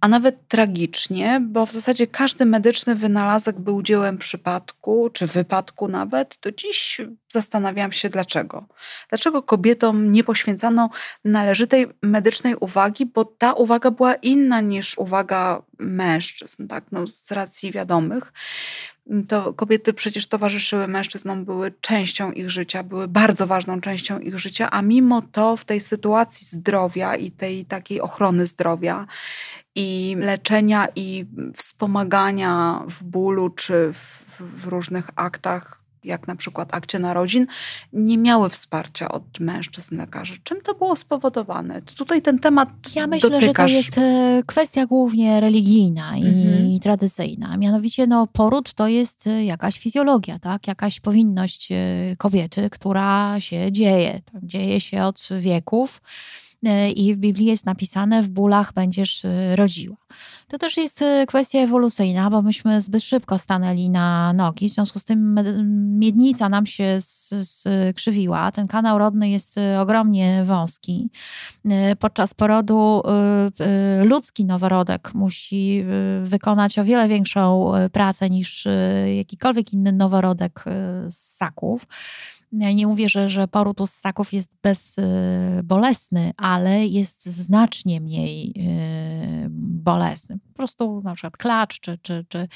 a 0.00 0.08
nawet 0.08 0.17
tragicznie, 0.48 1.40
bo 1.48 1.66
w 1.66 1.72
zasadzie 1.72 2.06
każdy 2.06 2.46
medyczny 2.46 2.94
wynalazek 2.94 3.60
był 3.60 3.82
dziełem 3.82 4.18
przypadku, 4.18 5.10
czy 5.12 5.26
wypadku 5.26 5.88
nawet. 5.88 6.38
Do 6.42 6.52
dziś 6.52 7.00
zastanawiam 7.28 7.92
się 7.92 8.08
dlaczego. 8.08 8.66
Dlaczego 9.08 9.42
kobietom 9.42 10.12
nie 10.12 10.24
poświęcano 10.24 10.90
należytej 11.24 11.86
medycznej 12.02 12.54
uwagi, 12.56 13.06
bo 13.06 13.24
ta 13.24 13.52
uwaga 13.52 13.90
była 13.90 14.14
inna 14.14 14.60
niż 14.60 14.98
uwaga 14.98 15.62
mężczyzn, 15.78 16.66
tak? 16.66 16.84
no, 16.92 17.06
z 17.06 17.32
racji 17.32 17.72
wiadomych 17.72 18.32
to 19.28 19.52
kobiety 19.52 19.92
przecież 19.92 20.26
towarzyszyły 20.26 20.88
mężczyznom, 20.88 21.44
były 21.44 21.72
częścią 21.80 22.32
ich 22.32 22.50
życia, 22.50 22.82
były 22.82 23.08
bardzo 23.08 23.46
ważną 23.46 23.80
częścią 23.80 24.18
ich 24.18 24.38
życia, 24.38 24.70
a 24.70 24.82
mimo 24.82 25.22
to 25.22 25.56
w 25.56 25.64
tej 25.64 25.80
sytuacji 25.80 26.46
zdrowia 26.46 27.16
i 27.16 27.30
tej 27.30 27.64
takiej 27.64 28.00
ochrony 28.00 28.46
zdrowia 28.46 29.06
i 29.78 30.16
leczenia 30.18 30.86
i 30.96 31.26
wspomagania 31.56 32.82
w 32.88 33.04
bólu 33.04 33.50
czy 33.50 33.92
w, 33.92 34.24
w 34.40 34.66
różnych 34.66 35.10
aktach 35.16 35.78
jak 36.04 36.28
na 36.28 36.36
przykład 36.36 36.74
akcie 36.74 36.98
narodzin, 36.98 37.46
nie 37.92 38.18
miały 38.18 38.50
wsparcia 38.50 39.08
od 39.08 39.40
mężczyzn 39.40 39.96
lekarzy. 39.96 40.36
Czym 40.44 40.60
to 40.60 40.74
było 40.74 40.96
spowodowane? 40.96 41.82
Tutaj 41.82 42.22
ten 42.22 42.38
temat 42.38 42.68
Ja 42.94 43.06
myślę, 43.06 43.30
dotykasz... 43.30 43.70
że 43.70 43.76
to 43.76 43.84
jest 43.84 43.98
e, 43.98 44.42
kwestia 44.46 44.86
głównie 44.86 45.40
religijna 45.40 46.16
i 46.16 46.26
mhm. 46.26 46.80
tradycyjna. 46.80 47.56
Mianowicie 47.56 48.06
no, 48.06 48.26
poród 48.26 48.74
to 48.74 48.88
jest 48.88 49.26
e, 49.26 49.44
jakaś 49.44 49.78
fizjologia, 49.78 50.38
tak? 50.38 50.66
jakaś 50.66 51.00
powinność 51.00 51.72
e, 51.72 51.76
kobiety, 52.18 52.70
która 52.70 53.40
się 53.40 53.72
dzieje. 53.72 54.20
Dzieje 54.42 54.80
się 54.80 55.04
od 55.04 55.28
wieków 55.38 56.00
i 56.96 57.14
w 57.14 57.18
Biblii 57.18 57.46
jest 57.46 57.66
napisane: 57.66 58.22
W 58.22 58.28
bólach 58.28 58.72
będziesz 58.72 59.26
rodziła. 59.54 59.96
To 60.48 60.58
też 60.58 60.76
jest 60.76 61.02
y, 61.02 61.26
kwestia 61.26 61.58
ewolucyjna, 61.58 62.30
bo 62.30 62.42
myśmy 62.42 62.80
zbyt 62.80 63.02
szybko 63.02 63.38
stanęli 63.38 63.90
na 63.90 64.32
nogi, 64.32 64.68
w 64.68 64.72
związku 64.72 64.98
z 64.98 65.04
tym 65.04 65.40
miednica 65.98 66.48
nam 66.48 66.66
się 66.66 66.98
skrzywiła. 67.42 68.52
Ten 68.52 68.68
kanał 68.68 68.98
rodny 68.98 69.30
jest 69.30 69.58
y, 69.58 69.78
ogromnie 69.78 70.44
wąski. 70.44 71.10
Y, 71.66 71.96
podczas 71.96 72.34
porodu 72.34 73.02
ludzki 74.04 74.44
noworodek 74.44 75.14
musi 75.14 75.84
wykonać 76.22 76.78
o 76.78 76.84
wiele 76.84 77.08
większą 77.08 77.72
pracę 77.92 78.30
niż 78.30 78.68
jakikolwiek 79.16 79.72
inny 79.72 79.92
noworodek 79.92 80.64
z 81.08 81.14
ssaków. 81.14 81.86
Ja 82.52 82.72
nie 82.72 82.86
mówię, 82.86 83.08
że, 83.08 83.30
że 83.30 83.48
poród 83.48 83.80
u 83.80 83.86
ssaków 83.86 84.32
jest 84.32 84.50
bezbolesny, 84.62 86.32
ale 86.36 86.86
jest 86.86 87.26
znacznie 87.26 88.00
mniej 88.00 88.54
bolesny. 89.88 90.38
Po 90.48 90.54
prostu 90.54 91.02
na 91.04 91.14
przykład 91.14 91.36
klacz 91.36 91.80
czy, 91.80 91.98
czy, 92.02 92.24
czy, 92.28 92.48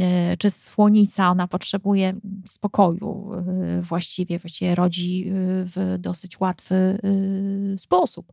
e, 0.00 0.36
czy 0.36 0.50
słonica, 0.50 1.30
ona 1.30 1.48
potrzebuje 1.48 2.14
spokoju 2.46 3.30
e, 3.34 3.82
właściwie, 3.82 4.38
właściwie 4.38 4.74
rodzi 4.74 5.28
e, 5.28 5.32
w 5.64 5.96
dosyć 5.98 6.40
łatwy 6.40 6.98
sposób. 7.76 8.32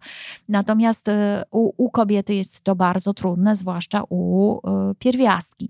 Natomiast 0.50 1.08
u, 1.52 1.86
u 1.86 1.90
kobiety 1.90 2.36
jest 2.36 2.62
to 2.62 2.76
bardzo 2.76 3.14
trudne, 3.14 3.56
zwłaszcza 3.56 4.04
u 4.10 4.60
pierwiastki 5.00 5.70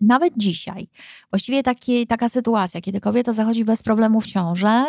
nawet 0.00 0.34
dzisiaj, 0.36 0.88
właściwie 1.30 1.62
takie, 1.62 2.06
taka 2.06 2.28
sytuacja, 2.28 2.80
kiedy 2.80 3.00
kobieta 3.00 3.32
zachodzi 3.32 3.64
bez 3.64 3.82
problemu 3.82 4.20
w 4.20 4.26
ciążę, 4.26 4.84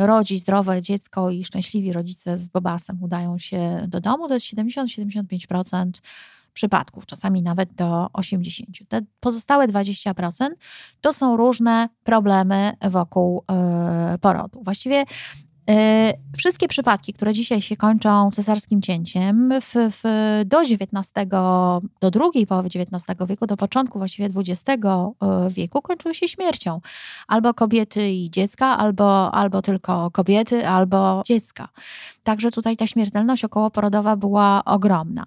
yy, 0.00 0.06
rodzi 0.06 0.38
zdrowe 0.38 0.82
dziecko 0.82 1.30
i 1.30 1.44
szczęśliwi 1.44 1.92
rodzice 1.92 2.38
z 2.38 2.48
bobasem 2.48 3.02
udają 3.02 3.38
się 3.38 3.84
do 3.88 4.00
domu, 4.00 4.28
to 4.28 4.34
jest 4.34 4.46
70-75% 4.46 5.90
przypadków, 6.52 7.06
czasami 7.06 7.42
nawet 7.42 7.72
do 7.72 8.06
80%. 8.12 8.62
Te 8.88 9.00
pozostałe 9.20 9.68
20% 9.68 10.48
to 11.00 11.12
są 11.12 11.36
różne 11.36 11.88
problemy 12.04 12.72
wokół 12.90 13.44
yy, 14.12 14.18
porodu. 14.18 14.62
Właściwie 14.62 15.04
wszystkie 16.36 16.68
przypadki, 16.68 17.12
które 17.12 17.32
dzisiaj 17.32 17.62
się 17.62 17.76
kończą 17.76 18.30
cesarskim 18.30 18.82
cięciem, 18.82 19.52
w, 19.60 19.74
w, 19.74 20.02
do 20.44 20.60
XIX, 20.60 21.10
do 22.00 22.10
drugiej 22.10 22.46
połowy 22.46 22.68
XIX 22.68 23.18
wieku, 23.28 23.46
do 23.46 23.56
początku 23.56 23.98
właściwie 23.98 24.28
XX 24.36 24.84
e, 24.86 25.50
wieku, 25.50 25.82
kończyły 25.82 26.14
się 26.14 26.28
śmiercią. 26.28 26.80
Albo 27.28 27.54
kobiety 27.54 28.10
i 28.10 28.30
dziecka, 28.30 28.78
albo, 28.78 29.34
albo 29.34 29.62
tylko 29.62 30.10
kobiety, 30.10 30.68
albo 30.68 31.22
dziecka. 31.26 31.68
Także 32.26 32.50
tutaj 32.50 32.76
ta 32.76 32.86
śmiertelność 32.86 33.44
okołoporodowa 33.44 34.16
była 34.16 34.64
ogromna. 34.64 35.24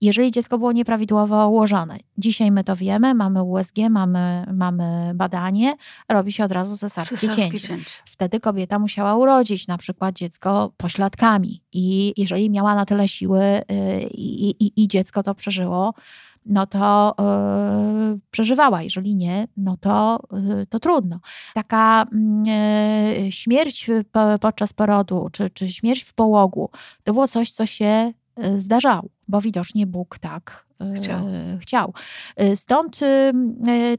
Jeżeli 0.00 0.30
dziecko 0.30 0.58
było 0.58 0.72
nieprawidłowo 0.72 1.48
ułożone, 1.48 1.98
dzisiaj 2.18 2.50
my 2.50 2.64
to 2.64 2.76
wiemy, 2.76 3.14
mamy 3.14 3.42
USG, 3.42 3.76
mamy, 3.90 4.46
mamy 4.52 5.12
badanie, 5.14 5.76
robi 6.08 6.32
się 6.32 6.44
od 6.44 6.52
razu 6.52 6.76
cesarskie, 6.76 7.16
Cesarskie 7.16 7.42
cięcie. 7.42 7.68
cięcie. 7.68 7.90
Wtedy 8.04 8.40
kobieta 8.40 8.78
musiała 8.78 9.16
urodzić 9.16 9.66
na 9.66 9.78
przykład 9.78 10.14
dziecko 10.14 10.72
pośladkami 10.76 11.62
i 11.72 12.12
jeżeli 12.16 12.50
miała 12.50 12.74
na 12.74 12.84
tyle 12.84 13.08
siły 13.08 13.42
y, 13.42 13.62
i, 14.10 14.64
i, 14.64 14.82
i 14.82 14.88
dziecko 14.88 15.22
to 15.22 15.34
przeżyło, 15.34 15.94
no 16.46 16.66
to 16.66 17.14
y, 18.14 18.20
przeżywała. 18.30 18.82
Jeżeli 18.82 19.16
nie, 19.16 19.48
no 19.56 19.76
to, 19.76 20.20
y, 20.62 20.66
to 20.66 20.80
trudno. 20.80 21.20
Taka 21.54 22.06
y, 23.26 23.32
śmierć 23.32 23.90
po, 24.12 24.38
podczas 24.40 24.72
porodu, 24.72 25.28
czy, 25.32 25.50
czy 25.50 25.68
śmierć 25.68 26.02
w 26.04 26.14
połogu, 26.14 26.70
to 27.04 27.12
było 27.12 27.28
coś, 27.28 27.50
co 27.50 27.66
się 27.66 28.12
zdarzało, 28.56 29.08
bo 29.28 29.40
widocznie 29.40 29.86
Bóg 29.86 30.18
tak 30.18 30.66
Chciał. 30.96 31.26
chciał. 31.60 31.94
Stąd 32.54 33.00
y, 33.02 33.32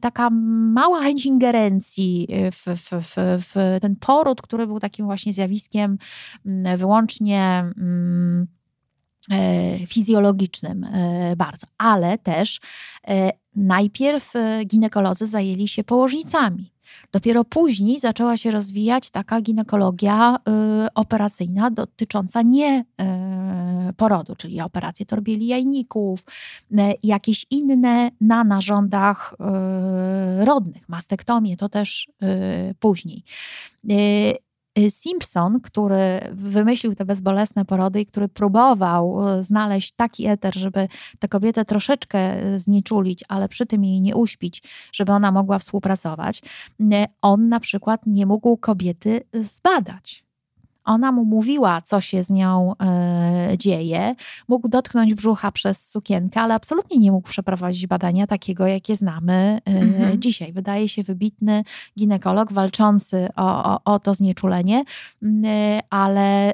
taka 0.02 0.30
mała 0.30 1.02
chęć 1.02 1.26
ingerencji 1.26 2.28
w, 2.52 2.66
w, 2.66 2.90
w, 3.02 3.16
w 3.18 3.80
ten 3.82 3.96
poród, 3.96 4.42
który 4.42 4.68
był 4.68 4.80
takim 4.80 5.06
właśnie 5.06 5.34
zjawiskiem 5.34 5.98
mm, 6.46 6.78
wyłącznie 6.78 7.64
mm, 7.78 8.48
fizjologicznym 9.88 10.84
e, 10.84 11.36
bardzo, 11.36 11.68
ale 11.78 12.18
też 12.18 12.60
e, 13.08 13.32
najpierw 13.56 14.36
e, 14.36 14.66
ginekolodzy 14.66 15.26
zajęli 15.26 15.68
się 15.68 15.84
położnicami. 15.84 16.76
Dopiero 17.12 17.46
później 17.46 18.00
zaczęła 18.00 18.38
się 18.38 18.52
rozwijać 18.52 19.12
taka 19.12 19.42
ginekologia 19.42 20.36
e, 20.36 20.88
operacyjna 20.96 21.72
dotycząca 21.72 22.42
nie 22.42 22.86
e, 23.00 23.94
porodu, 23.98 24.36
czyli 24.36 24.62
operacje 24.62 25.06
torbieli 25.06 25.48
jajników, 25.48 26.24
e, 26.78 26.94
jakieś 27.04 27.46
inne 27.50 28.12
na 28.22 28.44
narządach 28.44 29.36
e, 29.40 30.46
rodnych, 30.46 30.90
mastektomię 30.90 31.58
to 31.58 31.70
też 31.70 32.10
e, 32.22 32.74
później. 32.80 33.24
E, 34.76 34.90
Simpson, 34.92 35.62
który 35.62 36.20
wymyślił 36.32 36.96
te 36.96 37.06
bezbolesne 37.06 37.66
porody 37.66 38.02
i 38.02 38.06
który 38.06 38.28
próbował 38.28 39.30
e, 39.30 39.44
znaleźć 39.44 39.92
taki 39.92 40.28
eter, 40.28 40.56
żeby 40.56 40.88
tę 41.20 41.28
kobietę 41.28 41.66
troszeczkę 41.66 42.20
e, 42.20 42.60
znieczulić, 42.60 43.24
ale 43.28 43.50
przy 43.50 43.66
tym 43.66 43.84
jej 43.84 44.02
nie 44.02 44.16
uśpić, 44.16 44.64
żeby 44.94 45.12
ona 45.12 45.32
mogła 45.32 45.60
współpracować, 45.60 46.42
on 47.22 47.50
na 47.50 47.60
przykład 47.60 48.02
nie 48.06 48.26
mógł 48.26 48.58
kobiety 48.58 49.22
zbadać. 49.34 50.25
Ona 50.86 51.12
mu 51.12 51.26
mówiła, 51.26 51.82
co 51.82 52.02
się 52.02 52.24
z 52.24 52.30
nią 52.30 52.74
e, 52.82 53.58
dzieje, 53.58 54.16
mógł 54.48 54.68
dotknąć 54.68 55.14
brzucha 55.14 55.52
przez 55.52 55.90
sukienkę, 55.90 56.42
ale 56.42 56.54
absolutnie 56.54 56.98
nie 56.98 57.12
mógł 57.12 57.30
przeprowadzić 57.30 57.88
badania 57.88 58.28
takiego, 58.28 58.68
jakie 58.68 58.96
znamy 58.96 59.60
e, 59.66 59.72
Mhm. 59.86 60.22
dzisiaj. 60.22 60.54
Wydaje 60.54 60.90
się 60.90 61.04
wybitny 61.04 61.64
ginekolog 62.00 62.54
walczący 62.54 63.28
o, 63.36 63.64
o, 63.76 63.94
o 63.94 64.00
to 64.00 64.14
znieczulenie, 64.14 64.84
e, 65.46 65.80
ale, 65.90 66.54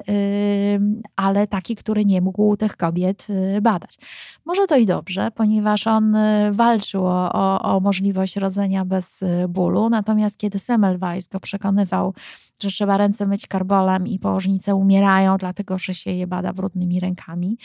ale 1.16 1.46
taki, 1.46 1.76
który 1.76 2.04
nie 2.04 2.20
mógł 2.20 2.56
tych 2.56 2.76
kobiet 2.76 3.26
badać. 3.62 3.98
Może 4.44 4.66
to 4.66 4.76
i 4.76 4.86
dobrze, 4.86 5.30
ponieważ 5.34 5.86
on 5.86 6.16
walczył 6.52 7.06
o, 7.06 7.32
o, 7.32 7.62
o 7.62 7.80
możliwość 7.80 8.36
rodzenia 8.36 8.84
bez 8.84 9.20
bólu, 9.48 9.88
natomiast 9.90 10.38
kiedy 10.38 10.58
Semmelweis 10.58 11.28
go 11.28 11.40
przekonywał, 11.40 12.14
że 12.62 12.68
trzeba 12.68 12.96
ręce 12.96 13.26
myć 13.26 13.46
karbolem 13.46 14.06
i 14.06 14.18
położnice 14.22 14.74
umierają, 14.74 15.36
dlatego 15.38 15.78
że 15.78 15.94
się 15.94 16.10
je 16.10 16.26
bada 16.26 16.52
brudnymi 16.52 17.00
rękami, 17.00 17.58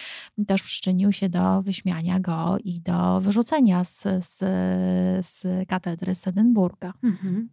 też 0.48 0.64
przyczynił 0.64 1.12
się 1.12 1.30
do 1.30 1.62
wyśmiania 1.62 2.20
go 2.20 2.58
i 2.64 2.82
do 2.82 3.22
wyrzucenia 3.22 3.84
z, 3.84 4.04
z, 4.20 4.38
z 5.26 5.68
katedry 5.70 6.16
z 6.16 6.28
Edynburga. 6.28 6.94
Mhm. 7.04 7.50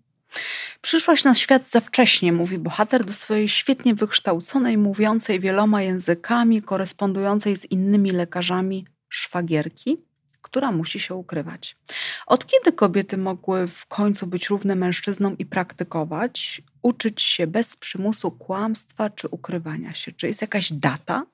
Przyszłaś 0.80 1.24
na 1.24 1.34
świat 1.34 1.70
za 1.70 1.80
wcześnie, 1.80 2.32
mówi 2.32 2.58
bohater 2.58 3.04
do 3.04 3.12
swojej 3.12 3.48
świetnie 3.48 3.94
wykształconej, 3.94 4.78
mówiącej 4.78 5.40
wieloma 5.40 5.82
językami, 5.82 6.62
korespondującej 6.62 7.56
z 7.56 7.64
innymi 7.70 8.10
lekarzami 8.10 8.86
szwagierki, 9.08 9.96
która 10.40 10.72
musi 10.72 11.00
się 11.00 11.14
ukrywać. 11.14 11.76
Od 12.26 12.46
kiedy 12.46 12.72
kobiety 12.72 13.16
mogły 13.16 13.66
w 13.66 13.86
końcu 13.86 14.26
być 14.26 14.48
równe 14.48 14.74
mężczyznom 14.74 15.38
i 15.38 15.46
praktykować, 15.46 16.62
uczyć 16.84 17.22
się 17.22 17.46
bez 17.46 17.76
przymusu 17.76 18.30
kłamstwa 18.30 19.10
czy 19.10 19.28
ukrywania 19.28 19.94
się? 19.94 20.12
Czy 20.12 20.26
jest 20.26 20.40
jakaś 20.42 20.72
data? 20.72 21.26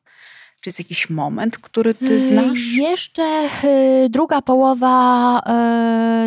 Czy 0.60 0.68
jest 0.68 0.78
jakiś 0.78 1.10
moment, 1.10 1.58
który 1.58 1.94
ty 1.94 2.12
Y, 2.14 2.28
znasz? 2.28 2.72
Jeszcze 2.72 3.48
y, 3.64 4.08
druga 4.08 4.42
połowa 4.42 5.38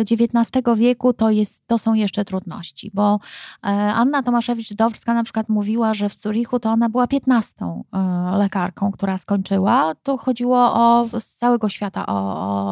XIX 0.00 0.64
wieku 0.76 1.12
to, 1.12 1.30
jest, 1.30 1.66
to 1.66 1.78
są 1.78 1.94
jeszcze 1.94 2.24
trudności, 2.24 2.90
bo 2.94 3.14
y, 3.16 3.58
Anna 3.70 4.22
Tomaszewicz-Dowska 4.22 5.14
na 5.14 5.24
przykład 5.24 5.48
mówiła, 5.48 5.94
że 5.94 6.08
w 6.08 6.14
Zurichu 6.14 6.60
to 6.60 6.70
ona 6.70 6.88
była 6.88 7.06
15 7.06 7.64
y, 7.64 8.38
lekarką, 8.38 8.92
która 8.92 9.18
skończyła. 9.18 9.94
Tu 10.02 10.16
chodziło 10.18 10.58
o, 10.74 11.08
z 11.20 11.34
całego 11.34 11.68
świata 11.68 12.06
o, 12.06 12.14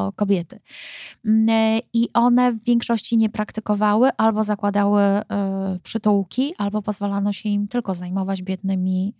o 0.06 0.12
kobiety. 0.16 0.60
Mm, 1.26 1.48
y, 1.48 1.80
I 1.92 2.08
one 2.14 2.52
w 2.52 2.64
większości 2.64 3.16
nie 3.16 3.28
praktykowały 3.28 4.10
albo 4.16 4.44
zakładały 4.44 5.02
y, 5.02 5.22
przytułki, 5.82 6.54
albo 6.58 6.82
pozwalano 6.82 7.32
się 7.32 7.48
im 7.48 7.68
tylko 7.68 7.94
zajmować 7.94 8.42
biednymi 8.42 9.14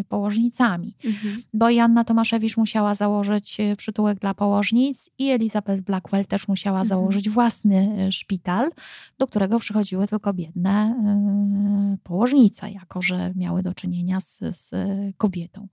y, 0.00 0.04
położnicami 0.04 0.94
Mhm. 1.04 1.42
bo 1.54 1.69
Janna 1.70 2.04
Tomaszewicz 2.04 2.56
musiała 2.56 2.94
założyć 2.94 3.60
e, 3.60 3.76
przytułek 3.76 4.18
dla 4.18 4.34
położnic 4.34 5.10
i 5.18 5.30
Elizabeth 5.30 5.80
Blackwell 5.82 6.26
też 6.26 6.48
musiała 6.48 6.80
Mhm. 6.80 6.88
założyć 6.88 7.30
własny 7.30 7.96
e, 7.98 8.12
szpital, 8.12 8.70
do 9.18 9.26
którego 9.26 9.58
przychodziły 9.58 10.06
tylko 10.06 10.34
biedne 10.34 10.70
e, 10.70 11.96
położnice, 12.02 12.70
jako 12.70 13.02
że 13.02 13.32
miały 13.36 13.62
do 13.62 13.74
czynienia 13.74 14.20
z, 14.20 14.40
z 14.50 14.74
kobietą. 15.16 15.68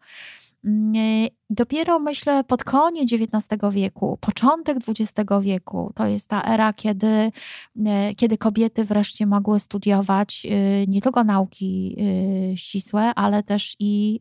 Dopiero 1.49 1.99
myślę 1.99 2.43
pod 2.43 2.63
koniec 2.63 3.13
XIX 3.13 3.59
wieku, 3.71 4.17
początek 4.21 4.77
XX 4.77 5.29
wieku, 5.41 5.91
to 5.95 6.05
jest 6.05 6.27
ta 6.27 6.43
era, 6.43 6.73
kiedy, 6.73 7.31
e, 7.85 8.15
kiedy 8.15 8.37
kobiety 8.37 8.85
wreszcie 8.85 9.25
mogły 9.25 9.59
studiować 9.59 10.47
e, 10.49 10.87
nie 10.87 11.01
tylko 11.01 11.23
nauki 11.23 11.95
e, 12.53 12.57
ścisłe, 12.57 13.13
ale 13.15 13.43
też 13.43 13.75
i 13.79 14.19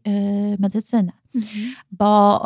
medycynę 0.58 1.12
Mhm. 1.36 1.74
bo 1.92 2.42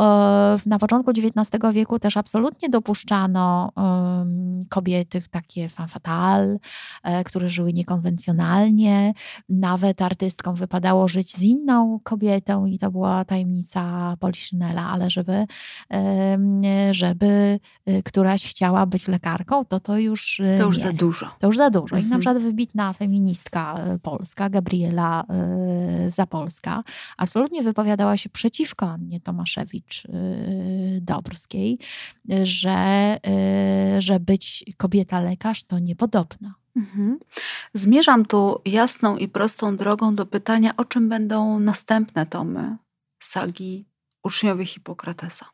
na 0.66 0.78
początku 0.78 1.10
XIX 1.10 1.62
wieku 1.72 1.98
też 1.98 2.16
absolutnie 2.16 2.68
dopuszczano 2.68 3.72
kobiety 4.68 5.22
takie 5.30 5.68
e, 7.02 7.24
które 7.24 7.48
żyły 7.48 7.72
niekonwencjonalnie. 7.72 9.12
Nawet 9.48 10.02
artystkom 10.02 10.54
wypadało 10.54 11.08
żyć 11.08 11.32
z 11.32 11.42
inną 11.42 12.00
kobietą 12.04 12.66
i 12.66 12.78
to 12.78 12.90
była 12.90 13.24
tajemnica 13.24 14.16
Poliszynela, 14.20 14.69
ale 14.78 15.10
żeby, 15.10 15.46
żeby 16.90 17.60
e, 17.86 18.02
któraś 18.02 18.46
chciała 18.50 18.86
być 18.86 19.08
lekarką, 19.08 19.64
to 19.64 19.80
to 19.80 19.98
już 19.98 20.40
e, 20.40 20.58
To 20.58 20.64
już 20.66 20.76
nie. 20.76 20.82
za 20.82 20.92
dużo. 20.92 21.26
To 21.38 21.46
już 21.46 21.56
za 21.56 21.70
dużo. 21.70 21.96
I 21.96 22.00
na 22.00 22.04
Mhm. 22.04 22.20
przykład 22.20 22.38
wybitna 22.42 22.92
feministka 22.92 23.74
e, 23.78 23.98
polska, 23.98 24.50
Gabriela 24.50 25.24
Zapolska, 26.08 26.82
absolutnie 27.16 27.62
wypowiadała 27.62 28.16
się 28.16 28.28
przeciwko 28.28 28.90
Annie 28.90 29.20
Tomaszewicz-Dobrskiej, 29.20 31.76
że, 32.42 33.18
że 33.98 34.20
być 34.20 34.64
kobieta 34.76 35.20
lekarz 35.20 35.64
to 35.64 35.78
niepodobna. 35.78 36.54
Mhm. 36.76 37.18
Zmierzam 37.74 38.26
tu 38.26 38.60
jasną 38.64 39.16
i 39.16 39.28
prostą 39.28 39.76
drogą 39.76 40.14
do 40.14 40.26
pytania, 40.26 40.76
o 40.76 40.84
czym 40.84 41.08
będą 41.08 41.60
następne 41.60 42.26
tomy 42.26 42.76
sagi 43.20 43.86
uczniowie 44.22 44.66
Hipokratesa. 44.66 45.46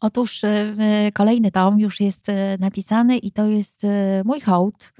Otóż 0.00 0.44
e, 0.44 0.74
kolejny 1.14 1.50
tom 1.50 1.80
już 1.80 2.00
jest 2.00 2.28
e, 2.28 2.56
napisany 2.60 3.18
i 3.18 3.32
to 3.32 3.46
jest 3.46 3.84
e, 3.84 4.22
mój 4.24 4.40
hołd, 4.40 4.92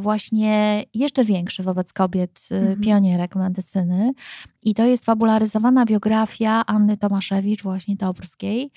właśnie 0.00 0.84
jeszcze 0.94 1.24
większy 1.24 1.62
wobec 1.62 1.92
kobiet, 1.92 2.48
Mhm. 2.52 2.80
pionierek 2.80 3.36
medycyny. 3.36 4.12
I 4.62 4.74
to 4.74 4.84
jest 4.84 5.04
fabularyzowana 5.04 5.84
biografia 5.84 6.62
Anny 6.66 6.96
Tomaszewicz, 6.96 7.62
właśnie 7.62 7.96
Dobrskiej. 7.96 8.70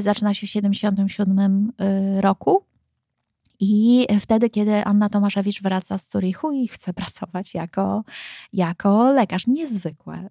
Zaczyna 0.00 0.34
się 0.34 0.46
w 0.46 0.50
1977 0.50 1.72
roku. 2.20 2.64
I 3.60 4.06
wtedy, 4.20 4.50
kiedy 4.50 4.84
Anna 4.84 5.08
Tomaszewicz 5.08 5.62
wraca 5.62 5.98
z 5.98 6.10
Zurichu 6.10 6.52
i 6.52 6.68
chce 6.68 6.92
pracować 6.94 7.54
jako, 7.54 8.04
jako 8.52 9.12
lekarz. 9.12 9.46
Niezwykłe 9.46 10.28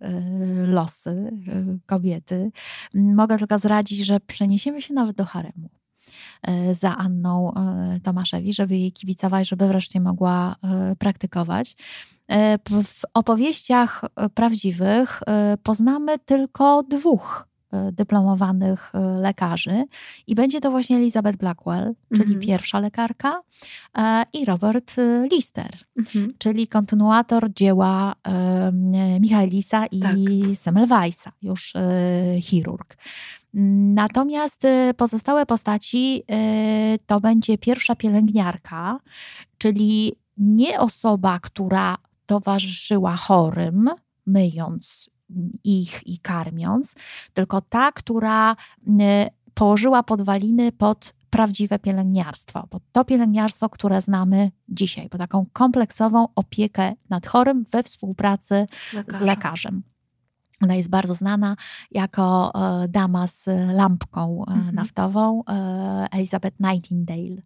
y, 0.63 0.67
losy 0.67 1.09
y, 1.09 1.79
kobiety. 1.85 2.51
Mogę 2.93 3.37
tylko 3.37 3.59
zdradzić, 3.59 3.99
że 3.99 4.19
przeniesiemy 4.19 4.81
się 4.81 4.93
nawet 4.93 5.15
do 5.15 5.25
haremu. 5.25 5.69
za 6.71 6.97
Anną 6.97 7.53
Tomaszewicz, 8.03 8.55
żeby 8.55 8.77
jej 8.77 8.91
kibicować, 8.91 9.49
żeby 9.49 9.67
wreszcie 9.67 9.99
mogła 9.99 10.55
praktykować. 10.99 11.75
W 12.69 13.01
opowieściach 13.13 14.05
prawdziwych 14.33 15.21
poznamy 15.63 16.19
tylko 16.19 16.83
dwóch 16.83 17.48
dyplomowanych 17.91 18.91
e, 18.95 18.99
lekarzy 18.99 19.83
i 20.27 20.35
będzie 20.35 20.61
to 20.61 20.71
właśnie 20.71 20.97
Elizabeth 20.97 21.37
Blackwell, 21.37 21.93
czyli 22.13 22.33
mhm. 22.33 22.39
pierwsza 22.39 22.79
lekarka 22.79 23.41
e, 23.97 24.23
i 24.33 24.45
Robert 24.45 24.95
Lister, 25.31 25.77
mhm. 25.97 26.33
czyli 26.37 26.67
kontynuator 26.67 27.53
dzieła 27.53 28.15
Michaelisa 29.19 29.85
i 29.85 29.99
tak. 29.99 30.15
Semmelweisa, 30.53 31.31
już 31.41 31.73
chirurg. 32.41 32.97
Natomiast 33.93 34.67
pozostałe 34.97 35.45
postaci 35.45 36.23
to 37.05 37.19
będzie 37.19 37.57
pierwsza 37.57 37.95
pielęgniarka, 37.95 38.99
czyli 39.57 40.13
nie 40.37 40.79
osoba, 40.79 41.39
która 41.39 41.97
towarzyszyła 42.25 43.15
chorym, 43.15 43.89
myjąc 44.25 45.09
ich 45.63 46.07
i 46.07 46.19
karmiąc, 46.19 46.95
tylko 47.33 47.61
ta, 47.61 47.91
która 47.91 48.55
położyła 49.53 50.03
podwaliny 50.03 50.71
pod 50.71 51.13
prawdziwe 51.29 51.79
pielęgniarstwo, 51.79 52.67
pod 52.67 52.83
to 52.91 53.05
pielęgniarstwo, 53.05 53.69
które 53.69 54.01
znamy 54.01 54.51
dzisiaj, 54.69 55.09
po 55.09 55.17
taką 55.17 55.45
kompleksową 55.53 56.27
opiekę 56.35 56.93
nad 57.09 57.27
chorym 57.27 57.65
we 57.71 57.83
współpracy 57.83 58.67
z 58.81 58.93
lekarzem. 58.93 59.19
Z 59.19 59.21
lekarzem. 59.21 59.83
Ona 60.63 60.75
jest 60.75 60.89
bardzo 60.89 61.15
znana 61.15 61.55
jako 61.91 62.51
e, 62.83 62.87
dama 62.87 63.27
z 63.27 63.45
lampką 63.73 64.45
e, 64.47 64.51
mhm. 64.51 64.75
naftową, 64.75 65.43
e, 65.49 66.07
Elizabeth 66.11 66.57
Nightingale. 66.59 67.41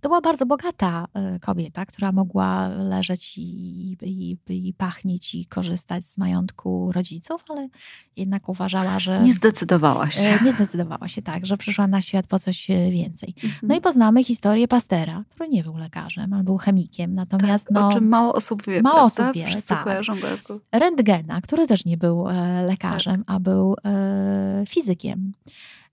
To 0.00 0.08
była 0.08 0.20
bardzo 0.20 0.46
bogata 0.46 1.06
kobieta, 1.40 1.86
która 1.86 2.12
mogła 2.12 2.68
leżeć 2.68 3.38
i, 3.38 3.96
i, 4.02 4.36
i 4.48 4.74
pachnieć 4.74 5.34
i 5.34 5.46
korzystać 5.46 6.04
z 6.04 6.18
majątku 6.18 6.92
rodziców, 6.92 7.44
ale 7.48 7.68
jednak 8.16 8.48
uważała, 8.48 8.98
że. 8.98 9.22
Nie 9.22 9.32
zdecydowała 9.32 10.10
się. 10.10 10.38
Nie 10.44 10.52
zdecydowała 10.52 11.08
się 11.08 11.22
tak, 11.22 11.46
że 11.46 11.56
przyszła 11.56 11.86
na 11.86 12.00
świat 12.00 12.26
po 12.26 12.38
coś 12.38 12.68
więcej. 12.90 13.34
Mhm. 13.36 13.60
No 13.62 13.76
i 13.76 13.80
poznamy 13.80 14.24
historię 14.24 14.68
Pastera, 14.68 15.24
który 15.30 15.48
nie 15.48 15.62
był 15.64 15.76
lekarzem, 15.76 16.32
ale 16.32 16.44
był 16.44 16.56
chemikiem. 16.56 17.14
Natomiast. 17.14 17.66
Tak, 17.66 17.74
no, 17.74 17.88
o 17.88 17.92
czym 17.92 18.08
mało 18.08 18.34
osób 18.34 18.62
wie. 18.66 18.82
Mało 18.82 18.96
prawda? 18.96 19.22
osób 19.22 19.34
wie. 19.34 19.46
Wszyscy 19.46 19.68
tak. 19.68 19.84
kojarzą 19.84 20.20
go 20.20 20.26
jako. 20.26 20.58
Rentgena, 20.72 21.40
który 21.40 21.66
też 21.66 21.84
nie 21.84 21.96
był 21.96 22.26
lekarzem, 22.66 23.24
tak. 23.24 23.36
a 23.36 23.40
był 23.40 23.74
e, 23.84 24.64
fizykiem. 24.68 25.32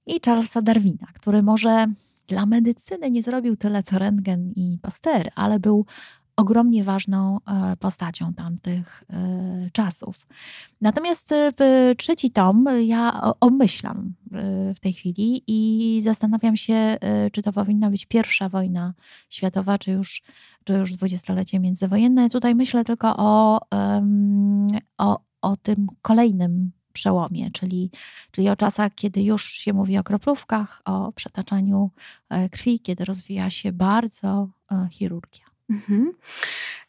I 0.05 0.19
Charlesa 0.25 0.61
Darwina, 0.61 1.07
który 1.13 1.43
może 1.43 1.87
dla 2.27 2.45
medycyny 2.45 3.11
nie 3.11 3.23
zrobił 3.23 3.55
tyle 3.55 3.83
co 3.83 3.99
Rentgen 3.99 4.51
i 4.55 4.77
Pasteur, 4.81 5.29
ale 5.35 5.59
był 5.59 5.85
ogromnie 6.35 6.83
ważną 6.83 7.37
e, 7.37 7.75
postacią 7.77 8.33
tamtych 8.33 9.03
e, 9.09 9.69
czasów. 9.73 10.27
Natomiast 10.81 11.33
trzeci 11.97 12.31
tom 12.31 12.65
ja 12.85 13.21
obmyślam 13.39 14.13
w 14.75 14.79
tej 14.81 14.93
chwili 14.93 15.43
i 15.47 16.01
zastanawiam 16.01 16.57
się, 16.57 16.97
czy 17.31 17.41
to 17.41 17.53
powinna 17.53 17.89
być 17.89 18.05
pierwsza 18.05 18.49
wojna 18.49 18.93
światowa, 19.29 19.77
czy 19.77 19.91
już, 19.91 20.23
czy 20.63 20.73
już 20.73 20.93
dwudziestolecie 20.93 21.59
międzywojenne. 21.59 22.29
Tutaj 22.29 22.55
myślę 22.55 22.85
tylko 22.85 23.17
o, 23.17 23.59
o, 24.97 25.19
o 25.41 25.55
tym 25.55 25.87
kolejnym 26.01 26.71
przełomie, 26.93 27.51
czyli, 27.51 27.91
czyli 28.31 28.49
o 28.49 28.55
czasach, 28.55 28.91
kiedy 28.95 29.21
już 29.21 29.45
się 29.45 29.73
mówi 29.73 29.97
o 29.97 30.03
kroplówkach, 30.03 30.81
o 30.85 31.11
przetaczaniu 31.11 31.91
e, 32.29 32.49
krwi, 32.49 32.79
kiedy 32.79 33.05
rozwija 33.05 33.49
się 33.49 33.71
bardzo 33.71 34.49
e, 34.71 34.87
chirurgia. 34.91 35.45
Mhm. 35.69 36.13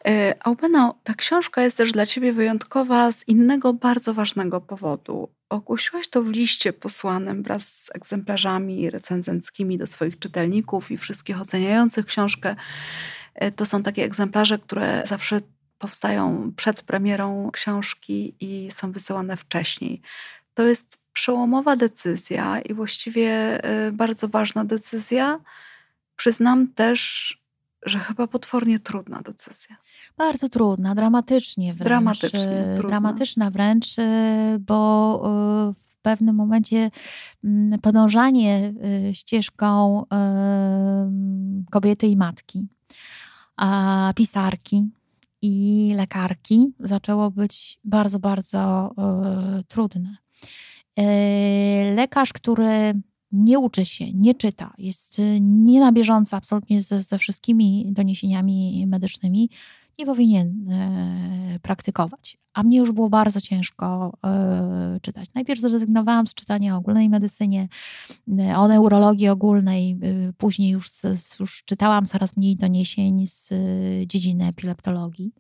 E, 0.06 0.34
Aubeno, 0.44 0.94
ta 1.04 1.14
książka 1.14 1.62
jest 1.62 1.76
też 1.76 1.92
dla 1.92 2.06
Ciebie 2.06 2.32
wyjątkowa 2.32 3.12
z 3.12 3.28
innego 3.28 3.72
bardzo 3.72 4.14
ważnego 4.14 4.60
powodu. 4.60 5.28
Ogłosiłaś 5.48 6.08
to 6.08 6.22
w 6.22 6.30
liście 6.30 6.72
posłanym 6.72 7.42
wraz 7.42 7.68
z 7.68 7.90
egzemplarzami 7.94 8.90
recenzenckimi 8.90 9.78
do 9.78 9.86
swoich 9.86 10.18
czytelników 10.18 10.90
i 10.90 10.98
wszystkich 10.98 11.40
oceniających 11.40 12.06
książkę. 12.06 12.56
To 13.56 13.66
są 13.66 13.82
takie 13.82 14.04
egzemplarze, 14.04 14.58
które 14.58 15.02
zawsze 15.06 15.40
powstają 15.80 16.52
przed 16.56 16.82
premierą 16.82 17.50
książki 17.52 18.34
i 18.40 18.70
są 18.70 18.92
wysyłane 18.92 19.36
wcześniej. 19.36 20.00
To 20.54 20.62
jest 20.62 20.98
przełomowa 21.12 21.76
decyzja 21.76 22.60
i 22.60 22.74
właściwie 22.74 23.60
y, 23.88 23.92
bardzo 23.92 24.28
ważna 24.28 24.64
decyzja. 24.64 25.40
Przyznam 26.16 26.68
też, 26.68 27.38
że 27.82 27.98
chyba 27.98 28.26
potwornie 28.26 28.78
trudna 28.78 29.22
decyzja. 29.22 29.76
Bardzo 30.16 30.48
trudna, 30.48 30.94
dramatycznie 30.94 31.74
wręcz. 31.74 31.88
Dramatycznie, 31.88 32.72
y, 32.72 32.74
trudna. 32.74 32.88
Dramatyczna 32.88 33.50
wręcz, 33.50 33.98
y, 33.98 34.02
bo 34.58 35.22
w 35.88 35.98
pewnym 36.02 36.36
momencie 36.36 36.90
mm, 37.44 37.80
podążanie 37.80 38.72
ścieżką 39.12 40.04
kobiety 41.70 42.06
i 42.06 42.16
matki, 42.16 42.66
pisarki, 44.16 44.90
i 45.42 45.92
lekarki 45.96 46.72
zaczęło 46.80 47.30
być 47.30 47.78
bardzo, 47.84 48.18
bardzo 48.18 48.90
y, 49.60 49.64
trudne. 49.64 50.16
Y, 50.98 51.94
lekarz, 51.94 52.32
który 52.32 52.94
nie 53.32 53.58
uczy 53.58 53.84
się, 53.84 54.12
nie 54.12 54.34
czyta, 54.34 54.74
jest 54.78 55.20
nie 55.40 55.80
na 55.80 55.92
bieżąco 55.92 56.36
absolutnie 56.36 56.82
ze, 56.82 57.02
ze 57.02 57.18
wszystkimi 57.18 57.86
doniesieniami 57.88 58.84
medycznymi, 58.86 59.50
nie 60.00 60.06
powinien 60.06 60.70
e, 60.70 61.58
praktykować. 61.62 62.38
A 62.54 62.62
mnie 62.62 62.78
już 62.78 62.92
było 62.92 63.08
bardzo 63.08 63.40
ciężko 63.40 64.12
e, 64.24 64.98
czytać. 65.02 65.28
Najpierw 65.34 65.60
zrezygnowałam 65.60 66.26
z 66.26 66.34
czytania 66.34 66.74
o 66.74 66.78
ogólnej 66.78 67.08
medycynie, 67.08 67.68
e, 68.38 68.56
o 68.56 68.68
neurologii 68.68 69.28
ogólnej, 69.28 69.98
później 70.38 70.70
już, 70.70 70.90
już 71.40 71.64
czytałam 71.64 72.06
coraz 72.06 72.36
mniej 72.36 72.56
doniesień 72.56 73.26
z 73.26 73.52
dziedziny 74.06 74.46
epileptologii. 74.46 75.32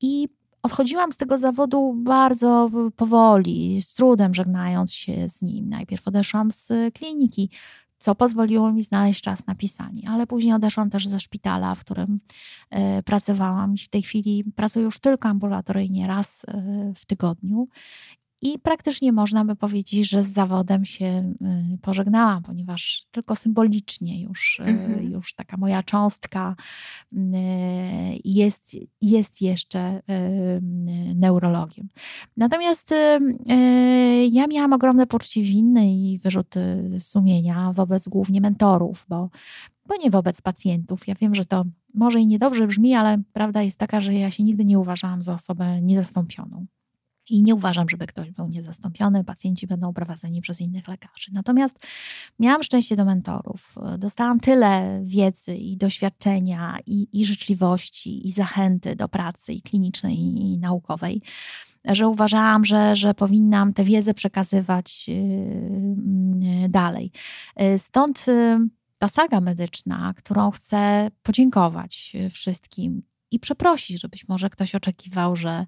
I 0.00 0.28
odchodziłam 0.62 1.12
z 1.12 1.16
tego 1.16 1.38
zawodu 1.38 1.94
bardzo 1.96 2.70
powoli, 2.96 3.82
z 3.82 3.94
trudem 3.94 4.34
żegnając 4.34 4.92
się 4.92 5.28
z 5.28 5.42
nim. 5.42 5.68
Najpierw 5.68 6.08
odeszłam 6.08 6.52
z 6.52 6.68
kliniki, 6.94 7.50
co 8.02 8.14
pozwoliło 8.14 8.72
mi 8.72 8.82
znaleźć 8.82 9.22
czas 9.22 9.46
na 9.46 9.54
pisanie. 9.54 10.10
Ale 10.10 10.26
później 10.26 10.54
odeszłam 10.54 10.90
też 10.90 11.08
ze 11.08 11.20
szpitala, 11.20 11.74
w 11.74 11.80
którym 11.80 12.20
e, 12.70 13.02
pracowałam. 13.02 13.76
W 13.76 13.88
tej 13.88 14.02
chwili 14.02 14.44
pracuję 14.56 14.84
już 14.84 14.98
tylko 14.98 15.28
ambulatoryjnie 15.28 16.06
raz 16.06 16.44
e, 16.48 16.92
w 16.96 17.06
tygodniu 17.06 17.68
i 18.42 18.58
praktycznie 18.58 19.12
można 19.12 19.44
by 19.44 19.56
powiedzieć, 19.56 20.08
że 20.08 20.24
z 20.24 20.32
zawodem 20.32 20.84
się 20.84 21.34
y, 21.74 21.78
pożegnałam, 21.78 22.42
ponieważ 22.42 23.04
tylko 23.10 23.36
symbolicznie 23.36 24.22
już, 24.22 24.60
y, 24.60 24.62
mhm. 24.62 25.12
już 25.12 25.34
taka 25.34 25.56
moja 25.56 25.82
cząstka 25.82 26.56
y, 27.12 27.16
jest, 28.24 28.76
jest 29.00 29.42
jeszcze 29.42 30.02
neurologiem. 31.14 31.88
Natomiast 32.36 32.94
ja 34.30 34.46
miałam 34.46 34.72
ogromne 34.72 35.06
poczucie 35.06 35.42
winy 35.42 35.92
i 35.92 36.18
wyrzuty 36.18 36.90
sumienia 36.98 37.72
wobec 37.72 38.08
głównie 38.08 38.40
mentorów, 38.40 39.06
bo, 39.08 39.30
bo 39.86 39.96
nie 39.96 40.10
wobec 40.10 40.42
pacjentów. 40.42 41.08
Ja 41.08 41.14
wiem, 41.14 41.34
że 41.34 41.44
to 41.44 41.64
może 41.94 42.20
i 42.20 42.26
niedobrze 42.26 42.66
brzmi, 42.66 42.94
ale 42.94 43.22
prawda 43.32 43.62
jest 43.62 43.78
taka, 43.78 44.00
że 44.00 44.14
ja 44.14 44.30
się 44.30 44.42
nigdy 44.42 44.64
nie 44.64 44.78
uważałam 44.78 45.22
za 45.22 45.34
osobę 45.34 45.82
niezastąpioną. 45.82 46.66
I 47.32 47.42
nie 47.42 47.54
uważam, 47.54 47.88
żeby 47.88 48.06
ktoś 48.06 48.30
był 48.30 48.48
niezastąpiony. 48.48 49.24
Pacjenci 49.24 49.66
będą 49.66 49.92
prowadzeni 49.92 50.40
przez 50.40 50.60
innych 50.60 50.88
lekarzy. 50.88 51.30
Natomiast 51.32 51.78
miałam 52.38 52.62
szczęście 52.62 52.96
do 52.96 53.04
mentorów. 53.04 53.74
Dostałam 53.98 54.40
tyle 54.40 55.00
wiedzy 55.04 55.56
i 55.56 55.76
doświadczenia, 55.76 56.78
i, 56.86 57.20
i 57.20 57.26
życzliwości, 57.26 58.26
i 58.28 58.32
zachęty 58.32 58.96
do 58.96 59.08
pracy 59.08 59.52
i 59.52 59.62
klinicznej, 59.62 60.18
i 60.18 60.58
naukowej, 60.58 61.22
że 61.84 62.08
uważałam, 62.08 62.64
że, 62.64 62.96
że 62.96 63.14
powinnam 63.14 63.72
tę 63.72 63.84
wiedzę 63.84 64.14
przekazywać 64.14 65.08
yy, 65.08 66.68
dalej. 66.68 67.12
Stąd 67.78 68.26
yy, 68.26 68.58
ta 68.98 69.08
saga 69.08 69.40
medyczna, 69.40 70.14
którą 70.16 70.50
chcę 70.50 71.10
podziękować 71.22 72.16
wszystkim 72.30 73.02
i 73.32 73.38
przeprosić, 73.38 74.00
że 74.00 74.08
być 74.08 74.28
może 74.28 74.50
ktoś 74.50 74.74
oczekiwał, 74.74 75.36
że, 75.36 75.66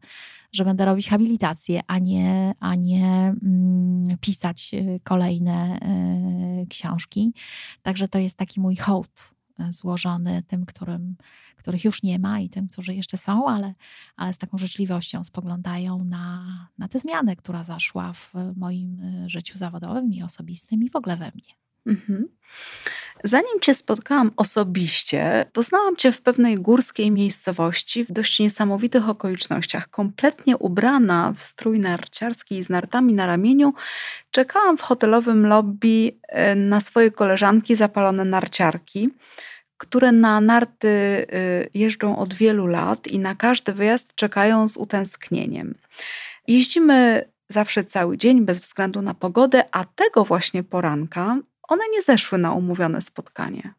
że 0.52 0.64
będę 0.64 0.84
robić 0.84 1.08
habilitację, 1.08 1.80
a 1.86 1.98
nie, 1.98 2.54
a 2.60 2.74
nie 2.74 3.34
mm, 3.42 4.18
pisać 4.20 4.70
y, 4.74 5.00
kolejne 5.04 5.78
y, 6.62 6.66
książki. 6.66 7.32
Także 7.82 8.08
to 8.08 8.18
jest 8.18 8.36
taki 8.36 8.60
mój 8.60 8.76
hołd 8.76 9.30
y, 9.60 9.72
złożony 9.72 10.42
tym, 10.42 10.66
którym, 10.66 11.16
których 11.56 11.84
już 11.84 12.02
nie 12.02 12.18
ma 12.18 12.40
i 12.40 12.48
tym, 12.48 12.68
którzy 12.68 12.94
jeszcze 12.94 13.18
są, 13.18 13.48
ale, 13.48 13.74
ale 14.16 14.32
z 14.32 14.38
taką 14.38 14.58
życzliwością 14.58 15.24
spoglądają 15.24 16.04
na, 16.04 16.68
na 16.78 16.88
tę 16.88 16.98
zmianę, 16.98 17.36
która 17.36 17.64
zaszła 17.64 18.12
w 18.12 18.34
moim 18.56 19.02
życiu 19.26 19.58
zawodowym 19.58 20.12
i 20.12 20.22
osobistym 20.22 20.82
i 20.82 20.90
w 20.90 20.96
ogóle 20.96 21.16
we 21.16 21.24
mnie. 21.24 21.54
Mhm. 21.86 22.28
Zanim 23.26 23.60
Cię 23.60 23.74
spotkałam 23.74 24.30
osobiście, 24.36 25.44
poznałam 25.52 25.96
Cię 25.96 26.12
w 26.12 26.20
pewnej 26.20 26.56
górskiej 26.56 27.10
miejscowości 27.10 28.04
w 28.04 28.12
dość 28.12 28.40
niesamowitych 28.40 29.08
okolicznościach. 29.08 29.90
Kompletnie 29.90 30.56
ubrana 30.56 31.32
w 31.36 31.42
strój 31.42 31.80
narciarski 31.80 32.64
z 32.64 32.68
nartami 32.68 33.14
na 33.14 33.26
ramieniu, 33.26 33.74
czekałam 34.30 34.78
w 34.78 34.80
hotelowym 34.80 35.46
lobby 35.46 36.12
e, 36.28 36.54
na 36.54 36.80
swoje 36.80 37.10
koleżanki 37.10 37.76
zapalone 37.76 38.24
narciarki 38.24 39.10
które 39.76 40.12
na 40.12 40.40
narty 40.40 40.88
y, 40.88 41.26
jeżdżą 41.74 42.18
od 42.18 42.34
wielu 42.34 42.66
lat 42.66 43.06
i 43.06 43.18
na 43.18 43.34
każdy 43.34 43.72
wyjazd 43.72 44.14
czekają 44.14 44.68
z 44.68 44.76
utęsknieniem. 44.76 45.74
Jeździmy 46.48 47.24
zawsze 47.48 47.84
cały 47.84 48.18
dzień, 48.18 48.40
bez 48.40 48.60
względu 48.60 49.02
na 49.02 49.14
pogodę, 49.14 49.64
a 49.72 49.84
tego 49.84 50.24
właśnie 50.24 50.62
poranka 50.62 51.38
one 51.68 51.84
nie 51.92 52.02
zeszły 52.02 52.38
na 52.38 52.52
umówione 52.52 53.02
spotkanie. 53.02 53.74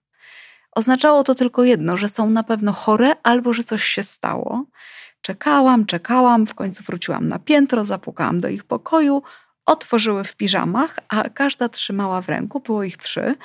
Oznaczało 0.71 1.23
to 1.23 1.35
tylko 1.35 1.63
jedno, 1.63 1.97
że 1.97 2.09
są 2.09 2.29
na 2.29 2.43
pewno 2.43 2.71
chore 2.71 3.15
albo 3.23 3.53
że 3.53 3.63
coś 3.63 3.83
się 3.83 4.03
stało. 4.03 4.65
Czekałam, 5.21 5.85
czekałam, 5.85 6.47
w 6.47 6.53
końcu 6.53 6.83
wróciłam 6.83 7.27
na 7.27 7.39
piętro, 7.39 7.85
zapukałam 7.85 8.39
do 8.39 8.47
ich 8.47 8.63
pokoju, 8.63 9.23
otworzyły 9.65 10.23
w 10.23 10.35
piżamach, 10.35 10.99
a 11.07 11.29
każda 11.29 11.69
trzymała 11.69 12.21
w 12.21 12.29
ręku, 12.29 12.59
było 12.59 12.83
ich 12.83 12.97
trzy, 12.97 13.35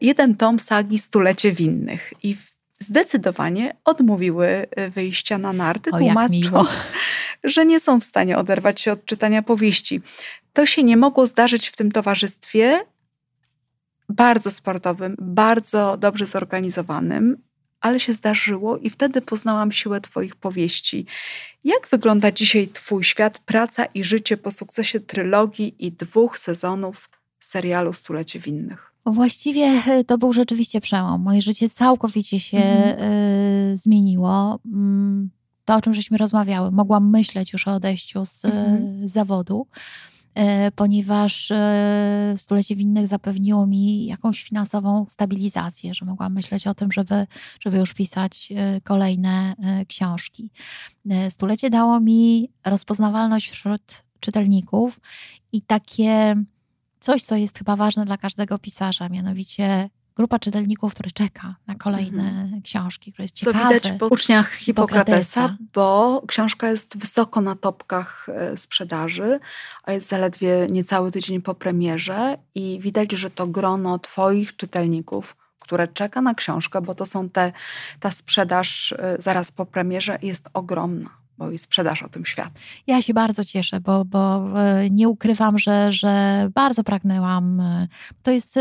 jeden 0.00 0.36
tom 0.36 0.58
sagi 0.58 0.98
Stulecie 0.98 1.52
Winnych. 1.52 2.12
I 2.22 2.36
zdecydowanie 2.78 3.76
odmówiły 3.84 4.66
y, 4.78 4.90
wyjścia 4.90 5.38
na 5.38 5.52
narty, 5.52 5.90
o, 5.90 5.98
tłumacząc, 5.98 6.68
że 7.44 7.66
nie 7.66 7.80
są 7.80 8.00
w 8.00 8.04
stanie 8.04 8.38
oderwać 8.38 8.80
się 8.80 8.92
od 8.92 9.04
czytania 9.04 9.42
powieści. 9.42 10.00
To 10.52 10.66
się 10.66 10.82
nie 10.82 10.96
mogło 10.96 11.26
zdarzyć 11.26 11.68
w 11.68 11.76
tym 11.76 11.92
towarzystwie 11.92 12.84
bardzo 14.08 14.50
sportowym, 14.50 15.16
bardzo 15.18 15.96
dobrze 15.96 16.26
zorganizowanym, 16.26 17.36
ale 17.80 18.00
się 18.00 18.12
zdarzyło 18.12 18.78
i 18.78 18.90
wtedy 18.90 19.20
poznałam 19.20 19.72
siłę 19.72 20.00
Twoich 20.00 20.36
powieści. 20.36 21.06
Jak 21.64 21.88
wygląda 21.90 22.32
dzisiaj 22.32 22.68
Twój 22.68 23.04
świat, 23.04 23.38
praca 23.38 23.84
i 23.84 24.04
życie 24.04 24.36
po 24.36 24.50
sukcesie 24.50 25.00
trylogii 25.00 25.74
i 25.78 25.92
dwóch 25.92 26.38
sezonów 26.38 27.10
serialu 27.40 27.92
Stulecie 27.92 28.40
Winnych? 28.40 28.92
Właściwie 29.06 29.64
e, 29.86 30.04
to 30.04 30.18
był 30.18 30.32
rzeczywiście 30.32 30.80
przełom. 30.80 31.22
Moje 31.22 31.42
życie 31.42 31.68
całkowicie 31.68 32.40
się 32.40 32.58
mhm. 32.58 33.12
y, 33.72 33.76
zmieniło. 33.76 34.60
Mm, 34.66 35.30
to, 35.64 35.74
o 35.74 35.80
czym 35.80 35.94
żeśmy 35.94 36.18
rozmawiały, 36.18 36.70
mogłam 36.70 37.10
myśleć 37.10 37.52
już 37.52 37.68
o 37.68 37.74
odejściu 37.74 38.26
z 38.26 38.44
mhm. 38.44 39.08
zawodu, 39.08 39.66
ponieważ 40.76 41.50
y, 41.50 41.54
Stulecie 42.36 42.76
Winnych 42.76 43.08
zapewniło 43.08 43.66
mi 43.66 44.06
jakąś 44.06 44.44
finansową 44.44 45.06
stabilizację, 45.08 45.94
że 45.94 46.06
mogłam 46.06 46.32
myśleć 46.32 46.66
o 46.66 46.74
tym, 46.74 46.92
żeby, 46.92 47.26
żeby 47.60 47.78
już 47.78 47.94
pisać 47.94 48.52
kolejne 48.82 49.54
książki. 49.88 50.50
Stulecie 51.30 51.70
dało 51.70 52.00
mi 52.00 52.48
rozpoznawalność 52.64 53.50
wśród 53.50 54.04
czytelników 54.20 55.00
i 55.52 55.62
takie 55.62 56.34
coś, 57.00 57.22
co 57.22 57.36
jest 57.36 57.58
chyba 57.58 57.76
ważne 57.76 58.04
dla 58.04 58.16
każdego 58.16 58.58
pisarza, 58.58 59.08
mianowicie 59.08 59.90
grupa 60.16 60.38
czytelników, 60.38 60.94
który 60.94 61.10
czeka 61.10 61.56
na 61.66 61.74
kolejne 61.74 62.22
mhm. 62.22 62.62
książki, 62.62 63.12
które 63.12 63.24
jest 63.24 63.34
ciekawe. 63.34 63.58
Co 63.58 63.68
widać 63.68 63.92
po 63.98 64.06
uczniach 64.06 64.52
Hipokratesa, 64.52 65.56
bo 65.74 66.22
książka 66.26 66.70
jest 66.70 66.98
wysoko 66.98 67.40
na 67.40 67.56
topkach 67.56 68.26
e, 68.28 68.56
sprzedaży, 68.56 69.38
a 69.82 69.92
jest 69.92 70.08
zaledwie 70.08 70.66
niecały 70.70 71.10
tydzień 71.10 71.42
po 71.42 71.54
premierze 71.54 72.38
i 72.54 72.78
widać, 72.82 73.12
że 73.12 73.30
to 73.30 73.46
grono 73.46 73.98
twoich 73.98 74.56
czytelników, 74.56 75.36
które 75.58 75.88
czeka 75.88 76.22
na 76.22 76.34
książkę, 76.34 76.80
bo 76.80 76.94
to 76.94 77.06
są 77.06 77.28
te, 77.28 77.52
ta 78.00 78.10
sprzedaż 78.10 78.92
e, 78.92 79.16
zaraz 79.18 79.52
po 79.52 79.66
premierze 79.66 80.18
jest 80.22 80.48
ogromna 80.54 81.10
bo 81.38 81.50
i 81.50 81.58
sprzedaż 81.58 82.02
o 82.02 82.08
tym 82.08 82.24
świat. 82.24 82.52
Ja 82.86 83.02
się 83.02 83.14
bardzo 83.14 83.44
cieszę, 83.44 83.80
bo, 83.80 84.04
bo 84.04 84.44
e, 84.60 84.90
nie 84.90 85.08
ukrywam, 85.08 85.58
że, 85.58 85.92
że 85.92 86.48
bardzo 86.54 86.84
pragnęłam. 86.84 87.62
To 88.22 88.30
jest 88.30 88.58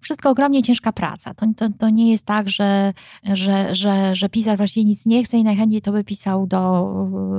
wszystko 0.00 0.30
ogromnie 0.30 0.62
ciężka 0.62 0.92
praca. 0.92 1.34
To, 1.34 1.46
to, 1.56 1.68
to 1.78 1.88
nie 1.88 2.10
jest 2.10 2.24
tak, 2.24 2.48
że, 2.48 2.92
że, 3.24 3.74
że, 3.74 4.16
że 4.16 4.28
pisarz 4.28 4.56
właśnie 4.56 4.84
nic 4.84 5.06
nie 5.06 5.24
chce 5.24 5.38
i 5.38 5.44
najchętniej 5.44 5.80
to 5.82 5.92
by 5.92 6.04
pisał 6.04 6.46
do, 6.46 6.94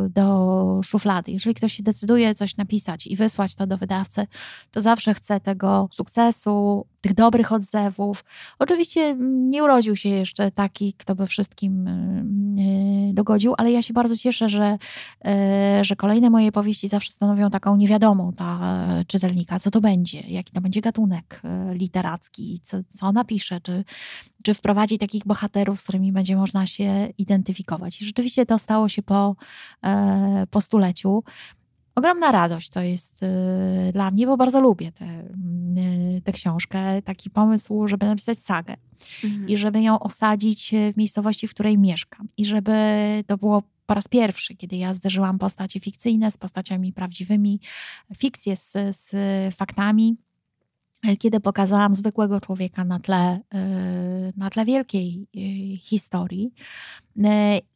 do 0.09 0.81
szuflady. 0.83 1.31
Jeżeli 1.31 1.55
ktoś 1.55 1.73
się 1.73 1.83
decyduje 1.83 2.35
coś 2.35 2.57
napisać 2.57 3.07
i 3.07 3.15
wysłać 3.15 3.55
to 3.55 3.67
do 3.67 3.77
wydawcy, 3.77 4.27
to 4.71 4.81
zawsze 4.81 5.13
chce 5.13 5.39
tego 5.39 5.89
sukcesu, 5.91 6.85
tych 7.01 7.13
dobrych 7.13 7.51
odzewów. 7.51 8.23
Oczywiście 8.59 9.15
nie 9.29 9.63
urodził 9.63 9.95
się 9.95 10.09
jeszcze 10.09 10.51
taki, 10.51 10.93
kto 10.93 11.15
by 11.15 11.27
wszystkim 11.27 11.85
yy, 13.07 13.13
dogodził, 13.13 13.53
ale 13.57 13.71
ja 13.71 13.81
się 13.81 13.93
bardzo 13.93 14.17
cieszę, 14.17 14.49
że, 14.49 14.77
yy, 15.25 15.31
że 15.81 15.95
kolejne 15.95 16.29
moje 16.29 16.51
powieści 16.51 16.87
zawsze 16.87 17.11
stanowią 17.11 17.49
taką 17.49 17.75
niewiadomą 17.75 18.31
dla 18.31 18.87
czytelnika, 19.07 19.59
co 19.59 19.71
to 19.71 19.81
będzie, 19.81 20.19
jaki 20.19 20.51
to 20.51 20.61
będzie 20.61 20.81
gatunek 20.81 21.41
yy, 21.43 21.77
co, 22.63 22.77
co 22.83 23.11
napisze, 23.11 23.61
czy, 23.61 23.83
czy 24.43 24.53
wprowadzi 24.53 24.97
takich 24.97 25.25
bohaterów, 25.25 25.79
z 25.79 25.83
którymi 25.83 26.11
będzie 26.11 26.35
można 26.35 26.67
się 26.67 27.07
identyfikować. 27.17 28.01
I 28.01 28.05
rzeczywiście 28.05 28.45
to 28.45 28.59
stało 28.59 28.89
się 28.89 29.03
po, 29.03 29.35
po 30.51 30.61
stuleciu 30.61 31.23
ogromna 31.99 32.31
radość 32.31 32.69
to 32.69 32.81
jest 32.81 33.23
y, 33.23 33.27
dla 33.93 34.11
mnie, 34.11 34.27
bo 34.27 34.37
bardzo 34.37 34.61
lubię 34.61 34.91
tę 34.91 35.05
y, 35.07 36.21
tę 36.21 36.31
książkę. 36.31 37.01
Taki 37.01 37.29
pomysł, 37.29 37.87
żeby 37.87 38.05
napisać 38.05 38.39
sagę 38.39 38.75
mhm. 39.23 39.47
i 39.47 39.57
żeby 39.57 39.81
ją 39.81 39.99
osadzić 39.99 40.71
w 40.93 40.97
miejscowości, 40.97 41.47
w 41.47 41.53
której 41.53 41.77
mieszkam. 41.77 42.27
I 42.37 42.45
żeby 42.45 42.73
to 43.27 43.37
było 43.37 43.63
po 43.85 43.93
raz 43.93 44.07
pierwszy, 44.07 44.55
kiedy 44.55 44.77
ja 44.77 44.93
zderzyłam 44.93 45.39
postacie 45.39 45.79
fikcyjne 45.79 46.31
z 46.31 46.37
postaciami 46.37 46.93
prawdziwymi, 46.93 47.59
fikcję 48.17 48.55
z, 48.55 48.71
z 48.91 49.15
faktami 49.55 50.17
kiedy 51.19 51.39
pokazałam 51.39 51.95
zwykłego 51.95 52.41
człowieka 52.41 52.83
na 52.83 52.99
tle, 52.99 53.35
y, 53.37 54.33
na 54.37 54.49
tle 54.49 54.65
wielkiej 54.65 55.27
historii. 55.81 56.53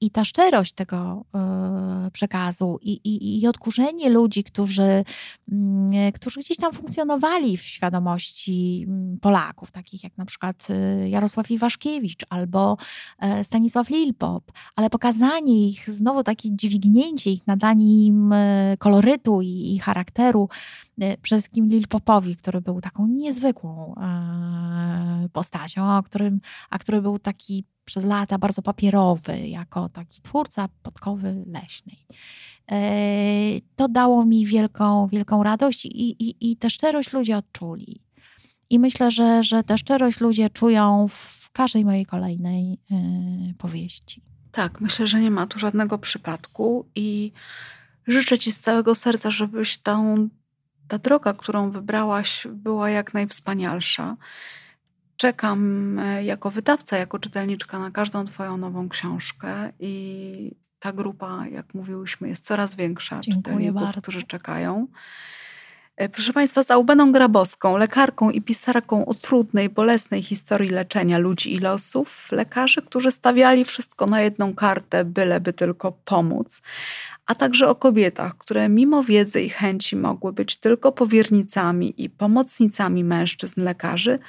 I 0.01 0.11
ta 0.11 0.25
szczerość 0.25 0.73
tego 0.73 1.25
e, 1.35 2.11
przekazu 2.13 2.79
i, 2.81 2.91
i, 2.91 3.41
i 3.41 3.47
odkurzenie 3.47 4.09
ludzi, 4.09 4.43
którzy, 4.43 5.03
mm, 5.51 6.11
którzy 6.11 6.39
gdzieś 6.39 6.57
tam 6.57 6.73
funkcjonowali 6.73 7.57
w 7.57 7.61
świadomości 7.61 8.85
mm, 8.87 9.19
Polaków, 9.19 9.71
takich 9.71 10.03
jak 10.03 10.17
na 10.17 10.25
przykład 10.25 10.67
e, 10.69 11.09
Jarosław 11.09 11.51
Iwaszkiewicz 11.51 12.25
albo 12.29 12.77
e, 13.19 13.43
Stanisław 13.43 13.89
Lilpop, 13.89 14.51
ale 14.75 14.89
pokazanie 14.89 15.67
ich, 15.67 15.89
znowu 15.89 16.23
takie 16.23 16.55
dźwignięcie 16.55 17.31
ich, 17.31 17.47
nadanie 17.47 18.05
im 18.05 18.33
kolorytu 18.79 19.41
i, 19.41 19.75
i 19.75 19.79
charakteru, 19.79 20.49
przede 21.21 21.41
wszystkim 21.41 21.69
Lilpopowi, 21.69 22.35
który 22.35 22.61
był 22.61 22.81
taką 22.81 23.07
niezwykłą 23.07 23.95
postacią, 25.33 25.83
a, 25.91 26.03
którym, 26.03 26.41
a 26.69 26.79
który 26.79 27.01
był 27.01 27.19
taki 27.19 27.65
przez 27.85 28.05
lata 28.05 28.37
bardzo 28.37 28.61
papierowy, 28.61 29.47
jako 29.47 29.89
taki 29.89 30.21
twórca 30.21 30.69
podkowy 30.83 31.43
leśnej. 31.47 32.05
E, 32.71 32.81
to 33.75 33.87
dało 33.87 34.25
mi 34.25 34.45
wielką, 34.45 35.07
wielką 35.07 35.43
radość 35.43 35.85
i, 35.85 36.29
i, 36.29 36.51
i 36.51 36.57
tę 36.57 36.69
szczerość 36.69 37.13
ludzie 37.13 37.37
odczuli. 37.37 38.01
I 38.69 38.79
myślę, 38.79 39.11
że, 39.11 39.43
że 39.43 39.63
tę 39.63 39.77
szczerość 39.77 40.19
ludzie 40.19 40.49
czują 40.49 41.07
w 41.07 41.49
każdej 41.51 41.85
mojej 41.85 42.05
kolejnej 42.05 42.73
e, 42.91 42.95
powieści. 43.57 44.21
Tak, 44.51 44.81
myślę, 44.81 45.07
że 45.07 45.19
nie 45.19 45.31
ma 45.31 45.47
tu 45.47 45.59
żadnego 45.59 45.97
przypadku 45.97 46.85
i 46.95 47.31
życzę 48.07 48.37
Ci 48.37 48.51
z 48.51 48.59
całego 48.59 48.95
serca, 48.95 49.31
żebyś 49.31 49.77
tą, 49.77 50.29
ta 50.87 50.97
droga, 50.97 51.33
którą 51.33 51.71
wybrałaś, 51.71 52.47
była 52.51 52.89
jak 52.89 53.13
najwspanialsza 53.13 54.17
czekam 55.17 55.99
e, 55.99 56.23
jako 56.23 56.51
wydawca, 56.51 56.97
jako 56.97 57.19
czytelniczka 57.19 57.79
na 57.79 57.91
każdą 57.91 58.25
Twoją 58.25 58.57
nową 58.57 58.89
książkę 58.89 59.71
i 59.79 60.55
ta 60.79 60.93
grupa, 60.93 61.47
jak 61.47 61.73
mówiłyśmy, 61.73 62.29
jest 62.29 62.45
coraz 62.45 62.75
większa 62.75 63.19
Dziękuję 63.19 63.43
czytelników, 63.43 63.81
bardzo. 63.81 64.01
którzy 64.01 64.23
czekają. 64.23 64.87
E, 65.97 66.09
proszę 66.09 66.33
Państwa, 66.33 66.63
z 66.63 66.71
Aubeną 66.71 67.11
Grabowską, 67.11 67.77
lekarką 67.77 68.29
i 68.29 68.41
pisarką 68.41 69.05
o 69.05 69.13
trudnej, 69.13 69.69
bolesnej 69.69 70.23
historii 70.23 70.69
leczenia 70.69 71.17
ludzi 71.17 71.53
i 71.53 71.59
losów, 71.59 72.31
lekarzy, 72.31 72.81
którzy 72.81 73.11
stawiali 73.11 73.65
wszystko 73.65 74.05
na 74.05 74.21
jedną 74.21 74.55
kartę, 74.55 75.05
byleby 75.05 75.53
tylko 75.53 75.91
pomóc, 75.91 76.61
a 77.25 77.35
także 77.35 77.69
o 77.69 77.75
kobietach, 77.75 78.37
które 78.37 78.69
mimo 78.69 79.03
wiedzy 79.03 79.41
i 79.41 79.49
chęci 79.49 79.95
mogły 79.95 80.33
być 80.33 80.57
tylko 80.57 80.91
powiernicami 80.91 82.03
i 82.03 82.09
pomocnicami 82.09 83.03
mężczyzn 83.03 83.63
lekarzy, 83.63 84.19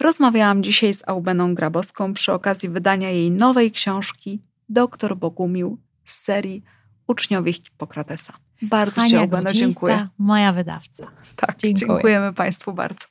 rozmawiałam 0.00 0.62
dzisiaj 0.62 0.94
z 0.94 1.08
Aubeną 1.08 1.54
Grabowską 1.54 2.14
przy 2.14 2.32
okazji 2.32 2.68
wydania 2.68 3.10
jej 3.10 3.30
nowej 3.30 3.72
książki 3.72 4.42
Doktor 4.68 5.16
Bogumił 5.16 5.78
z 6.04 6.22
serii 6.22 6.62
Uczniowie 7.06 7.52
Hipokratesa. 7.52 8.32
Bardzo 8.62 9.08
Ci, 9.08 9.16
Aubeno, 9.16 9.52
dziękuję. 9.52 10.08
moja 10.18 10.52
wydawca. 10.52 11.06
Tak, 11.36 11.56
dziękuję. 11.58 11.88
dziękujemy 11.88 12.32
Państwu 12.32 12.72
bardzo. 12.72 13.06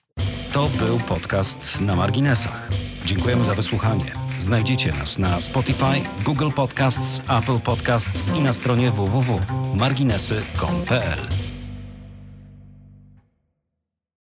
To 0.54 0.70
był 0.80 1.00
podcast 1.00 1.82
na 1.82 1.96
marginesach. 1.96 2.70
Dziękujemy 3.06 3.46
za 3.46 3.54
wysłuchanie. 3.54 4.12
Znajdziecie 4.38 4.92
nas 4.92 5.20
na 5.20 5.42
Spotify, 5.42 6.02
Google 6.26 6.50
Podcasts, 6.56 7.22
Apple 7.30 7.60
Podcasts 7.60 8.36
i 8.36 8.40
na 8.42 8.54
stronie 8.54 8.92
www.marginesy.pl. 8.92 11.45